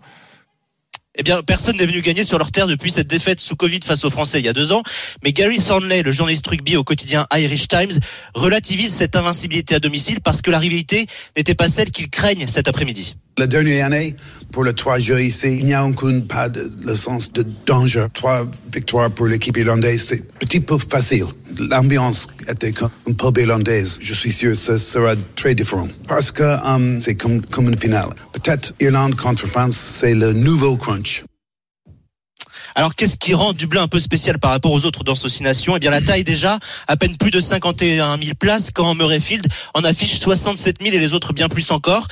Eh 1.16 1.22
bien, 1.22 1.42
personne 1.42 1.76
n'est 1.76 1.86
venu 1.86 2.00
gagner 2.00 2.24
sur 2.24 2.38
leur 2.38 2.50
terre 2.50 2.66
depuis 2.66 2.90
cette 2.90 3.06
défaite 3.06 3.38
sous 3.38 3.54
Covid 3.54 3.78
face 3.84 4.04
aux 4.04 4.10
Français 4.10 4.40
il 4.40 4.44
y 4.44 4.48
a 4.48 4.52
deux 4.52 4.72
ans. 4.72 4.82
Mais 5.22 5.32
Gary 5.32 5.58
Thornley, 5.58 6.02
le 6.02 6.10
journaliste 6.10 6.44
rugby 6.48 6.76
au 6.76 6.82
quotidien 6.82 7.24
Irish 7.32 7.68
Times, 7.68 8.00
relativise 8.34 8.92
cette 8.92 9.14
invincibilité 9.14 9.76
à 9.76 9.78
domicile 9.78 10.20
parce 10.20 10.42
que 10.42 10.50
la 10.50 10.58
rivalité 10.58 11.06
n'était 11.36 11.54
pas 11.54 11.68
celle 11.68 11.92
qu'ils 11.92 12.10
craignent 12.10 12.48
cet 12.48 12.66
après-midi. 12.66 13.14
La 13.38 13.46
dernière 13.46 13.86
année, 13.86 14.16
pour 14.50 14.64
le 14.64 14.72
trois 14.72 14.98
jeux 14.98 15.22
ici, 15.22 15.56
il 15.58 15.64
n'y 15.66 15.74
a 15.74 15.84
aucun 15.84 16.20
pas 16.20 16.48
de 16.48 16.68
le 16.84 16.96
sens 16.96 17.32
de 17.32 17.46
danger. 17.64 18.06
Trois 18.12 18.44
victoires 18.72 19.10
pour 19.10 19.26
l'équipe 19.26 19.56
irlandaise, 19.56 20.06
c'est 20.08 20.20
un 20.20 20.38
petit 20.40 20.60
peu 20.60 20.78
facile. 20.78 21.26
L'ambiance 21.58 22.26
était 22.48 22.72
comme 22.72 22.90
une 23.06 23.16
pub 23.16 23.36
irlandaise. 23.38 23.98
Je 24.02 24.14
suis 24.14 24.32
sûr 24.32 24.50
que 24.50 24.56
ce 24.56 24.78
sera 24.78 25.14
très 25.36 25.54
différent. 25.54 25.88
Parce 26.08 26.32
que 26.32 26.42
um, 26.66 27.00
c'est 27.00 27.16
comme 27.16 27.68
une 27.68 27.78
finale. 27.78 28.10
Peut-être 28.32 28.74
Irlande 28.80 29.14
contre 29.14 29.46
France, 29.46 29.76
c'est 29.76 30.14
le 30.14 30.32
nouveau 30.32 30.76
crunch. 30.76 31.24
Alors 32.76 32.96
qu'est-ce 32.96 33.16
qui 33.16 33.34
rend 33.34 33.52
Dublin 33.52 33.82
un 33.82 33.88
peu 33.88 34.00
spécial 34.00 34.40
par 34.40 34.50
rapport 34.50 34.72
aux 34.72 34.84
autres 34.84 35.04
danses 35.04 35.40
nations? 35.40 35.76
Eh 35.76 35.78
bien 35.78 35.92
la 35.92 36.00
taille 36.00 36.24
déjà, 36.24 36.58
à 36.88 36.96
peine 36.96 37.16
plus 37.16 37.30
de 37.30 37.38
51 37.38 38.18
000 38.18 38.32
places, 38.36 38.70
quand 38.74 38.94
Murrayfield 38.96 39.46
en 39.74 39.84
affiche 39.84 40.18
67 40.18 40.82
000 40.82 40.96
et 40.96 40.98
les 40.98 41.12
autres 41.12 41.32
bien 41.32 41.48
plus 41.48 41.70
encore. 41.70 42.08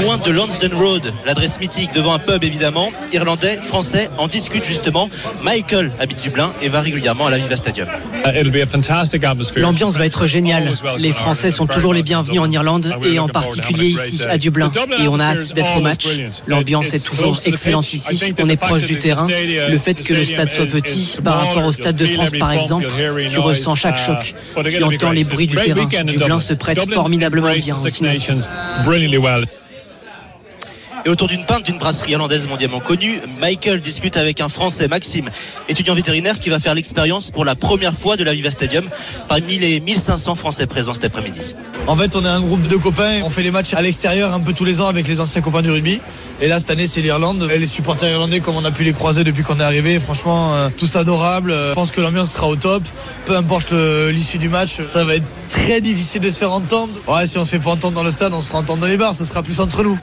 Loin 0.00 0.16
de 0.16 0.30
Lonsdale 0.30 0.74
Road, 0.74 1.12
l'adresse 1.26 1.60
mythique 1.60 1.92
devant 1.92 2.14
un 2.14 2.18
pub 2.18 2.42
évidemment, 2.44 2.90
irlandais, 3.12 3.58
français 3.62 4.08
en 4.16 4.26
discutent 4.26 4.64
justement. 4.64 5.10
Michael 5.42 5.92
habite 5.98 6.22
Dublin 6.22 6.50
et 6.62 6.70
va 6.70 6.80
régulièrement 6.80 7.26
à 7.26 7.30
la 7.30 7.36
Viva 7.36 7.56
Stadium. 7.56 7.86
L'ambiance 9.56 9.96
va 9.96 10.06
être 10.06 10.26
géniale. 10.26 10.72
Les 10.96 11.12
Français 11.12 11.50
sont 11.50 11.66
toujours 11.66 11.92
les 11.92 12.02
bienvenus 12.02 12.40
en 12.40 12.50
Irlande 12.50 12.94
et 13.04 13.18
en 13.18 13.28
particulier 13.28 13.88
ici 13.88 14.22
à 14.28 14.38
Dublin. 14.38 14.72
Et 14.98 15.08
on 15.08 15.18
a 15.18 15.24
hâte 15.24 15.52
d'être 15.52 15.76
au 15.76 15.80
match. 15.80 16.06
L'ambiance 16.46 16.94
est 16.94 17.04
toujours 17.04 17.38
excellente 17.44 17.92
ici. 17.92 18.32
On 18.38 18.48
est 18.48 18.56
proche 18.56 18.86
du 18.86 18.96
terrain. 18.96 19.26
Le 19.26 19.78
fait 19.78 19.89
que 19.94 20.14
le 20.14 20.24
stade 20.24 20.52
soit 20.52 20.66
petit 20.66 21.18
par 21.22 21.46
rapport 21.46 21.64
au 21.64 21.72
stade 21.72 21.96
de 21.96 22.06
France 22.06 22.30
par 22.38 22.52
exemple, 22.52 22.86
tu 23.28 23.38
ressens 23.38 23.74
chaque 23.74 23.98
choc. 23.98 24.34
Tu 24.70 24.82
entends 24.82 25.12
les 25.12 25.24
bruits 25.24 25.46
du 25.46 25.56
terrain. 25.56 25.88
Dublin 26.04 26.40
se 26.40 26.54
prête 26.54 26.80
formidablement 26.92 27.52
bien 27.52 27.76
aux. 27.76 28.48
Et 31.04 31.08
autour 31.08 31.28
d'une 31.28 31.46
pinte 31.46 31.64
d'une 31.64 31.78
brasserie 31.78 32.14
hollandaise 32.14 32.46
mondialement 32.46 32.80
connue, 32.80 33.20
Michael 33.40 33.80
discute 33.80 34.16
avec 34.16 34.40
un 34.40 34.48
Français, 34.48 34.86
Maxime, 34.86 35.30
étudiant 35.68 35.94
vétérinaire 35.94 36.38
qui 36.38 36.50
va 36.50 36.58
faire 36.58 36.74
l'expérience 36.74 37.30
pour 37.30 37.44
la 37.44 37.54
première 37.54 37.94
fois 37.94 38.16
de 38.16 38.24
la 38.24 38.34
Viva 38.34 38.50
Stadium 38.50 38.84
parmi 39.28 39.58
les 39.58 39.80
1500 39.80 40.34
Français 40.34 40.66
présents 40.66 40.92
cet 40.92 41.04
après-midi. 41.04 41.54
En 41.86 41.96
fait, 41.96 42.14
on 42.16 42.24
est 42.24 42.28
un 42.28 42.42
groupe 42.42 42.68
de 42.68 42.76
copains. 42.76 43.22
On 43.24 43.30
fait 43.30 43.42
les 43.42 43.50
matchs 43.50 43.72
à 43.72 43.80
l'extérieur 43.80 44.34
un 44.34 44.40
peu 44.40 44.52
tous 44.52 44.64
les 44.64 44.80
ans 44.80 44.88
avec 44.88 45.08
les 45.08 45.20
anciens 45.20 45.40
copains 45.40 45.62
du 45.62 45.70
rugby. 45.70 46.00
Et 46.42 46.48
là, 46.48 46.58
cette 46.58 46.70
année, 46.70 46.86
c'est 46.86 47.00
l'Irlande. 47.00 47.42
Les 47.42 47.66
supporters 47.66 48.10
irlandais, 48.10 48.40
comme 48.40 48.56
on 48.56 48.64
a 48.64 48.70
pu 48.70 48.84
les 48.84 48.92
croiser 48.92 49.24
depuis 49.24 49.42
qu'on 49.42 49.58
est 49.58 49.64
arrivé, 49.64 49.98
franchement, 49.98 50.54
euh, 50.54 50.68
tous 50.76 50.96
adorables. 50.96 51.52
Je 51.52 51.72
pense 51.72 51.90
que 51.90 52.00
l'ambiance 52.00 52.32
sera 52.32 52.48
au 52.48 52.56
top. 52.56 52.82
Peu 53.24 53.36
importe 53.36 53.72
euh, 53.72 54.12
l'issue 54.12 54.38
du 54.38 54.48
match, 54.48 54.80
ça 54.82 55.04
va 55.04 55.16
être 55.16 55.26
très 55.48 55.80
difficile 55.80 56.20
de 56.20 56.30
se 56.30 56.38
faire 56.38 56.52
entendre. 56.52 56.92
Ouais, 57.08 57.26
si 57.26 57.38
on 57.38 57.44
se 57.44 57.50
fait 57.50 57.58
pas 57.58 57.70
entendre 57.70 57.94
dans 57.94 58.04
le 58.04 58.10
stade, 58.10 58.32
on 58.34 58.40
se 58.40 58.48
fera 58.48 58.58
entendre 58.58 58.80
dans 58.80 58.86
les 58.86 58.96
bars. 58.96 59.14
Ça 59.14 59.24
sera 59.24 59.42
plus 59.42 59.60
entre 59.60 59.82
nous. 59.82 59.98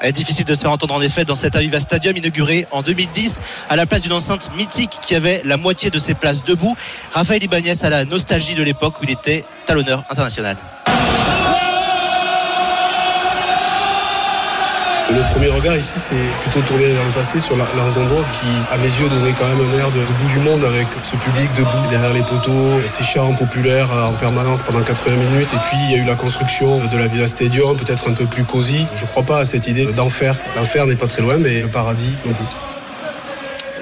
Est 0.00 0.12
difficile 0.12 0.44
de 0.44 0.54
se 0.54 0.60
faire 0.62 0.70
entendre 0.70 0.94
en 0.94 1.02
effet 1.02 1.24
dans 1.24 1.34
cet 1.34 1.56
Aviva 1.56 1.80
Stadium 1.80 2.16
inauguré 2.16 2.66
en 2.70 2.82
2010 2.82 3.40
à 3.68 3.76
la 3.76 3.86
place 3.86 4.02
d'une 4.02 4.12
enceinte 4.12 4.50
mythique 4.56 4.98
qui 5.02 5.14
avait 5.14 5.42
la 5.44 5.56
moitié 5.56 5.90
de 5.90 5.98
ses 5.98 6.14
places 6.14 6.44
debout. 6.44 6.76
Raphaël 7.12 7.42
Ibanez 7.42 7.84
a 7.84 7.90
la 7.90 8.04
nostalgie 8.04 8.54
de 8.54 8.62
l'époque 8.62 9.00
où 9.00 9.04
il 9.04 9.10
était 9.10 9.44
talonneur 9.66 10.04
international. 10.10 10.56
Premier 15.36 15.50
regard 15.50 15.76
ici, 15.76 15.98
c'est 15.98 16.14
plutôt 16.40 16.66
tourné 16.66 16.86
vers 16.86 17.04
le 17.04 17.10
passé 17.10 17.38
sur 17.40 17.56
London 17.56 18.24
qui, 18.32 18.46
à 18.72 18.78
mes 18.78 18.84
yeux, 18.84 19.06
donnait 19.06 19.34
quand 19.38 19.46
même 19.46 19.60
un 19.60 19.78
air 19.78 19.90
de, 19.90 19.98
bout 19.98 20.28
du 20.32 20.38
monde 20.38 20.64
avec 20.64 20.86
ce 21.02 21.14
public 21.16 21.46
debout 21.58 21.90
derrière 21.90 22.14
les 22.14 22.22
poteaux, 22.22 22.80
ces 22.86 23.04
chants 23.04 23.34
populaires 23.34 23.90
en 23.92 24.14
permanence 24.14 24.62
pendant 24.62 24.80
80 24.80 25.14
minutes. 25.14 25.52
Et 25.52 25.58
puis, 25.68 25.76
il 25.88 25.90
y 25.90 25.94
a 25.96 26.02
eu 26.02 26.06
la 26.06 26.14
construction 26.14 26.78
de 26.78 26.96
la 26.96 27.06
Villa 27.08 27.26
Stadium, 27.26 27.76
peut-être 27.76 28.08
un 28.08 28.14
peu 28.14 28.24
plus 28.24 28.44
cosy. 28.44 28.86
Je 28.94 29.02
ne 29.02 29.08
crois 29.08 29.24
pas 29.24 29.40
à 29.40 29.44
cette 29.44 29.68
idée 29.68 29.84
d'enfer. 29.84 30.36
L'enfer 30.56 30.86
n'est 30.86 30.96
pas 30.96 31.06
très 31.06 31.20
loin, 31.20 31.36
mais 31.36 31.60
le 31.60 31.68
paradis 31.68 32.12
non 32.24 32.32
plus 32.32 32.46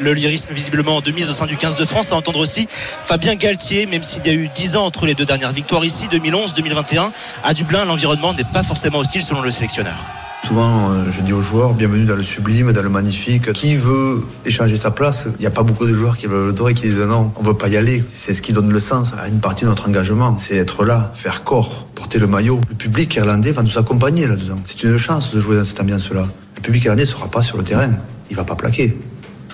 le 0.01 0.13
lyrisme 0.13 0.53
visiblement 0.53 1.01
de 1.01 1.13
mise 1.13 1.31
au 1.31 1.33
sein 1.33 1.47
du 1.47 1.57
15 1.57 1.77
de 1.77 1.85
France. 1.85 2.13
À 2.13 2.17
entendre 2.17 2.41
aussi 2.41 2.67
Fabien 2.69 3.37
Galtier, 3.37 3.87
même 3.87 4.03
s'il 4.03 4.27
y 4.27 4.31
a 4.31 4.33
eu 4.33 4.49
10 4.53 4.75
ans 4.75 4.85
entre 4.85 5.07
les 5.07 5.15
deux 5.15 5.25
dernières 5.25 5.53
victoires 5.53 5.85
ici, 5.85 6.09
2011-2021, 6.09 7.13
à 7.45 7.55
Dublin, 7.55 7.85
l'environnement 7.85 8.35
n'est 8.35 8.43
pas 8.43 8.65
forcément 8.65 8.99
hostile 8.99 9.23
selon 9.23 9.41
le 9.41 9.53
sélectionneur. 9.53 10.24
Souvent, 10.47 10.91
euh, 10.91 11.05
je 11.11 11.23
dis 11.23 11.33
aux 11.33 11.41
joueurs, 11.41 11.73
bienvenue 11.73 12.05
dans 12.05 12.17
le 12.17 12.23
sublime, 12.23 12.71
dans 12.73 12.83
le 12.83 12.91
magnifique. 12.91 13.51
Qui 13.55 13.77
veut 13.77 14.23
échanger 14.45 14.77
sa 14.77 14.91
place? 14.91 15.27
Il 15.39 15.41
n'y 15.41 15.47
a 15.47 15.51
pas 15.51 15.63
beaucoup 15.63 15.87
de 15.87 15.95
joueurs 15.95 16.19
qui 16.19 16.27
veulent 16.27 16.49
le 16.49 16.55
tour 16.55 16.69
et 16.69 16.75
qui 16.75 16.83
disent 16.83 17.01
non, 17.01 17.33
on 17.37 17.43
ne 17.43 17.47
veut 17.47 17.55
pas 17.55 17.69
y 17.69 17.79
aller. 17.79 18.05
C'est 18.07 18.35
ce 18.35 18.43
qui 18.43 18.53
donne 18.53 18.71
le 18.71 18.79
sens 18.79 19.15
à 19.19 19.29
une 19.29 19.41
partie 19.41 19.65
de 19.65 19.71
notre 19.71 19.89
engagement. 19.89 20.37
C'est 20.37 20.57
être 20.57 20.85
là, 20.85 21.11
faire 21.15 21.45
corps, 21.45 21.87
porter 21.95 22.19
le 22.19 22.27
maillot. 22.27 22.61
Le 22.69 22.75
public 22.75 23.15
irlandais 23.17 23.53
va 23.53 23.63
nous 23.63 23.79
accompagner 23.79 24.27
là-dedans. 24.27 24.57
C'est 24.67 24.83
une 24.83 24.99
chance 24.99 25.35
de 25.35 25.41
jouer 25.41 25.57
dans 25.57 25.65
cette 25.65 25.81
ambiance-là. 25.81 26.27
Le 26.57 26.61
public 26.61 26.85
irlandais 26.85 27.05
ne 27.05 27.09
sera 27.09 27.29
pas 27.29 27.43
sur 27.43 27.57
le 27.57 27.65
terrain. 27.65 27.93
Il 28.29 28.35
ne 28.35 28.37
va 28.37 28.45
pas 28.45 28.55
plaquer. 28.55 28.99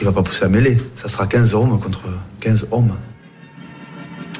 Il 0.00 0.04
ne 0.04 0.10
va 0.10 0.12
pas 0.12 0.24
pousser 0.24 0.44
à 0.44 0.48
mêler. 0.48 0.76
Ça 0.96 1.08
sera 1.08 1.28
15 1.28 1.54
hommes 1.54 1.78
contre 1.78 2.00
15 2.40 2.66
hommes. 2.72 2.96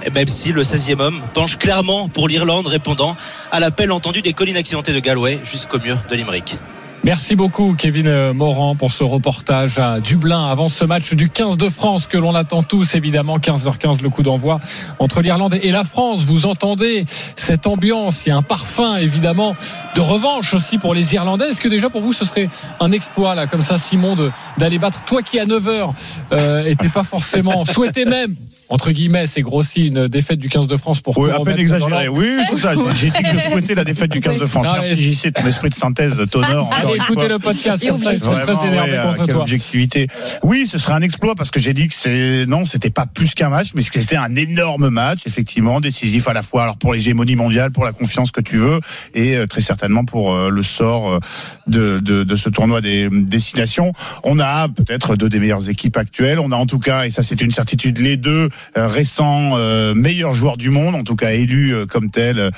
Et 0.04 0.10
même 0.10 0.28
si 0.28 0.52
le 0.52 0.62
16e 0.62 1.00
homme 1.00 1.20
penche 1.34 1.58
clairement 1.58 2.08
pour 2.08 2.28
l'Irlande, 2.28 2.66
répondant 2.66 3.16
à 3.50 3.60
l'appel 3.60 3.92
entendu 3.92 4.22
des 4.22 4.32
collines 4.32 4.56
accidentées 4.56 4.92
de 4.92 5.00
Galway 5.00 5.38
jusqu'au 5.44 5.78
mur 5.78 5.98
de 6.08 6.14
Limerick. 6.14 6.56
Merci 7.02 7.34
beaucoup 7.34 7.74
Kevin 7.78 8.32
Morand 8.32 8.76
pour 8.76 8.92
ce 8.92 9.02
reportage 9.04 9.78
à 9.78 10.00
Dublin 10.00 10.44
avant 10.46 10.68
ce 10.68 10.84
match 10.84 11.14
du 11.14 11.30
15 11.30 11.56
de 11.56 11.70
France 11.70 12.06
que 12.06 12.18
l'on 12.18 12.34
attend 12.34 12.62
tous 12.62 12.94
évidemment 12.94 13.38
15h15 13.38 14.02
le 14.02 14.10
coup 14.10 14.22
d'envoi 14.22 14.60
entre 14.98 15.22
l'Irlande 15.22 15.58
et 15.62 15.72
la 15.72 15.84
France. 15.84 16.24
Vous 16.26 16.44
entendez 16.44 17.06
cette 17.36 17.66
ambiance, 17.66 18.26
il 18.26 18.28
y 18.28 18.32
a 18.32 18.36
un 18.36 18.42
parfum 18.42 18.98
évidemment 18.98 19.56
de 19.94 20.00
revanche 20.02 20.52
aussi 20.52 20.76
pour 20.76 20.92
les 20.92 21.14
Irlandais. 21.14 21.48
Est-ce 21.48 21.62
que 21.62 21.68
déjà 21.68 21.88
pour 21.88 22.02
vous 22.02 22.12
ce 22.12 22.26
serait 22.26 22.50
un 22.80 22.92
exploit 22.92 23.34
là 23.34 23.46
comme 23.46 23.62
ça 23.62 23.78
Simon 23.78 24.14
d'aller 24.58 24.78
battre 24.78 25.02
toi 25.06 25.22
qui 25.22 25.38
à 25.38 25.46
9h 25.46 25.94
euh, 26.32 26.74
pas 26.92 27.04
forcément 27.04 27.64
souhaité 27.64 28.04
même 28.04 28.36
entre 28.70 28.92
guillemets, 28.92 29.26
c'est 29.26 29.42
grossi 29.42 29.88
une 29.88 30.06
défaite 30.06 30.38
du 30.38 30.48
15 30.48 30.68
de 30.68 30.76
France 30.76 31.00
pour 31.00 31.18
oui, 31.18 31.30
à 31.30 31.40
peine 31.40 31.58
exagéré. 31.58 32.06
Oui, 32.06 32.38
c'est 32.48 32.56
ça. 32.56 32.72
J'ai 32.94 33.10
dit 33.10 33.22
que 33.22 33.28
je 33.28 33.50
souhaitais 33.50 33.74
la 33.74 33.82
défaite 33.82 34.12
du 34.12 34.20
15 34.20 34.38
de 34.38 34.46
France. 34.46 34.64
Non, 34.64 34.74
Merci 34.74 35.12
JC, 35.12 35.32
ton 35.32 35.44
esprit 35.44 35.70
de 35.70 35.74
synthèse, 35.74 36.14
de 36.14 36.24
tonnerre. 36.24 36.70
Allez, 36.80 36.94
écoutez 36.94 37.26
le 37.26 37.40
podcast. 37.40 37.84
Comme 37.88 37.98
ça, 37.98 38.12
ouais, 38.12 39.02
contre 39.02 39.16
quelle 39.24 39.34
toi. 39.34 39.42
objectivité. 39.42 40.06
Oui, 40.44 40.68
ce 40.68 40.78
serait 40.78 40.92
un 40.92 41.02
exploit 41.02 41.34
parce 41.34 41.50
que 41.50 41.58
j'ai 41.58 41.74
dit 41.74 41.88
que 41.88 41.94
c'est 41.94 42.46
non, 42.46 42.64
c'était 42.64 42.90
pas 42.90 43.06
plus 43.06 43.34
qu'un 43.34 43.48
match, 43.48 43.70
mais 43.74 43.82
c'était 43.82 44.16
un 44.16 44.36
énorme 44.36 44.88
match, 44.88 45.22
effectivement, 45.26 45.80
décisif 45.80 46.28
à 46.28 46.32
la 46.32 46.44
fois 46.44 46.62
alors 46.62 46.76
pour 46.76 46.94
l'hégémonie 46.94 47.34
mondiale, 47.34 47.72
pour 47.72 47.84
la 47.84 47.92
confiance 47.92 48.30
que 48.30 48.40
tu 48.40 48.58
veux, 48.58 48.80
et 49.14 49.36
euh, 49.36 49.46
très 49.46 49.62
certainement 49.62 50.04
pour 50.04 50.32
euh, 50.32 50.48
le 50.48 50.62
sort 50.62 51.10
euh, 51.10 51.18
de, 51.66 51.98
de, 51.98 52.22
de, 52.22 52.36
ce 52.36 52.48
tournoi 52.48 52.80
des 52.80 53.08
destinations. 53.10 53.92
On 54.22 54.38
a 54.38 54.68
peut-être 54.68 55.16
deux 55.16 55.28
des 55.28 55.40
meilleures 55.40 55.68
équipes 55.68 55.96
actuelles. 55.96 56.38
On 56.38 56.52
a 56.52 56.56
en 56.56 56.66
tout 56.66 56.78
cas, 56.78 57.06
et 57.06 57.10
ça 57.10 57.24
c'est 57.24 57.40
une 57.40 57.52
certitude, 57.52 57.98
les 57.98 58.16
deux 58.16 58.48
euh, 58.76 58.86
récents 58.86 59.52
euh, 59.56 59.94
meilleurs 59.94 60.34
joueurs 60.34 60.56
du 60.56 60.70
monde, 60.70 60.94
en 60.94 61.04
tout 61.04 61.16
cas 61.16 61.32
élus 61.32 61.74
euh, 61.74 61.86
comme 61.86 62.08
euh, 62.16 62.50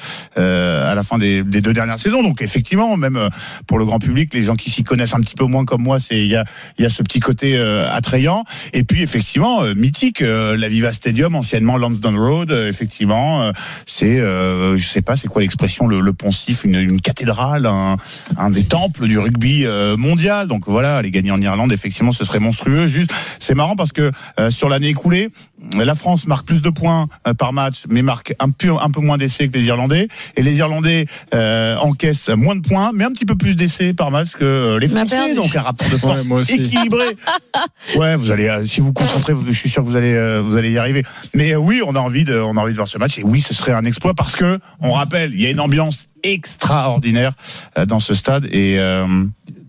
à 0.90 0.94
la 0.94 1.02
fin 1.02 1.18
des, 1.18 1.42
des, 1.42 1.60
deux 1.60 1.72
dernières 1.72 1.98
saisons. 1.98 2.22
Donc 2.22 2.42
effectivement, 2.42 2.96
même 2.96 3.28
pour 3.66 3.78
le 3.78 3.84
grand 3.84 3.98
public, 3.98 4.32
les 4.34 4.42
gens 4.42 4.56
qui 4.56 4.70
s'y 4.70 4.82
connaissent 4.82 5.14
un 5.14 5.20
petit 5.20 5.34
peu 5.34 5.44
moins 5.44 5.64
comme 5.64 5.82
moi, 5.82 5.98
c'est 5.98 6.18
il 6.18 6.26
y 6.26 6.36
a 6.36 6.44
y 6.78 6.84
a 6.84 6.90
ce 6.90 7.02
petit 7.02 7.20
côté 7.20 7.58
attrayant. 7.58 8.44
Et 8.72 8.84
puis 8.84 9.02
effectivement 9.02 9.62
mythique, 9.74 10.20
la 10.20 10.68
Viva 10.68 10.92
Stadium, 10.92 11.34
anciennement 11.34 11.76
Lansdowne 11.76 12.16
Road, 12.16 12.50
effectivement, 12.50 13.52
c'est 13.86 14.20
euh, 14.20 14.76
je 14.76 14.86
sais 14.86 15.02
pas 15.02 15.16
c'est 15.16 15.28
quoi 15.28 15.42
l'expression, 15.42 15.86
le, 15.86 16.00
le 16.00 16.12
poncif, 16.12 16.64
une, 16.64 16.76
une 16.76 17.00
cathédrale, 17.00 17.66
un, 17.66 17.96
un 18.36 18.50
des 18.50 18.64
temples 18.64 19.06
du 19.06 19.18
rugby 19.18 19.66
mondial. 19.98 20.48
Donc 20.48 20.64
voilà, 20.66 20.96
aller 20.96 21.10
gagner 21.10 21.30
en 21.30 21.40
Irlande, 21.40 21.72
effectivement, 21.72 22.12
ce 22.12 22.24
serait 22.24 22.40
monstrueux. 22.40 22.86
Juste, 22.88 23.12
c'est 23.38 23.54
marrant 23.54 23.76
parce 23.76 23.92
que 23.92 24.10
euh, 24.38 24.50
sur 24.50 24.68
l'année 24.68 24.88
écoulée, 24.88 25.28
la 25.72 25.94
France 25.94 26.26
marque 26.26 26.46
plus 26.46 26.62
de 26.62 26.70
points 26.70 27.08
euh, 27.26 27.34
par 27.34 27.52
match, 27.52 27.82
mais 27.88 28.02
marque 28.02 28.34
un 28.38 28.50
peu, 28.50 28.70
un 28.80 28.90
peu 28.90 29.00
moins 29.00 29.18
d'essais 29.18 29.48
que 29.48 29.58
les 29.58 29.64
Irlandais. 29.66 30.08
Et 30.36 30.42
les 30.42 30.56
Irlandais 30.56 31.06
euh, 31.34 31.76
encaissent 31.76 32.28
moins 32.28 32.56
de 32.56 32.60
points, 32.60 32.90
mais 32.94 33.04
un 33.04 33.10
petit 33.10 33.26
peu 33.26 33.36
plus 33.36 33.54
d'essais 33.54 33.94
par 33.94 34.10
match 34.10 34.32
que 34.32 34.44
euh, 34.44 34.78
les 34.78 34.88
Français. 34.88 35.34
Donc 35.34 35.54
un 35.56 35.62
rapport 35.62 35.88
de 35.88 35.96
force 35.96 36.26
Ouais, 36.26 36.42
équilibré. 36.42 37.04
Ouais, 37.96 38.16
vous 38.16 38.30
allez, 38.30 38.48
euh, 38.48 38.64
si 38.64 38.80
vous 38.80 38.88
vous 38.88 38.92
concentrez, 38.92 39.34
je 39.46 39.52
suis 39.52 39.68
sûr 39.68 39.82
que 39.82 39.88
vous 39.88 39.96
allez, 39.96 40.14
euh, 40.14 40.40
vous 40.42 40.56
allez 40.56 40.70
y 40.70 40.78
arriver. 40.78 41.04
Mais 41.34 41.52
euh, 41.52 41.58
oui, 41.58 41.82
on 41.86 41.94
a 41.94 41.98
envie 41.98 42.24
de, 42.24 42.34
on 42.34 42.56
a 42.56 42.60
envie 42.60 42.72
de 42.72 42.76
voir 42.76 42.88
ce 42.88 42.98
match. 42.98 43.18
Et 43.18 43.24
oui, 43.24 43.40
ce 43.40 43.54
serait 43.54 43.72
un 43.72 43.84
exploit 43.84 44.14
parce 44.14 44.36
que, 44.36 44.58
on 44.80 44.92
rappelle, 44.92 45.32
il 45.34 45.40
y 45.40 45.46
a 45.46 45.50
une 45.50 45.60
ambiance 45.60 46.08
extraordinaire 46.22 47.32
euh, 47.78 47.86
dans 47.86 48.00
ce 48.00 48.14
stade. 48.14 48.46
Et 48.46 48.78
euh, 48.78 49.06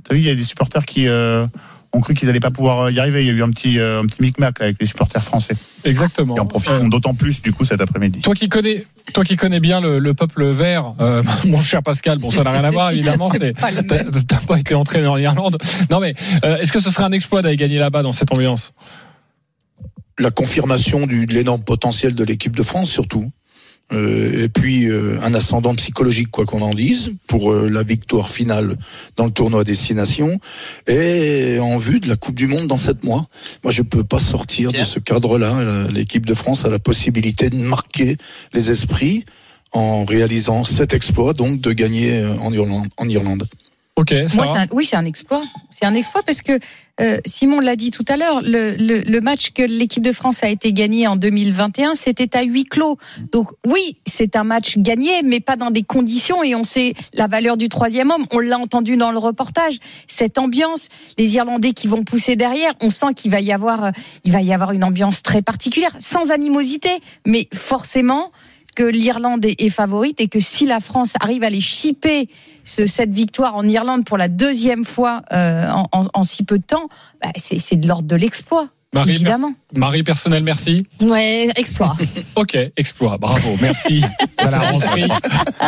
t'as 0.03 0.15
vu, 0.15 0.21
il 0.21 0.27
y 0.27 0.29
a 0.29 0.36
des 0.36 0.43
supporters 0.43 0.86
qui 0.86 1.08
euh, 1.08 1.45
ont 1.93 2.01
cru 2.01 2.13
qu'ils 2.13 2.27
n'allaient 2.27 2.39
pas 2.39 2.51
pouvoir 2.51 2.89
y 2.89 2.99
arriver. 2.99 3.23
Il 3.23 3.27
y 3.27 3.29
a 3.29 3.34
eu 3.34 3.43
un 3.43 3.51
petit, 3.51 3.79
euh, 3.79 4.01
un 4.01 4.06
petit 4.06 4.21
micmac 4.21 4.60
avec 4.60 4.77
les 4.79 4.88
supporters 4.88 5.23
français. 5.23 5.56
Exactement. 5.84 6.36
Et 6.36 6.39
en 6.39 6.45
profiteront 6.45 6.88
d'autant 6.88 7.13
plus 7.13 7.41
du 7.41 7.53
coup 7.53 7.65
cet 7.65 7.82
après-midi. 7.82 8.21
Toi 8.21 8.34
qui 8.34 8.49
connais, 8.49 8.86
toi 9.13 9.23
qui 9.23 9.36
connais 9.36 9.60
bien 9.60 9.79
le, 9.79 9.99
le 9.99 10.13
peuple 10.13 10.45
vert, 10.45 10.95
euh, 10.99 11.23
mon 11.45 11.62
cher 11.62 11.84
Pascal, 11.84 12.17
bon 12.17 12.32
ça 12.32 12.43
n'a 12.43 12.51
rien 12.51 12.63
à 12.63 12.71
voir 12.71 12.91
évidemment, 12.91 13.29
t'as 13.29 13.51
t'as 13.53 14.38
pas 14.38 14.60
été 14.60 14.75
entraîné 14.75 15.08
en 15.08 15.17
Irlande. 15.17 15.58
Non 15.89 15.99
mais 15.99 16.15
euh, 16.43 16.58
est-ce 16.58 16.71
que 16.71 16.79
ce 16.79 16.89
serait 16.89 17.03
un 17.03 17.12
exploit 17.12 17.41
d'aller 17.41 17.58
gagner 17.58 17.77
là-bas 17.77 18.01
dans 18.01 18.12
cette 18.12 18.34
ambiance? 18.34 18.73
La 20.19 20.32
confirmation 20.32 21.08
du, 21.08 21.25
de 21.25 21.34
l'énorme 21.34 21.63
potentiel 21.63 22.15
de 22.15 22.23
l'équipe 22.23 22.56
de 22.56 22.63
France 22.63 22.89
surtout. 22.89 23.29
Euh, 23.93 24.43
et 24.43 24.49
puis 24.49 24.89
euh, 24.89 25.19
un 25.21 25.34
ascendant 25.34 25.73
psychologique, 25.75 26.29
quoi 26.32 26.45
qu'on 26.45 26.62
en 26.62 26.73
dise, 26.73 27.12
pour 27.27 27.51
euh, 27.53 27.69
la 27.69 27.84
victoire 27.84 28.29
finale 28.29 28.75
dans 29.17 29.25
le 29.25 29.32
tournoi 29.32 29.63
Destination 29.63 30.39
et 30.88 31.60
en 31.60 31.77
vue 31.77 31.99
de 31.99 32.10
la 32.10 32.15
Coupe 32.15 32.36
du 32.36 32.47
Monde 32.47 32.67
dans 32.67 32.77
sept 32.77 33.03
mois. 33.03 33.27
Moi, 33.63 33.71
je 33.71 33.82
peux 33.84 34.03
pas 34.03 34.19
sortir 34.19 34.71
de 34.71 34.84
ce 34.84 34.99
cadre-là. 34.99 35.88
L'équipe 35.91 36.25
de 36.25 36.34
France 36.34 36.65
a 36.65 36.69
la 36.69 36.79
possibilité 36.79 37.49
de 37.49 37.56
marquer 37.58 38.17
les 38.53 38.71
esprits 38.71 39.25
en 39.71 40.06
réalisant 40.06 40.65
cet 40.65 40.93
exploit, 40.93 41.34
donc 41.34 41.62
de 41.62 41.71
gagner 41.71 42.25
en 42.41 42.51
Irlande. 42.53 42.88
En 42.97 43.08
Irlande. 43.10 43.47
Ok, 43.95 44.12
Moi, 44.34 44.45
c'est 44.47 44.58
un- 44.58 44.65
oui, 44.71 44.86
c'est 44.89 44.95
un 44.95 45.06
exploit. 45.06 45.43
C'est 45.69 45.86
un 45.86 45.93
exploit 45.93 46.23
parce 46.23 46.41
que 46.41 46.53
euh, 47.01 47.17
Simon 47.25 47.60
l'a 47.60 47.75
dit 47.75 47.89
tout 47.89 48.06
à 48.08 48.17
l'heure, 48.17 48.41
le, 48.43 49.19
match 49.19 49.51
que 49.51 49.63
l'équipe 49.63 50.03
de 50.03 50.12
France 50.12 50.43
a 50.43 50.49
été 50.49 50.73
gagné 50.73 51.08
en 51.08 51.15
2021, 51.15 51.95
c'était 51.95 52.38
à 52.38 52.43
huis 52.43 52.65
clos. 52.65 52.97
Donc 53.32 53.49
oui, 53.65 53.97
c'est 54.06 54.36
un 54.36 54.43
match 54.43 54.77
gagné, 54.77 55.23
mais 55.23 55.39
pas 55.39 55.56
dans 55.56 55.71
des 55.71 55.84
conditions. 55.84 56.43
Et 56.43 56.53
on 56.56 56.63
sait 56.63 56.93
la 57.13 57.27
valeur 57.27 57.58
du 57.58 57.69
troisième 57.69 58.12
homme. 58.12 58.25
On 58.32 58.39
l'a 58.39 58.60
entendu 58.60 58.95
dans 58.95 59.12
le 59.12 59.17
reportage. 59.17 59.79
Cette 60.08 60.38
ambiance, 60.38 60.89
les 61.17 61.36
Irlandais 61.36 61.73
qui 61.73 61.88
vont 61.88 62.03
pousser 62.03 62.36
derrière, 62.36 62.73
on 62.82 62.89
sent 62.89 63.13
qu'il 63.15 63.32
va 63.32 63.41
y 63.41 63.51
avoir, 63.51 63.86
euh, 63.86 63.91
une 64.73 64.84
ambiance 64.84 65.23
très 65.23 65.41
particulière, 65.41 65.95
sans 65.99 66.32
animosité, 66.32 66.89
mais 67.25 67.47
forcément 67.53 68.32
que 68.75 68.84
l'Irlande 68.84 69.45
est 69.45 69.69
favorite 69.69 70.19
et 70.21 70.27
que 70.27 70.39
si 70.39 70.65
la 70.65 70.79
France 70.79 71.13
arrive 71.19 71.43
à 71.43 71.49
les 71.49 71.62
chipper 71.62 72.27
ce- 72.63 72.88
cette 72.88 73.12
victoire 73.12 73.56
en 73.56 73.67
Irlande 73.67 74.06
pour 74.06 74.17
la 74.17 74.28
deuxième 74.30 74.84
fois 74.86 75.21
euh, 75.32 75.67
en, 75.69 76.08
en- 76.13 76.23
si 76.23 76.43
peu 76.43 76.58
de 76.60 76.63
temps, 76.65 76.88
bah, 77.21 77.30
c'est 77.36 77.60
c'est 77.60 77.76
de 77.76 77.88
l'ordre 77.88 78.08
de 78.08 78.15
l'exploit. 78.15 78.69
Marie, 78.93 79.12
évidemment. 79.12 79.53
Marie, 79.75 80.03
personnel, 80.03 80.43
merci. 80.43 80.86
Ouais, 81.01 81.49
exploit. 81.56 81.95
Ok, 82.36 82.58
exploit, 82.77 83.17
bravo, 83.17 83.56
merci. 83.62 84.03
Voilà, 84.41 84.73
esprit 84.73 85.03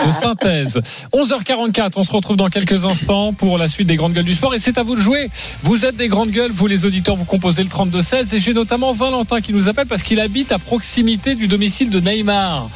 de 0.05 0.11
synthèse. 0.11 0.81
11h44, 1.13 1.91
on 1.95 2.03
se 2.03 2.11
retrouve 2.11 2.35
dans 2.35 2.49
quelques 2.49 2.83
instants 2.83 3.31
pour 3.31 3.57
la 3.57 3.67
suite 3.69 3.87
des 3.87 3.95
grandes 3.95 4.13
gueules 4.13 4.25
du 4.25 4.33
sport 4.33 4.53
et 4.53 4.59
c'est 4.59 4.77
à 4.77 4.83
vous 4.83 4.95
de 4.97 5.01
jouer. 5.01 5.29
Vous 5.63 5.85
êtes 5.85 5.95
des 5.95 6.09
grandes 6.09 6.29
gueules, 6.29 6.51
vous 6.51 6.67
les 6.67 6.83
auditeurs, 6.83 7.15
vous 7.15 7.23
composez 7.23 7.63
le 7.63 7.69
32-16 7.69 8.35
et 8.35 8.39
j'ai 8.39 8.53
notamment 8.53 8.91
Valentin 8.91 9.39
qui 9.39 9.53
nous 9.53 9.69
appelle 9.69 9.87
parce 9.87 10.03
qu'il 10.03 10.19
habite 10.19 10.51
à 10.51 10.59
proximité 10.59 11.35
du 11.35 11.47
domicile 11.47 11.89
de 11.89 11.99
Neymar 12.01 12.67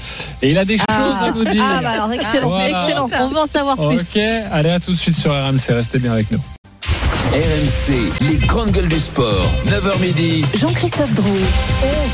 et 0.41 0.51
il 0.51 0.57
a 0.57 0.63
des 0.65 0.77
choses 0.77 0.88
à 1.21 1.31
nous 1.31 1.43
dire. 1.43 1.63
Ah, 1.67 1.79
bah 1.81 1.89
alors, 1.89 2.12
excellent, 2.13 2.47
Voilà. 2.49 2.88
excellent. 2.88 3.07
On 3.21 3.27
veut 3.27 3.39
en 3.39 3.45
savoir 3.45 3.75
plus. 3.75 3.99
Ok, 3.99 4.21
allez 4.51 4.69
à 4.69 4.79
tout 4.79 4.91
de 4.91 4.97
suite 4.97 5.15
sur 5.15 5.31
RMC, 5.31 5.71
restez 5.73 5.99
bien 5.99 6.13
avec 6.13 6.31
nous. 6.31 6.39
RMC, 7.31 8.11
les 8.21 8.37
grandes 8.47 8.71
gueules 8.71 8.87
du 8.87 8.97
sport. 8.97 9.45
9h 9.67 10.01
midi. 10.01 10.43
Jean-Christophe 10.57 11.13
Drouet. 11.13 11.39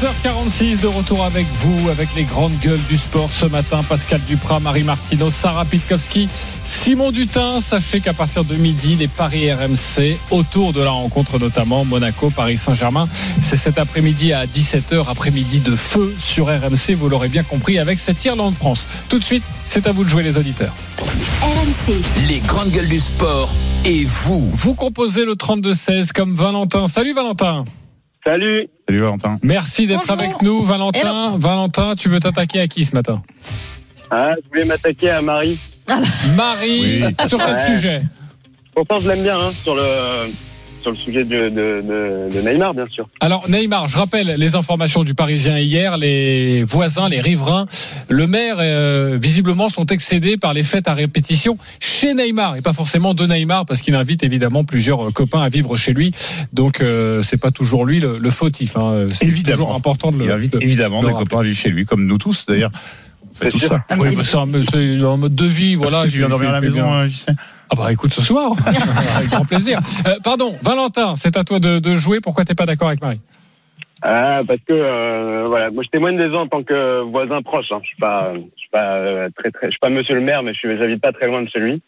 11h46 0.04 0.82
de 0.82 0.88
retour 0.88 1.24
avec 1.24 1.46
vous, 1.62 1.90
avec 1.90 2.10
les 2.18 2.26
grandes 2.26 2.58
gueules 2.60 2.82
du 2.90 2.98
sport 2.98 3.30
ce 3.34 3.46
matin. 3.46 3.82
Pascal 3.88 4.20
Duprat, 4.28 4.60
Marie 4.60 4.84
Martino, 4.84 5.30
Sarah 5.30 5.64
Pitkowski, 5.64 6.28
Simon 6.66 7.12
Dutin. 7.12 7.62
Sachez 7.62 8.02
qu'à 8.02 8.12
partir 8.12 8.44
de 8.44 8.56
midi, 8.56 8.98
les 8.98 9.08
paris 9.08 9.54
RMC 9.54 10.18
autour 10.32 10.74
de 10.74 10.82
la 10.82 10.92
rencontre, 10.92 11.40
notamment 11.40 11.86
Monaco, 11.86 12.30
Paris 12.30 12.58
Saint-Germain. 12.58 13.08
C'est 13.42 13.56
cet 13.56 13.78
après-midi 13.78 14.34
à 14.34 14.46
17h, 14.46 15.10
après-midi 15.10 15.60
de 15.62 15.78
feu 15.78 16.14
sur 16.22 16.48
RMC. 16.48 16.94
Vous 17.00 17.08
l'aurez 17.08 17.30
bien 17.30 17.44
compris 17.44 17.80
avec 17.80 18.00
cette 18.00 18.24
Irlande-France. 18.26 18.86
Tout 19.08 19.20
de 19.20 19.24
suite, 19.24 19.44
c'est 19.66 19.88
à 19.88 19.94
vous 19.94 20.04
de 20.04 20.10
jouer 20.10 20.24
les 20.24 20.38
auditeurs. 20.38 20.74
RMC. 21.42 22.02
Les 22.28 22.40
grandes 22.40 22.72
gueules 22.72 22.90
du 22.90 23.00
sport. 23.00 23.50
Et 23.86 24.04
vous 24.04 24.52
Vous 24.56 24.74
composez 24.74 25.05
le 25.06 25.34
32-16 25.36 26.12
comme 26.14 26.34
Valentin. 26.34 26.88
Salut 26.88 27.14
Valentin. 27.14 27.66
Salut. 28.26 28.68
Salut 28.88 29.00
Valentin. 29.00 29.38
Merci 29.44 29.86
d'être 29.88 30.10
avec 30.10 30.42
nous, 30.42 30.64
Valentin. 30.64 31.38
Valentin, 31.38 31.96
tu 31.96 32.10
veux 32.10 32.20
t'attaquer 32.20 32.60
à 32.62 32.68
qui 32.68 32.84
ce 32.84 32.96
matin? 32.96 33.22
Ah, 34.10 34.32
je 34.44 34.48
voulais 34.50 34.66
m'attaquer 34.66 35.12
à 35.12 35.22
Marie. 35.22 35.58
Marie, 36.36 37.04
sur 37.28 37.38
quel 37.38 37.54
Ouais. 37.54 37.66
sujet? 37.68 38.02
Pourtant, 38.74 38.98
je 39.00 39.08
l'aime 39.10 39.22
bien 39.24 39.38
hein, 39.38 39.52
sur 39.52 39.76
le 39.76 39.84
sur 40.86 40.92
le 40.92 40.98
sujet 40.98 41.24
de, 41.24 41.50
de, 41.50 41.82
de, 41.82 42.30
de 42.36 42.48
Neymar, 42.48 42.76
bien 42.76 42.86
sûr. 42.92 43.08
Alors 43.20 43.50
Neymar, 43.50 43.88
je 43.88 43.98
rappelle 43.98 44.36
les 44.38 44.56
informations 44.56 45.04
du 45.04 45.16
Parisien 45.16 45.58
hier, 45.58 45.98
les 45.98 46.62
voisins, 46.62 47.10
les 47.10 47.22
riverains, 47.22 47.66
le 48.08 48.28
maire, 48.28 48.58
euh, 48.60 49.18
visiblement 49.20 49.68
sont 49.70 49.88
excédés 49.88 50.38
par 50.38 50.54
les 50.54 50.62
fêtes 50.64 50.88
à 50.88 50.94
répétition 50.94 51.58
chez 51.80 52.14
Neymar 52.14 52.56
et 52.58 52.62
pas 52.62 52.74
forcément 52.74 53.16
de 53.16 53.26
Neymar 53.26 53.66
parce 53.66 53.82
qu'il 53.82 53.96
invite 53.96 54.22
évidemment 54.24 54.64
plusieurs 54.64 55.08
euh, 55.08 55.12
copains 55.12 55.42
à 55.42 55.50
vivre 55.50 55.76
chez 55.76 55.92
lui. 55.92 56.14
Donc 56.54 56.82
euh, 56.82 57.24
c'est 57.24 57.42
pas 57.42 57.50
toujours 57.50 57.84
lui 57.84 58.00
le, 58.00 58.20
le 58.20 58.30
fautif. 58.30 58.78
Hein. 58.78 59.08
C'est 59.12 59.26
Évidemment. 59.26 59.58
toujours 59.58 59.76
important 59.76 60.12
de 60.12 60.20
le. 60.20 60.26
Il 60.26 60.32
invite 60.32 60.54
de- 60.54 60.62
évidemment 60.62 61.02
de 61.02 61.08
des 61.08 61.14
copains 61.14 61.40
à 61.40 61.44
vivre 61.44 61.58
chez 61.58 61.70
lui, 61.70 61.86
comme 61.86 62.06
nous 62.06 62.20
tous 62.20 62.46
d'ailleurs. 62.48 62.72
Fait 63.36 63.46
C'est 63.46 63.50
tout 63.50 63.60
sûr. 63.60 63.68
ça. 63.70 63.86
Oui, 63.98 64.16
bah, 64.16 64.24
c'est 64.24 64.38
un, 64.38 64.46
c'est 64.62 65.04
un 65.04 65.18
mode 65.18 65.36
de 65.36 65.46
vie, 65.46 65.76
voilà. 65.76 66.04
Tu 66.04 66.18
viens 66.20 66.30
dormir 66.30 66.50
à 66.50 66.54
la 66.54 66.62
maison, 66.62 66.84
hein, 66.92 67.06
j'y 67.06 67.18
sais. 67.18 67.32
Ah 67.70 67.76
bah 67.76 67.92
écoute 67.92 68.14
ce 68.14 68.22
soir, 68.22 68.52
avec 69.18 69.30
grand 69.30 69.44
plaisir. 69.46 69.80
Euh, 70.08 70.16
pardon, 70.24 70.54
Valentin, 70.62 71.16
c'est 71.16 71.36
à 71.36 71.44
toi 71.44 71.60
de, 71.60 71.80
de 71.80 71.96
jouer. 71.96 72.20
Pourquoi 72.22 72.46
t'es 72.46 72.54
pas 72.54 72.68
d'accord 72.68 72.90
avec 72.90 73.02
Marie? 73.02 73.20
Ah, 74.04 74.42
parce 74.48 74.60
que 74.68 74.74
euh, 74.74 75.46
voilà, 75.48 75.72
moi 75.72 75.82
je 75.84 75.90
témoigne 75.90 76.16
des 76.16 76.30
gens 76.30 76.42
en 76.42 76.48
tant 76.48 76.62
que 76.62 77.02
voisin 77.02 77.42
proche. 77.42 77.72
Hein. 77.72 77.80
Je 77.82 77.88
suis 77.88 77.98
pas, 77.98 78.34
je 78.36 78.60
suis 78.60 78.70
pas 78.70 78.98
euh, 78.98 79.30
très 79.36 79.50
très, 79.50 79.68
je 79.68 79.72
suis 79.72 79.80
pas 79.80 79.90
Monsieur 79.90 80.14
le 80.14 80.22
Maire, 80.22 80.44
mais 80.44 80.54
je 80.54 80.60
suis, 80.60 80.78
j'habite 80.78 81.02
pas 81.02 81.12
très 81.12 81.26
loin 81.26 81.42
de 81.42 81.50
chez 81.50 81.60
lui. 81.60 81.82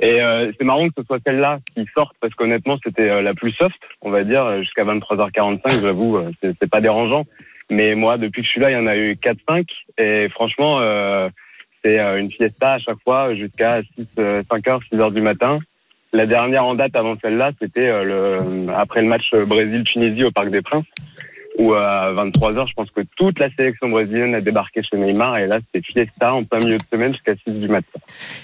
Et 0.00 0.22
euh, 0.22 0.50
c'est 0.56 0.64
marrant 0.64 0.88
que 0.88 0.94
ce 0.96 1.04
soit 1.04 1.18
celle-là 1.26 1.58
qui 1.76 1.84
sorte 1.94 2.16
parce 2.22 2.32
qu'honnêtement 2.34 2.78
c'était 2.82 3.10
euh, 3.10 3.20
la 3.20 3.34
plus 3.34 3.52
soft, 3.52 3.76
on 4.00 4.10
va 4.10 4.24
dire, 4.24 4.62
jusqu'à 4.62 4.84
23h45. 4.84 5.82
J'avoue, 5.82 6.16
euh, 6.16 6.30
c'est 6.42 6.70
pas 6.70 6.80
dérangeant. 6.80 7.26
Mais 7.70 7.94
moi, 7.94 8.18
depuis 8.18 8.42
que 8.42 8.46
je 8.46 8.50
suis 8.50 8.60
là, 8.60 8.70
il 8.70 8.74
y 8.74 8.76
en 8.76 8.86
a 8.86 8.96
eu 8.96 9.12
4-5 9.14 9.64
et 9.98 10.28
franchement, 10.30 10.78
euh, 10.80 11.28
c'est 11.82 11.98
euh, 11.98 12.18
une 12.18 12.30
fiesta 12.30 12.74
à 12.74 12.78
chaque 12.78 13.00
fois 13.02 13.34
jusqu'à 13.34 13.80
6, 13.96 14.06
euh, 14.18 14.42
5 14.50 14.68
heures, 14.68 14.80
6 14.90 14.98
heures 14.98 15.12
du 15.12 15.20
matin. 15.20 15.60
La 16.12 16.26
dernière 16.26 16.64
en 16.64 16.74
date 16.74 16.96
avant 16.96 17.16
celle-là, 17.22 17.52
c'était 17.60 17.86
euh, 17.86 18.02
le 18.02 18.72
après 18.72 19.00
le 19.02 19.06
match 19.06 19.30
euh, 19.32 19.46
Brésil-Tunisie 19.46 20.24
au 20.24 20.32
Parc 20.32 20.50
des 20.50 20.62
Princes, 20.62 20.86
où 21.58 21.74
euh, 21.74 21.78
à 22.08 22.12
23 22.12 22.54
heures, 22.54 22.68
je 22.68 22.74
pense 22.74 22.88
que 22.90 23.00
toute 23.16 23.38
la 23.38 23.50
sélection 23.54 23.88
brésilienne 23.88 24.34
a 24.34 24.40
débarqué 24.40 24.82
chez 24.82 24.96
Neymar, 24.96 25.38
et 25.38 25.46
là, 25.46 25.58
c'était 25.72 25.84
fiesta 25.86 26.32
en 26.32 26.44
plein 26.44 26.58
milieu 26.60 26.78
de 26.78 26.82
semaine 26.92 27.12
jusqu'à 27.12 27.32
6 27.46 27.52
du 27.60 27.68
matin. 27.68 27.86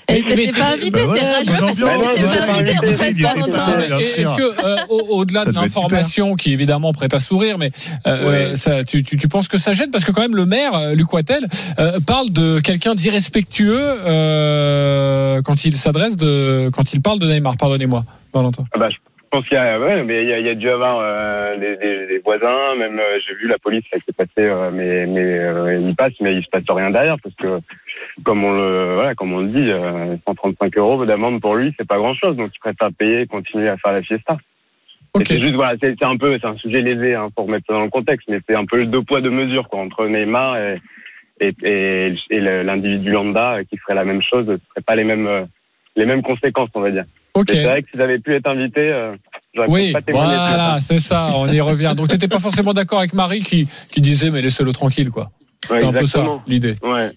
Et 0.09 0.23
t'étais 0.23 0.47
c'est- 0.47 0.59
pas 0.61 0.73
invité, 0.73 0.91
bah 0.91 1.15
t'es 1.15 1.21
rageux 1.21 1.53
parce 1.61 1.77
que 1.77 2.17
t'étais 2.17 2.37
pas 2.37 2.53
invité 2.53 2.77
en 2.77 2.93
fait, 2.97 3.13
Valentin. 3.23 3.79
Est-ce 3.99 4.37
que, 4.37 4.67
euh, 4.67 4.77
au- 4.91 5.19
au-delà 5.21 5.45
de 5.45 5.53
l'information 5.53 6.35
qui 6.35 6.53
évidemment 6.53 6.93
prête 6.93 7.15
à 7.15 7.19
sourire, 7.19 7.59
mais 7.59 7.71
euh, 8.07 8.51
Ouais. 8.51 8.57
ça, 8.57 8.85
tu, 8.85 9.03
tu, 9.05 9.17
tu 9.17 9.29
penses 9.29 9.49
que 9.49 9.57
ça 9.59 9.73
gêne? 9.73 9.91
Parce 9.91 10.05
que 10.05 10.13
quand 10.13 10.23
même 10.23 10.37
le 10.37 10.45
maire 10.47 10.75
euh, 10.75 10.95
Luc 10.95 11.13
Wattel 11.13 11.47
euh, 11.79 11.93
parle 12.07 12.31
de 12.31 12.61
quelqu'un 12.61 12.95
d'irrespectueux 12.95 13.79
euh, 13.81 15.43
quand 15.43 15.65
il 15.65 15.77
s'adresse 15.77 16.17
de 16.17 16.71
quand 16.75 16.93
il 16.93 17.01
parle 17.03 17.19
de 17.19 17.27
Neymar. 17.27 17.57
Pardonnez-moi, 17.57 18.05
Valentin. 18.35 18.65
Ah 18.75 18.79
bah, 18.79 18.89
je 19.27 19.39
pense 19.39 19.49
qu'il 19.49 19.57
y 19.57 19.61
a, 19.61 19.79
ouais, 19.81 20.03
mais 20.05 20.23
il 20.23 20.29
y 20.29 20.33
a, 20.33 20.39
il 20.39 20.47
y 20.47 20.49
a 20.49 20.55
dû 20.55 20.69
avoir 20.71 20.99
euh, 21.01 21.57
des, 21.59 21.77
des- 21.77 22.07
des 22.07 22.19
voisins, 22.19 22.75
même 22.77 22.99
euh, 22.99 23.19
j'ai 23.27 23.35
vu 23.35 23.49
la 23.49 23.59
police 23.59 23.85
qui 23.93 23.99
s'est 24.01 24.13
passée, 24.13 24.31
euh, 24.39 24.71
mais 24.73 25.05
mais 25.07 25.21
euh, 25.39 25.79
il 25.81 25.95
passe, 25.97 26.13
mais 26.21 26.35
il 26.35 26.43
se 26.45 26.49
passe 26.49 26.63
rien 26.69 26.91
derrière 26.91 27.17
parce 27.23 27.35
que 27.35 27.59
comme 28.25 28.45
on 28.45 28.53
le 28.53 28.95
voilà, 28.95 29.15
comme 29.15 29.33
on 29.33 29.41
le 29.41 29.49
dit, 29.49 29.69
euh, 29.71 30.17
135 30.27 30.77
euros 30.79 31.05
d'amende 31.05 31.41
pour 31.41 31.57
lui, 31.57 31.75
c'est 31.79 31.87
pas 31.87 31.99
grand 31.99 32.15
chose, 32.15 32.37
donc 32.37 32.51
il 32.55 32.59
préfère 32.61 32.91
payer 32.97 33.23
et 33.23 33.27
continuer 33.27 33.69
à 33.69 33.77
faire 33.77 33.93
la 33.93 34.03
fiesta. 34.03 34.37
C'est 35.25 35.41
juste 35.41 35.55
voilà, 35.55 35.75
c'est 35.81 36.03
un 36.03 36.17
peu, 36.17 36.39
c'est 36.39 36.47
un 36.47 36.57
sujet 36.57 36.83
léger 36.83 37.15
hein, 37.15 37.29
pour 37.35 37.49
mettre 37.49 37.67
ça 37.67 37.73
dans 37.73 37.85
le 37.85 37.91
contexte, 37.91 38.29
mais 38.29 38.39
c'est 38.47 38.55
un 38.55 38.67
peu 38.67 38.77
le 38.77 38.87
deux 38.87 39.03
poids 39.03 39.21
deux 39.23 39.31
mesures 39.31 39.69
quoi 39.69 39.81
entre 39.81 40.07
Neymar 40.07 40.57
et 40.59 40.81
et, 41.41 41.53
et, 41.65 42.15
et 42.31 42.41
l'individu 42.41 43.11
lambda 43.11 43.57
euh, 43.57 43.65
qui 43.65 43.77
ferait 43.77 43.95
la 43.95 44.05
même 44.05 44.23
chose, 44.23 44.47
ce 44.47 44.57
serait 44.71 44.83
pas 44.87 44.95
les 44.97 45.05
mêmes 45.05 45.27
euh, 45.27 45.45
les 45.97 46.07
mêmes 46.07 46.23
conséquences, 46.23 46.71
on 46.75 46.81
va 46.81 46.91
dire. 46.91 47.05
Ok. 47.37 47.51
Mais 47.53 47.61
C'est 47.61 47.65
vrai 47.65 47.83
que 47.83 47.91
si 47.91 47.99
j'avais 47.99 48.19
pu 48.19 48.35
être 48.35 48.47
invité, 48.47 48.81
euh, 48.81 49.15
Oui, 49.69 49.93
pas 49.93 50.01
voilà, 50.09 50.79
c'est 50.81 50.99
ça. 50.99 51.31
On 51.35 51.47
y 51.49 51.61
revient. 51.61 51.93
Donc 51.97 52.09
t'étais 52.09 52.29
pas 52.29 52.41
forcément 52.41 52.73
d'accord 52.73 52.99
avec 53.01 53.13
Marie 53.13 53.41
qui 53.41 53.69
qui 53.93 54.01
disait 54.01 54.31
mais 54.31 54.41
laissez-le 54.43 54.73
tranquille 54.73 55.11
quoi. 55.11 55.29
Ouais, 55.71 55.81
c'est 55.81 55.87
un 55.87 55.93
peu 55.93 56.07
ça 56.07 56.25
l'idée. 56.47 56.77
Ouais. 56.83 57.11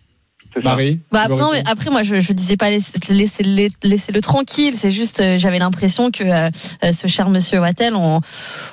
Marie. 0.63 0.99
Bah 1.11 1.27
non, 1.29 1.51
mais 1.51 1.63
après 1.65 1.89
moi 1.89 2.03
je, 2.03 2.19
je 2.19 2.33
disais 2.33 2.57
pas 2.57 2.69
laisser, 2.69 2.97
laisser, 3.13 3.43
laisser 3.83 4.11
le 4.11 4.21
tranquille, 4.21 4.73
c'est 4.75 4.91
juste 4.91 5.19
euh, 5.21 5.37
j'avais 5.37 5.59
l'impression 5.59 6.11
que 6.11 6.23
euh, 6.23 6.49
euh, 6.83 6.91
ce 6.91 7.07
cher 7.07 7.29
monsieur 7.29 7.59
Wattel 7.59 7.93
on 7.95 8.19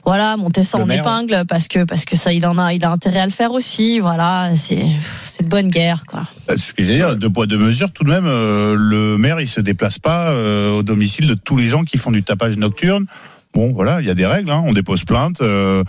voilà 0.05 0.37
montait 0.37 0.62
ça 0.62 0.79
Le 0.79 0.85
en 0.85 0.87
maire. 0.87 1.01
épingle 1.01 1.45
parce 1.49 1.69
que 1.69 1.85
parce 1.85 2.05
que 2.05 2.17
ça 2.17 2.33
il 2.33 2.47
en 2.47 2.59
a 2.59 2.73
il 2.73 2.85
a 2.85 2.91
intérêt 2.91 3.21
à 3.21 3.27
le 3.27 3.33
faire 3.33 3.53
aussi 3.53 3.99
voilà 4.01 4.51
c'est 4.57 4.87
c'est 5.29 5.43
de 5.45 5.49
bonne 5.49 5.69
guerre 5.69 6.05
quoi. 6.07 6.23
Ce 6.57 6.73
que 6.73 6.83
j'allais 6.83 6.97
dire, 6.97 7.17
deux 7.17 7.29
poids, 7.29 7.47
deux 7.47 7.59
mesures, 7.59 7.91
tout 7.91 8.05
de 8.05 8.11
même, 8.11 8.25
euh, 8.27 8.75
le 8.79 9.19
maire, 9.19 9.41
il 9.41 9.49
se 9.49 9.61
déplace 9.61 9.99
pas 9.99 10.31
euh, 10.31 10.79
au 10.79 10.83
domicile 10.85 11.27
de 11.27 11.35
tous 11.35 11.57
les 11.57 11.69
gens 11.69 11.83
qui 11.83 11.99
font 11.99 12.12
du 12.12 12.23
tapage 12.23 12.57
nocturne. 12.57 13.07
Bon, 13.53 13.73
voilà, 13.73 14.01
il 14.01 14.07
y 14.07 14.11
a 14.11 14.15
des 14.15 14.27
règles, 14.27 14.51
hein, 14.51 14.62
on 14.67 14.73
dépose 14.73 15.05
plainte, 15.05 15.41
euh, 15.41 15.83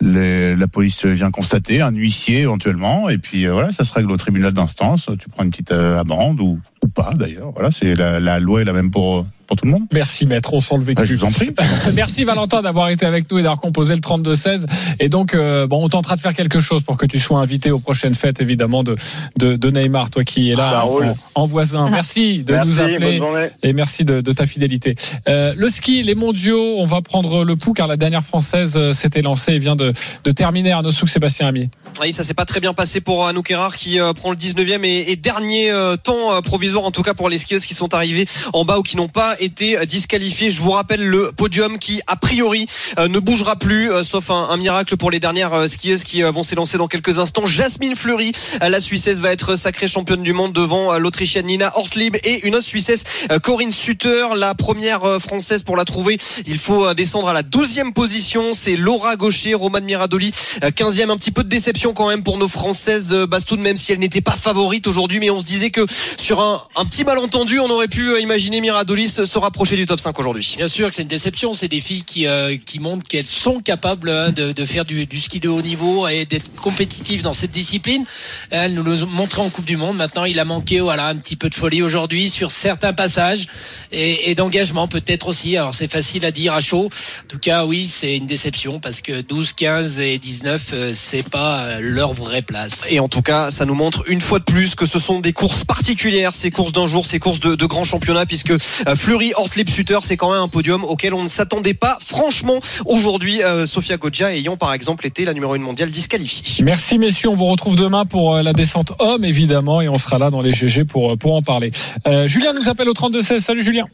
la 0.00 0.66
police 0.68 1.04
vient 1.04 1.30
constater, 1.30 1.80
un 1.80 1.92
huissier 1.92 2.40
éventuellement, 2.40 3.08
et 3.08 3.18
puis 3.18 3.46
euh, 3.46 3.52
voilà, 3.52 3.72
ça 3.72 3.84
se 3.84 3.92
règle 3.92 4.10
au 4.10 4.16
tribunal 4.16 4.52
d'instance, 4.52 5.08
tu 5.18 5.28
prends 5.28 5.44
une 5.44 5.50
petite 5.50 5.72
euh, 5.72 5.98
amende, 5.98 6.40
ou, 6.40 6.58
ou 6.86 6.88
pas 6.88 7.12
d'ailleurs, 7.14 7.52
voilà, 7.52 7.70
c'est 7.70 7.94
la, 7.94 8.20
la 8.20 8.38
loi 8.38 8.62
est 8.62 8.64
la 8.64 8.72
même 8.72 8.90
pour, 8.90 9.26
pour 9.46 9.56
tout 9.56 9.64
le 9.64 9.72
monde. 9.72 9.82
Merci 9.92 10.26
maître, 10.26 10.54
on 10.54 10.60
sent 10.60 10.76
le 10.76 10.84
vécu. 10.84 11.02
Ah, 11.02 11.04
je 11.04 11.14
vous 11.14 11.24
en 11.24 11.30
prie. 11.30 11.50
Merci 11.94 12.24
Valentin 12.24 12.62
d'avoir 12.62 12.88
été 12.88 13.06
avec 13.06 13.30
nous 13.30 13.38
et 13.38 13.42
d'avoir 13.42 13.60
composé 13.60 13.94
le 13.94 14.00
32-16. 14.00 14.66
Et 15.00 15.08
donc, 15.08 15.34
euh, 15.34 15.66
bon, 15.66 15.84
on 15.84 15.88
tentera 15.88 16.16
de 16.16 16.20
faire 16.20 16.34
quelque 16.34 16.60
chose 16.60 16.82
pour 16.82 16.96
que 16.96 17.06
tu 17.06 17.18
sois 17.18 17.40
invité 17.40 17.70
aux 17.70 17.78
prochaines 17.78 18.14
fêtes, 18.14 18.40
évidemment, 18.40 18.84
de, 18.84 18.96
de, 19.36 19.56
de 19.56 19.70
Neymar, 19.70 20.10
toi 20.10 20.24
qui 20.24 20.50
es 20.50 20.54
là 20.54 20.84
en, 20.86 21.14
en 21.34 21.46
voisin. 21.46 21.88
Merci 21.90 22.44
de 22.44 22.52
Merci, 22.52 22.68
nous 22.68 22.80
appeler 22.80 23.20
et 23.62 23.72
merci 23.72 24.04
de, 24.04 24.20
de 24.20 24.32
ta 24.32 24.46
fidélité. 24.46 24.94
Euh, 25.28 25.54
le 25.56 25.68
ski, 25.68 26.02
les 26.02 26.14
mondiaux, 26.14 26.76
on 26.78 26.86
va 26.86 27.02
prendre 27.02 27.44
le 27.44 27.56
pouls 27.56 27.72
car 27.72 27.86
la 27.86 27.96
dernière 27.96 28.24
française 28.24 28.74
euh, 28.76 28.92
s'était 28.92 29.22
lancée 29.22 29.52
et 29.52 29.58
vient 29.58 29.76
de, 29.76 29.92
de 30.24 30.30
terminer 30.30 30.72
Arnaud 30.72 30.90
Souk, 30.90 31.08
Sébastien 31.08 31.48
Amier. 31.48 31.70
Oui, 32.00 32.12
ça 32.12 32.24
s'est 32.24 32.34
pas 32.34 32.44
très 32.44 32.60
bien 32.60 32.74
passé 32.74 33.00
pour 33.00 33.26
Anouk 33.26 33.50
Errard 33.50 33.76
qui 33.76 33.98
euh, 33.98 34.12
prend 34.12 34.30
le 34.30 34.36
19e 34.36 34.84
et, 34.84 35.10
et 35.10 35.16
dernier 35.16 35.70
euh, 35.70 35.96
temps 35.96 36.34
euh, 36.34 36.40
provisoire 36.40 36.75
en 36.84 36.90
tout 36.90 37.02
cas 37.02 37.14
pour 37.14 37.28
les 37.28 37.38
skieuses 37.38 37.66
qui 37.66 37.74
sont 37.74 37.94
arrivées 37.94 38.26
en 38.52 38.64
bas 38.64 38.78
ou 38.78 38.82
qui 38.82 38.96
n'ont 38.96 39.08
pas 39.08 39.36
été 39.40 39.84
disqualifiées. 39.86 40.50
Je 40.50 40.60
vous 40.60 40.70
rappelle 40.70 41.04
le 41.04 41.32
podium 41.36 41.78
qui 41.78 42.00
a 42.06 42.16
priori 42.16 42.66
euh, 42.98 43.08
ne 43.08 43.18
bougera 43.18 43.56
plus, 43.56 43.90
euh, 43.90 44.02
sauf 44.02 44.30
un, 44.30 44.56
miracle 44.56 44.96
pour 44.96 45.10
les 45.10 45.20
dernières 45.20 45.52
euh, 45.52 45.66
skieuses 45.66 46.04
qui 46.04 46.22
vont 46.22 46.42
s'élancer 46.42 46.78
dans 46.78 46.88
quelques 46.88 47.18
instants. 47.18 47.46
Jasmine 47.46 47.94
Fleury, 47.94 48.32
la 48.60 48.80
Suissesse, 48.80 49.18
va 49.18 49.32
être 49.32 49.54
sacrée 49.54 49.88
championne 49.88 50.22
du 50.22 50.32
monde 50.32 50.52
devant 50.52 50.98
l'Autrichienne 50.98 51.46
Nina 51.46 51.76
Ortlieb 51.76 52.16
et 52.24 52.46
une 52.46 52.54
autre 52.54 52.66
Suissesse, 52.66 53.04
Corinne 53.42 53.72
Sutter, 53.72 54.26
la 54.36 54.54
première 54.54 55.20
française 55.20 55.62
pour 55.62 55.76
la 55.76 55.84
trouver. 55.84 56.18
Il 56.46 56.58
faut 56.58 56.92
descendre 56.94 57.28
à 57.28 57.32
la 57.32 57.42
12e 57.42 57.92
position. 57.92 58.52
C'est 58.52 58.76
Laura 58.76 59.16
Gaucher, 59.16 59.54
Roman 59.54 59.80
Miradoli, 59.80 60.32
15e. 60.62 61.10
Un 61.10 61.16
petit 61.16 61.30
peu 61.30 61.44
de 61.44 61.48
déception 61.48 61.92
quand 61.92 62.08
même 62.08 62.22
pour 62.22 62.38
nos 62.38 62.48
Françaises 62.48 63.12
Bastoun, 63.28 63.60
même 63.60 63.76
si 63.76 63.92
elle 63.92 63.98
n'était 63.98 64.20
pas 64.20 64.32
favorite 64.32 64.86
aujourd'hui. 64.86 65.20
Mais 65.20 65.30
on 65.30 65.40
se 65.40 65.44
disait 65.44 65.70
que 65.70 65.86
sur 66.16 66.40
un, 66.40 66.62
un 66.74 66.84
petit 66.84 67.04
malentendu, 67.04 67.58
on 67.60 67.70
aurait 67.70 67.88
pu 67.88 68.18
imaginer 68.20 68.60
Miradolis 68.60 69.24
se 69.24 69.38
rapprocher 69.38 69.76
du 69.76 69.86
top 69.86 70.00
5 70.00 70.18
aujourd'hui. 70.18 70.54
Bien 70.56 70.68
sûr 70.68 70.88
que 70.88 70.94
c'est 70.94 71.02
une 71.02 71.08
déception. 71.08 71.54
C'est 71.54 71.68
des 71.68 71.80
filles 71.80 72.04
qui, 72.04 72.26
euh, 72.26 72.56
qui 72.56 72.80
montrent 72.80 73.06
qu'elles 73.06 73.26
sont 73.26 73.60
capables 73.60 74.10
hein, 74.10 74.32
de, 74.32 74.52
de, 74.52 74.64
faire 74.64 74.84
du, 74.84 75.06
du, 75.06 75.20
ski 75.20 75.40
de 75.40 75.48
haut 75.48 75.62
niveau 75.62 76.08
et 76.08 76.24
d'être 76.24 76.52
compétitives 76.56 77.22
dans 77.22 77.32
cette 77.32 77.52
discipline. 77.52 78.04
Elles 78.50 78.72
nous 78.72 78.82
le 78.82 79.04
montraient 79.04 79.42
en 79.42 79.50
Coupe 79.50 79.64
du 79.64 79.76
Monde. 79.76 79.96
Maintenant, 79.96 80.24
il 80.24 80.38
a 80.38 80.44
manqué 80.44 80.80
voilà, 80.80 81.06
un 81.08 81.16
petit 81.16 81.36
peu 81.36 81.48
de 81.48 81.54
folie 81.54 81.82
aujourd'hui 81.82 82.30
sur 82.30 82.50
certains 82.50 82.92
passages 82.92 83.46
et, 83.92 84.30
et 84.30 84.34
d'engagement 84.34 84.88
peut-être 84.88 85.28
aussi. 85.28 85.56
Alors 85.56 85.74
c'est 85.74 85.90
facile 85.90 86.24
à 86.24 86.30
dire 86.30 86.54
à 86.54 86.60
chaud. 86.60 86.86
En 86.86 87.28
tout 87.28 87.38
cas, 87.38 87.64
oui, 87.64 87.86
c'est 87.86 88.16
une 88.16 88.26
déception 88.26 88.80
parce 88.80 89.00
que 89.00 89.20
12, 89.20 89.52
15 89.52 90.00
et 90.00 90.18
19, 90.18 90.70
euh, 90.72 90.92
c'est 90.94 91.28
pas 91.30 91.64
euh, 91.64 91.78
leur 91.80 92.12
vraie 92.12 92.42
place. 92.42 92.86
Et 92.90 93.00
en 93.00 93.08
tout 93.08 93.22
cas, 93.22 93.50
ça 93.50 93.64
nous 93.64 93.74
montre 93.74 94.04
une 94.08 94.20
fois 94.20 94.38
de 94.38 94.44
plus 94.44 94.74
que 94.74 94.86
ce 94.86 94.98
sont 94.98 95.20
des 95.20 95.32
courses 95.32 95.64
particulières, 95.64 96.34
ces 96.34 96.50
courses 96.56 96.72
d'un 96.72 96.86
jour, 96.86 97.04
ces 97.04 97.18
courses 97.18 97.38
de, 97.40 97.54
de 97.54 97.66
grands 97.66 97.84
championnats, 97.84 98.24
puisque 98.24 98.56
Fleury, 98.96 99.32
Hortlip, 99.36 99.68
Sutter, 99.68 99.98
c'est 100.02 100.16
quand 100.16 100.32
même 100.32 100.40
un 100.40 100.48
podium 100.48 100.84
auquel 100.84 101.12
on 101.12 101.22
ne 101.22 101.28
s'attendait 101.28 101.74
pas. 101.74 101.98
Franchement, 102.00 102.58
aujourd'hui, 102.86 103.42
euh, 103.42 103.66
Sofia 103.66 103.98
Goggia 103.98 104.32
ayant 104.34 104.56
par 104.56 104.72
exemple 104.72 105.06
été 105.06 105.26
la 105.26 105.34
numéro 105.34 105.52
1 105.52 105.58
mondiale 105.58 105.90
disqualifiée. 105.90 106.64
Merci 106.64 106.98
messieurs, 106.98 107.28
on 107.28 107.36
vous 107.36 107.44
retrouve 107.46 107.76
demain 107.76 108.06
pour 108.06 108.34
euh, 108.36 108.42
la 108.42 108.54
descente 108.54 108.92
homme 108.98 109.24
évidemment 109.24 109.82
et 109.82 109.88
on 109.90 109.98
sera 109.98 110.18
là 110.18 110.30
dans 110.30 110.40
les 110.40 110.52
GG 110.54 110.84
pour, 110.86 111.12
euh, 111.12 111.16
pour 111.16 111.34
en 111.34 111.42
parler. 111.42 111.72
Euh, 112.06 112.26
Julien 112.26 112.54
nous 112.54 112.70
appelle 112.70 112.88
au 112.88 112.94
32-16. 112.94 113.40
Salut 113.40 113.62
Julien. 113.62 113.84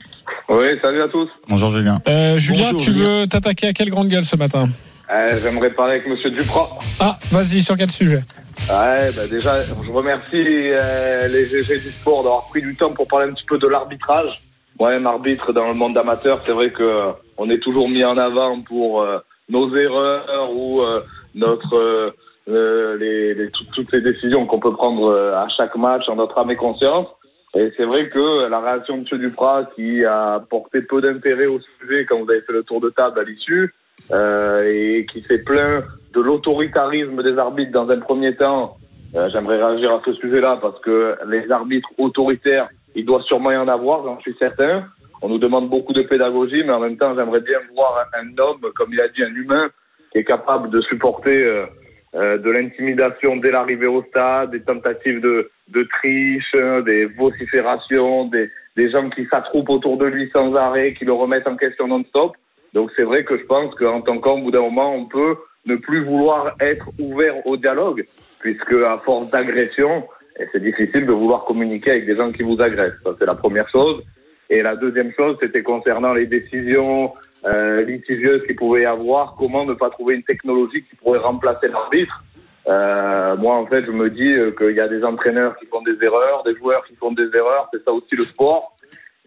Oui, 0.49 0.67
salut 0.81 1.03
à 1.03 1.09
tous. 1.09 1.29
Bonjour 1.49 1.71
Julien. 1.71 2.01
Euh, 2.07 2.39
Julien, 2.39 2.63
Bonjour, 2.71 2.81
tu 2.83 2.93
Julien. 2.95 3.05
veux 3.23 3.27
t'attaquer 3.27 3.67
à 3.69 3.73
quelle 3.73 3.91
grande 3.91 4.09
gueule 4.09 4.25
ce 4.25 4.37
matin? 4.37 4.69
Euh, 5.13 5.39
J'aimerais 5.43 5.71
parler 5.71 5.95
avec 5.97 6.07
Monsieur 6.07 6.31
Duprat. 6.31 6.79
Ah, 7.01 7.19
vas-y, 7.33 7.63
sur 7.63 7.77
quel 7.77 7.91
sujet? 7.91 8.23
Ouais, 8.71 9.11
bah 9.17 9.27
déjà, 9.31 9.51
je 9.63 9.91
remercie 9.91 10.31
euh, 10.35 11.29
les 11.29 11.45
GG 11.47 11.75
du 11.79 11.91
sport 11.91 12.23
d'avoir 12.23 12.49
pris 12.49 12.63
du 12.63 12.75
temps 12.77 12.93
pour 12.93 13.07
parler 13.07 13.29
un 13.29 13.33
petit 13.35 13.45
peu 13.47 13.59
de 13.59 13.67
l'arbitrage. 13.67 14.41
Moi-même 14.79 15.07
arbitre 15.07 15.53
dans 15.53 15.69
le 15.69 15.75
monde 15.75 15.97
amateur, 15.99 16.41
c'est 16.47 16.53
vrai 16.53 16.73
que 16.73 16.83
euh, 16.83 17.13
on 17.37 17.51
est 17.51 17.59
toujours 17.59 17.89
mis 17.89 18.05
en 18.05 18.17
avant 18.17 18.61
pour 18.61 19.03
euh, 19.03 19.19
nos 19.49 19.75
erreurs 19.77 20.51
ou 20.55 20.81
euh, 20.81 21.03
notre 21.35 22.15
les, 22.47 23.35
les, 23.35 23.51
toutes, 23.75 23.93
les 23.93 24.01
décisions 24.01 24.47
qu'on 24.47 24.59
peut 24.59 24.73
prendre 24.73 25.15
à 25.15 25.49
chaque 25.49 25.77
match 25.77 26.09
en 26.09 26.17
notre 26.17 26.39
âme 26.39 26.51
et 26.51 26.57
conscience. 26.57 27.07
Et 27.55 27.73
c'est 27.77 27.85
vrai 27.85 28.09
que 28.09 28.49
la 28.49 28.61
réaction 28.61 28.99
de 28.99 29.07
M. 29.13 29.21
Duprat, 29.21 29.65
qui 29.77 30.05
a 30.05 30.41
porté 30.49 30.81
peu 30.81 31.01
d'intérêt 31.03 31.47
au 31.47 31.61
sujet 31.61 32.07
quand 32.07 32.19
vous 32.19 32.31
avez 32.31 32.41
fait 32.41 32.53
le 32.53 32.63
tour 32.63 32.81
de 32.81 32.89
table 32.89 33.21
à 33.21 33.25
l'issue, 33.25 33.75
euh, 34.11 34.65
et 34.67 35.07
qui 35.07 35.21
s'est 35.21 35.45
plaint 35.45 35.85
de 36.13 36.21
l'autoritarisme 36.21 37.23
des 37.23 37.39
arbitres 37.39 37.73
dans 37.73 37.89
un 37.91 37.99
premier 37.99 38.35
temps, 38.35 38.77
euh, 39.15 39.29
j'aimerais 39.31 39.63
réagir 39.63 39.93
à 39.93 40.01
ce 40.05 40.13
sujet-là 40.15 40.59
parce 40.61 40.79
que 40.81 41.17
les 41.29 41.51
arbitres 41.51 41.89
autoritaires, 41.99 42.69
il 42.95 43.05
doit 43.05 43.23
sûrement 43.23 43.53
y 43.53 43.57
en 43.57 43.69
avoir, 43.69 44.05
j'en 44.05 44.21
suis 44.21 44.35
certain. 44.39 44.85
On 45.23 45.29
nous 45.29 45.39
demande 45.39 45.69
beaucoup 45.71 45.93
de 45.93 46.03
pédagogie, 46.03 46.63
mais 46.65 46.73
en 46.73 46.81
même 46.81 46.97
temps, 46.97 47.15
j'aimerais 47.15 47.41
bien 47.41 47.59
voir 47.75 48.07
un 48.15 48.27
homme, 48.39 48.61
comme 48.75 48.93
il 48.93 49.01
a 49.01 49.09
dit, 49.09 49.23
un 49.23 49.35
humain, 49.35 49.71
qui 50.11 50.19
est 50.19 50.25
capable 50.25 50.71
de 50.71 50.81
supporter 50.81 51.45
euh, 51.45 51.67
euh, 52.15 52.39
de 52.39 52.51
l'intimidation 52.51 53.37
dès 53.37 53.51
l'arrivée 53.51 53.87
au 53.87 54.03
stade, 54.03 54.51
des 54.51 54.63
tentatives 54.63 55.21
de, 55.21 55.51
de 55.69 55.83
triche, 55.85 56.55
des 56.85 57.07
vociférations, 57.07 58.27
des, 58.27 58.51
des 58.77 58.91
gens 58.91 59.09
qui 59.11 59.27
s'attroupent 59.27 59.71
autour 59.71 59.97
de 59.97 60.07
lui 60.07 60.29
sans 60.33 60.55
arrêt, 60.55 60.95
qui 60.95 61.05
le 61.05 61.13
remettent 61.13 61.47
en 61.47 61.57
question 61.57 61.87
non-stop. 61.87 62.33
Donc 62.75 62.91
c'est 62.97 63.05
vrai 63.05 63.25
que 63.25 63.39
je 63.39 63.45
pense 63.45 63.75
qu'en 63.77 64.01
tant 64.01 64.19
qu'homme, 64.19 64.41
au 64.41 64.45
bout 64.45 64.51
d'un 64.51 64.61
moment, 64.61 64.95
on 64.95 65.07
peut 65.07 65.37
ne 65.67 65.77
plus 65.77 66.05
vouloir 66.05 66.57
être 66.61 66.89
ouvert 66.99 67.35
au 67.47 67.57
dialogue, 67.57 68.05
puisque 68.41 68.73
à 68.73 68.99
force 68.99 69.31
d'agression, 69.31 70.05
c'est 70.53 70.63
difficile 70.63 71.07
de 71.07 71.13
vouloir 71.13 71.45
communiquer 71.45 71.93
avec 71.93 72.07
des 72.07 72.17
gens 72.17 72.33
qui 72.33 72.43
vous 72.43 72.61
agressent. 72.61 73.01
Ça, 73.03 73.11
c'est 73.19 73.27
la 73.27 73.35
première 73.35 73.69
chose. 73.69 74.03
Et 74.51 74.63
la 74.63 74.77
deuxième 74.77 75.13
chose, 75.13 75.37
c'était 75.41 75.63
concernant 75.63 76.13
les 76.13 76.27
décisions 76.27 77.13
euh, 77.45 77.83
litigieuses 77.83 78.45
qu'il 78.47 78.57
pouvait 78.57 78.83
y 78.83 78.87
avoir, 78.87 79.35
comment 79.39 79.65
ne 79.65 79.75
pas 79.75 79.91
trouver 79.91 80.15
une 80.15 80.23
technologie 80.23 80.83
qui 80.85 80.97
pourrait 80.97 81.21
remplacer 81.21 81.69
l'arbitre. 81.69 82.23
Euh, 82.69 83.37
moi, 83.37 83.57
en 83.57 83.67
fait, 83.67 83.85
je 83.85 83.91
me 83.91 84.11
dis 84.11 84.35
qu'il 84.57 84.77
y 84.77 84.81
a 84.81 84.89
des 84.89 85.05
entraîneurs 85.05 85.57
qui 85.57 85.67
font 85.67 85.83
des 85.83 85.97
erreurs, 86.05 86.43
des 86.45 86.55
joueurs 86.57 86.85
qui 86.87 86.95
font 86.97 87.13
des 87.13 87.29
erreurs, 87.35 87.69
c'est 87.73 87.83
ça 87.85 87.93
aussi 87.93 88.15
le 88.15 88.25
sport. 88.25 88.75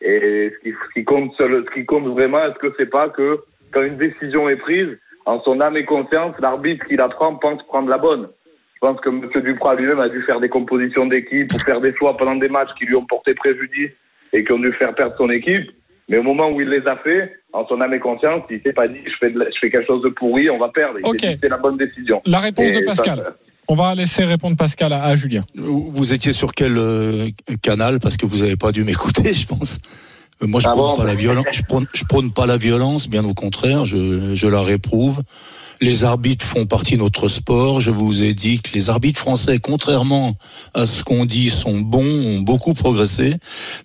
Et 0.02 0.52
ce 0.54 0.60
qui, 0.60 0.72
ce 0.72 0.94
qui 0.94 1.04
compte, 1.04 1.32
ce 1.38 1.74
qui 1.74 1.86
compte 1.86 2.08
vraiment, 2.08 2.46
est-ce 2.46 2.60
que 2.60 2.74
c'est 2.78 2.90
pas 2.90 3.10
que 3.10 3.40
quand 3.72 3.82
une 3.82 3.98
décision 3.98 4.50
est 4.50 4.58
prise, 4.58 4.98
en 5.26 5.42
son 5.42 5.60
âme 5.60 5.78
et 5.78 5.86
conscience, 5.86 6.34
l'arbitre 6.40 6.86
qui 6.86 6.96
la 6.96 7.10
prend 7.10 7.36
pense 7.36 7.62
prendre 7.64 7.90
la 7.90 7.98
bonne. 7.98 8.28
Je 8.76 8.80
pense 8.80 9.00
que 9.02 9.10
M. 9.10 9.30
Duprat 9.44 9.76
lui-même 9.76 10.00
a 10.00 10.10
dû 10.10 10.22
faire 10.24 10.40
des 10.40 10.50
compositions 10.50 11.08
d'équipe 11.08 11.52
ou 11.54 11.60
faire 11.60 11.82
des 11.82 11.96
choix 11.96 12.16
pendant 12.18 12.36
des 12.36 12.50
matchs 12.50 12.70
qui 12.78 12.86
lui 12.86 12.96
ont 12.96 13.06
porté 13.06 13.34
préjudice 13.34 13.92
et 14.34 14.44
qui 14.44 14.52
ont 14.52 14.60
dû 14.60 14.72
faire 14.74 14.94
perdre 14.94 15.16
son 15.18 15.30
équipe. 15.30 15.72
Mais 16.08 16.18
au 16.18 16.24
moment 16.24 16.52
où 16.52 16.62
il 16.62 16.70
les 16.70 16.88
a 16.88 16.96
fait, 16.98 17.34
en 17.52 17.66
son 17.68 17.82
âme 17.82 17.94
et 17.94 18.00
conscience, 18.00 18.44
il 18.52 18.62
s'est 18.62 18.74
pas 18.74 18.88
dit 18.88 19.00
je 19.06 19.16
fais, 19.20 19.32
de 19.32 19.40
la, 19.40 19.46
je 19.46 19.58
fais 19.60 19.72
quelque 19.72 19.88
chose 19.88 20.04
de 20.04 20.10
pourri, 20.10 20.50
on 20.50 20.60
va 20.60 20.70
perdre. 20.70 21.00
Il 21.00 21.08
okay. 21.08 21.38
c'est 21.42 21.50
la 21.50 21.58
bonne 21.58 21.78
décision. 21.78 22.22
La 22.26 22.40
réponse 22.40 22.66
et 22.66 22.82
de 22.82 22.86
Pascal. 22.86 23.20
Ça, 23.20 23.36
on 23.68 23.74
va 23.74 23.96
laisser 23.96 24.24
répondre 24.24 24.56
Pascal 24.56 24.94
à, 24.94 25.04
à 25.04 25.16
Julien. 25.16 25.42
Vous 25.56 26.14
étiez 26.14 26.34
sur 26.34 26.52
quel 26.52 26.78
euh, 26.78 27.30
canal? 27.64 28.00
Parce 28.00 28.18
que 28.18 28.28
vous 28.28 28.44
n'avez 28.44 28.58
pas 28.58 28.72
dû 28.72 28.84
m'écouter, 28.84 29.34
je 29.34 29.48
pense. 29.48 29.80
Moi, 30.42 30.60
je 30.60 30.68
Ah 30.68 30.72
prône 30.72 30.88
bon 30.88 30.94
pas 30.94 31.06
la 31.06 31.16
violence. 31.16 31.46
Je 31.52 31.62
prône, 31.64 31.86
je 31.94 32.04
prône 32.04 32.32
pas 32.32 32.46
la 32.46 32.58
violence, 32.58 33.08
bien 33.08 33.24
au 33.24 33.34
contraire. 33.34 33.86
Je, 33.86 34.36
je 34.36 34.48
la 34.48 34.62
réprouve. 34.62 35.22
Les 35.82 36.04
arbitres 36.04 36.46
font 36.46 36.66
partie 36.66 36.96
de 36.96 37.00
notre 37.00 37.28
sport. 37.28 37.80
Je 37.80 37.92
vous 37.92 38.24
ai 38.24 38.34
dit 38.34 38.60
que 38.60 38.74
les 38.74 38.90
arbitres 38.90 39.20
français, 39.20 39.60
contrairement 39.60 40.36
à 40.74 40.86
ce 40.86 41.04
qu'on 41.04 41.26
dit, 41.26 41.50
sont 41.50 41.80
bons, 41.80 42.06
ont 42.06 42.42
beaucoup 42.42 42.74
progressé. 42.74 43.36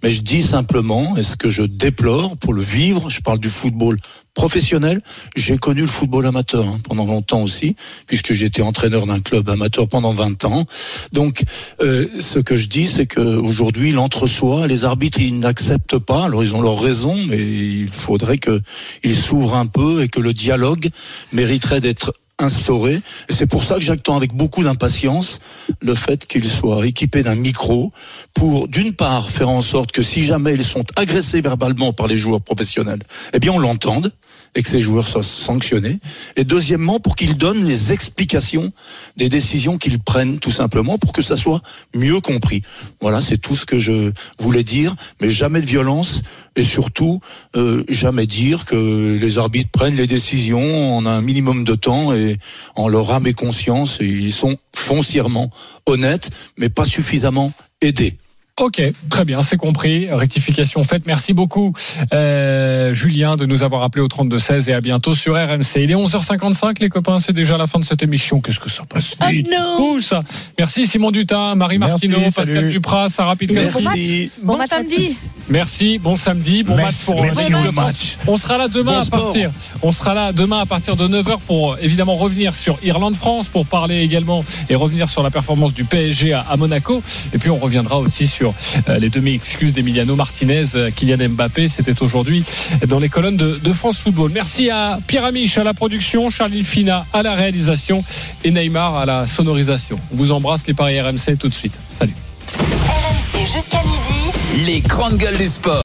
Mais 0.03 0.11
je 0.11 0.23
dis 0.23 0.43
simplement, 0.43 1.17
est-ce 1.17 1.37
que 1.37 1.49
je 1.49 1.63
déplore 1.63 2.37
pour 2.37 2.53
le 2.53 2.63
vivre 2.63 3.11
Je 3.11 3.21
parle 3.21 3.39
du 3.39 3.49
football 3.49 3.97
professionnel. 4.35 5.01
J'ai 5.37 5.59
connu 5.59 5.83
le 5.83 5.87
football 5.87 6.27
amateur 6.27 6.67
hein, 6.67 6.81
pendant 6.85 7.05
longtemps 7.05 7.43
aussi, 7.43 7.77
puisque 8.07 8.33
j'étais 8.33 8.63
entraîneur 8.63 9.07
d'un 9.07 9.21
club 9.21 9.49
amateur 9.49 9.89
pendant 9.89 10.13
20 10.13 10.45
ans. 10.45 10.67
Donc, 11.13 11.43
euh, 11.81 12.07
ce 12.19 12.39
que 12.39 12.57
je 12.57 12.69
dis, 12.69 12.87
c'est 12.87 13.07
qu'aujourd'hui, 13.07 13.93
l'entre-soi, 13.93 14.67
les 14.67 14.85
arbitres, 14.85 15.21
ils 15.21 15.39
n'acceptent 15.39 15.99
pas. 15.99 16.25
Alors, 16.25 16.43
ils 16.43 16.55
ont 16.55 16.63
leur 16.63 16.81
raison, 16.81 17.15
mais 17.29 17.39
il 17.39 17.91
faudrait 17.91 18.39
qu'ils 18.39 19.17
s'ouvrent 19.17 19.57
un 19.57 19.67
peu 19.67 20.03
et 20.03 20.09
que 20.09 20.21
le 20.21 20.33
dialogue 20.33 20.89
mériterait 21.33 21.81
d'être 21.81 22.15
instauré. 22.43 23.01
Et 23.29 23.33
c'est 23.33 23.47
pour 23.47 23.63
ça 23.63 23.77
que 23.77 23.81
j'attends 23.81 24.17
avec 24.17 24.35
beaucoup 24.35 24.63
d'impatience 24.63 25.41
le 25.81 25.95
fait 25.95 26.27
qu'ils 26.27 26.49
soient 26.49 26.87
équipés 26.87 27.23
d'un 27.23 27.35
micro 27.35 27.93
pour, 28.35 28.69
d'une 28.69 28.93
part, 28.93 29.31
faire 29.31 29.49
en 29.49 29.61
sorte 29.61 29.93
que 29.93 30.03
si 30.03 30.25
jamais 30.25 30.55
ils 30.55 30.65
sont 30.65 30.85
agressés 30.97 31.41
verbalement 31.41 31.93
par 31.93 32.07
les 32.07 32.17
joueurs 32.17 32.41
professionnels, 32.41 33.01
eh 33.33 33.39
bien, 33.39 33.53
on 33.53 33.59
l'entende 33.59 34.13
et 34.55 34.63
que 34.63 34.69
ces 34.69 34.81
joueurs 34.81 35.07
soient 35.07 35.23
sanctionnés. 35.23 35.99
Et 36.37 36.45
deuxièmement, 36.45 37.01
pour 37.01 37.17
qu'ils 37.17 37.37
donnent 37.37 37.65
les 37.65 37.93
explications 37.93 38.73
des 39.17 39.29
décisions 39.29 39.79
qu'ils 39.79 40.01
prennent, 40.01 40.39
tout 40.39 40.51
simplement, 40.51 40.99
pour 40.99 41.13
que 41.13 41.23
ça 41.23 41.37
soit 41.37 41.63
mieux 41.95 42.21
compris. 42.21 42.63
Voilà, 43.01 43.21
c'est 43.21 43.39
tout 43.39 43.57
ce 43.57 43.67
que 43.67 43.79
je 43.79 44.13
voulais 44.39 44.65
dire, 44.65 44.95
mais 45.21 45.31
jamais 45.31 45.61
de 45.61 45.67
violence 45.67 46.23
et 46.57 46.65
surtout 46.65 47.21
euh, 47.57 47.85
jamais 47.89 48.27
dire 48.27 48.65
que 48.65 49.17
les 49.21 49.39
arbitres 49.39 49.71
prennent 49.71 49.97
les 49.97 50.07
décisions 50.07 50.97
en 50.97 51.07
un 51.07 51.23
minimum 51.23 51.65
de 51.65 51.75
temps 51.75 52.13
et 52.13 52.37
en 52.75 52.89
leur 52.89 53.13
âme 53.13 53.27
et 53.27 53.35
conscience. 53.35 53.99
Ils 54.01 54.33
sont 54.33 54.57
foncièrement 54.75 55.51
honnêtes, 55.87 56.31
mais 56.59 56.69
pas 56.69 56.85
suffisamment 56.85 57.53
aidés. 57.81 58.19
Ok, 58.61 58.83
très 59.09 59.25
bien, 59.25 59.43
c'est 59.43 59.57
compris. 59.57 60.09
Rectification 60.11 60.85
faite. 60.85 61.05
Merci 61.07 61.33
beaucoup, 61.33 61.73
euh, 62.13 62.93
Julien, 62.93 63.37
de 63.37 63.47
nous 63.47 63.63
avoir 63.63 63.83
appelé 63.83 64.05
au 64.05 64.09
32-16 64.09 64.69
et 64.69 64.75
à 64.75 64.83
bientôt 64.83 65.15
sur 65.15 65.35
RMC. 65.35 65.77
Il 65.77 65.91
est 65.91 65.95
11h55, 65.95 66.79
les 66.81 66.91
copains, 66.91 67.19
c'est 67.21 67.33
déjà 67.33 67.57
la 67.57 67.67
fin 67.67 67.79
de 67.81 67.87
cette 67.87 68.03
émission. 68.03 68.43
Qu'est-ce 68.43 68.61
que 68.61 68.69
ça 68.69 68.83
passe 68.87 69.17
vite 69.31 69.51
Cool, 69.79 70.03
ça. 70.03 70.23
Merci 70.59 70.87
Simon 70.87 71.11
Dutin, 71.11 71.55
Marie 71.55 71.79
Merci, 71.79 72.09
Martineau, 72.09 72.31
Pascal 72.31 72.57
salut. 72.57 72.73
Duprat, 72.73 73.09
Sarah 73.09 73.37
Pitkas. 73.37 73.71
Bon 73.73 73.83
match. 73.83 73.99
Bon, 74.43 74.53
Bon 74.53 74.59
match 74.59 74.71
samedi. 74.71 75.17
Merci, 75.51 75.99
bon 75.99 76.15
samedi, 76.15 76.63
bon 76.63 76.77
match 76.77 77.05
pour 77.05 77.21
de 77.21 77.73
France. 77.73 78.19
On 78.29 78.37
sera 78.37 78.57
là 78.57 78.69
demain 78.69 79.01
à 79.01 79.05
partir. 79.05 79.51
On 79.83 79.91
sera 79.91 80.15
là 80.15 80.33
demain 80.33 80.61
à 80.61 80.67
partir 80.67 80.95
de 80.95 81.09
9h 81.09 81.39
pour 81.41 81.77
évidemment 81.81 82.15
revenir 82.15 82.55
sur 82.55 82.79
Irlande-France, 82.85 83.47
pour 83.47 83.67
parler 83.67 84.01
également 84.01 84.45
et 84.69 84.77
revenir 84.77 85.09
sur 85.09 85.25
la 85.25 85.31
performance 85.31 85.75
du 85.75 85.85
PSG 85.85 86.35
à, 86.35 86.57
Monaco. 86.57 87.03
Et 87.35 87.39
puis 87.39 87.51
on 87.51 87.57
reviendra 87.57 87.99
aussi 87.99 88.29
sur 88.29 88.50
euh, 88.89 88.99
les 88.99 89.11
demi-excuses 89.11 89.73
d'Emiliano 89.73 90.17
Martinez, 90.17 90.65
euh, 90.75 90.91
Kylian 90.91 91.29
Mbappé. 91.31 91.69
C'était 91.69 92.03
aujourd'hui 92.03 92.45
dans 92.87 92.99
les 92.99 93.09
colonnes 93.09 93.37
de, 93.37 93.73
France 93.73 93.99
Football. 93.99 94.33
Merci 94.35 94.69
à 94.69 94.99
Pierre 95.07 95.25
Amiche 95.25 95.57
à 95.57 95.65
la 95.65 95.75
production, 95.75 96.29
Charlie 96.29 96.65
Fina 96.65 97.07
à 97.13 97.23
la 97.23 97.35
réalisation 97.35 98.05
et 98.45 98.51
Neymar 98.51 98.97
à 98.97 99.07
la 99.07 99.27
sonorisation. 99.27 99.99
On 100.13 100.17
vous 100.17 100.33
embrasse 100.33 100.67
les 100.67 100.75
paris 100.75 101.01
RMC 101.01 101.37
tout 101.39 101.49
de 101.49 101.55
suite. 101.55 101.75
Salut. 101.93 102.15
RMC 102.57 103.47
jusqu'à 103.55 103.81
midi. 103.83 104.67
Les 104.67 104.81
grandes 104.81 105.17
gueules 105.17 105.39
du 105.39 105.47
sport. 105.47 105.83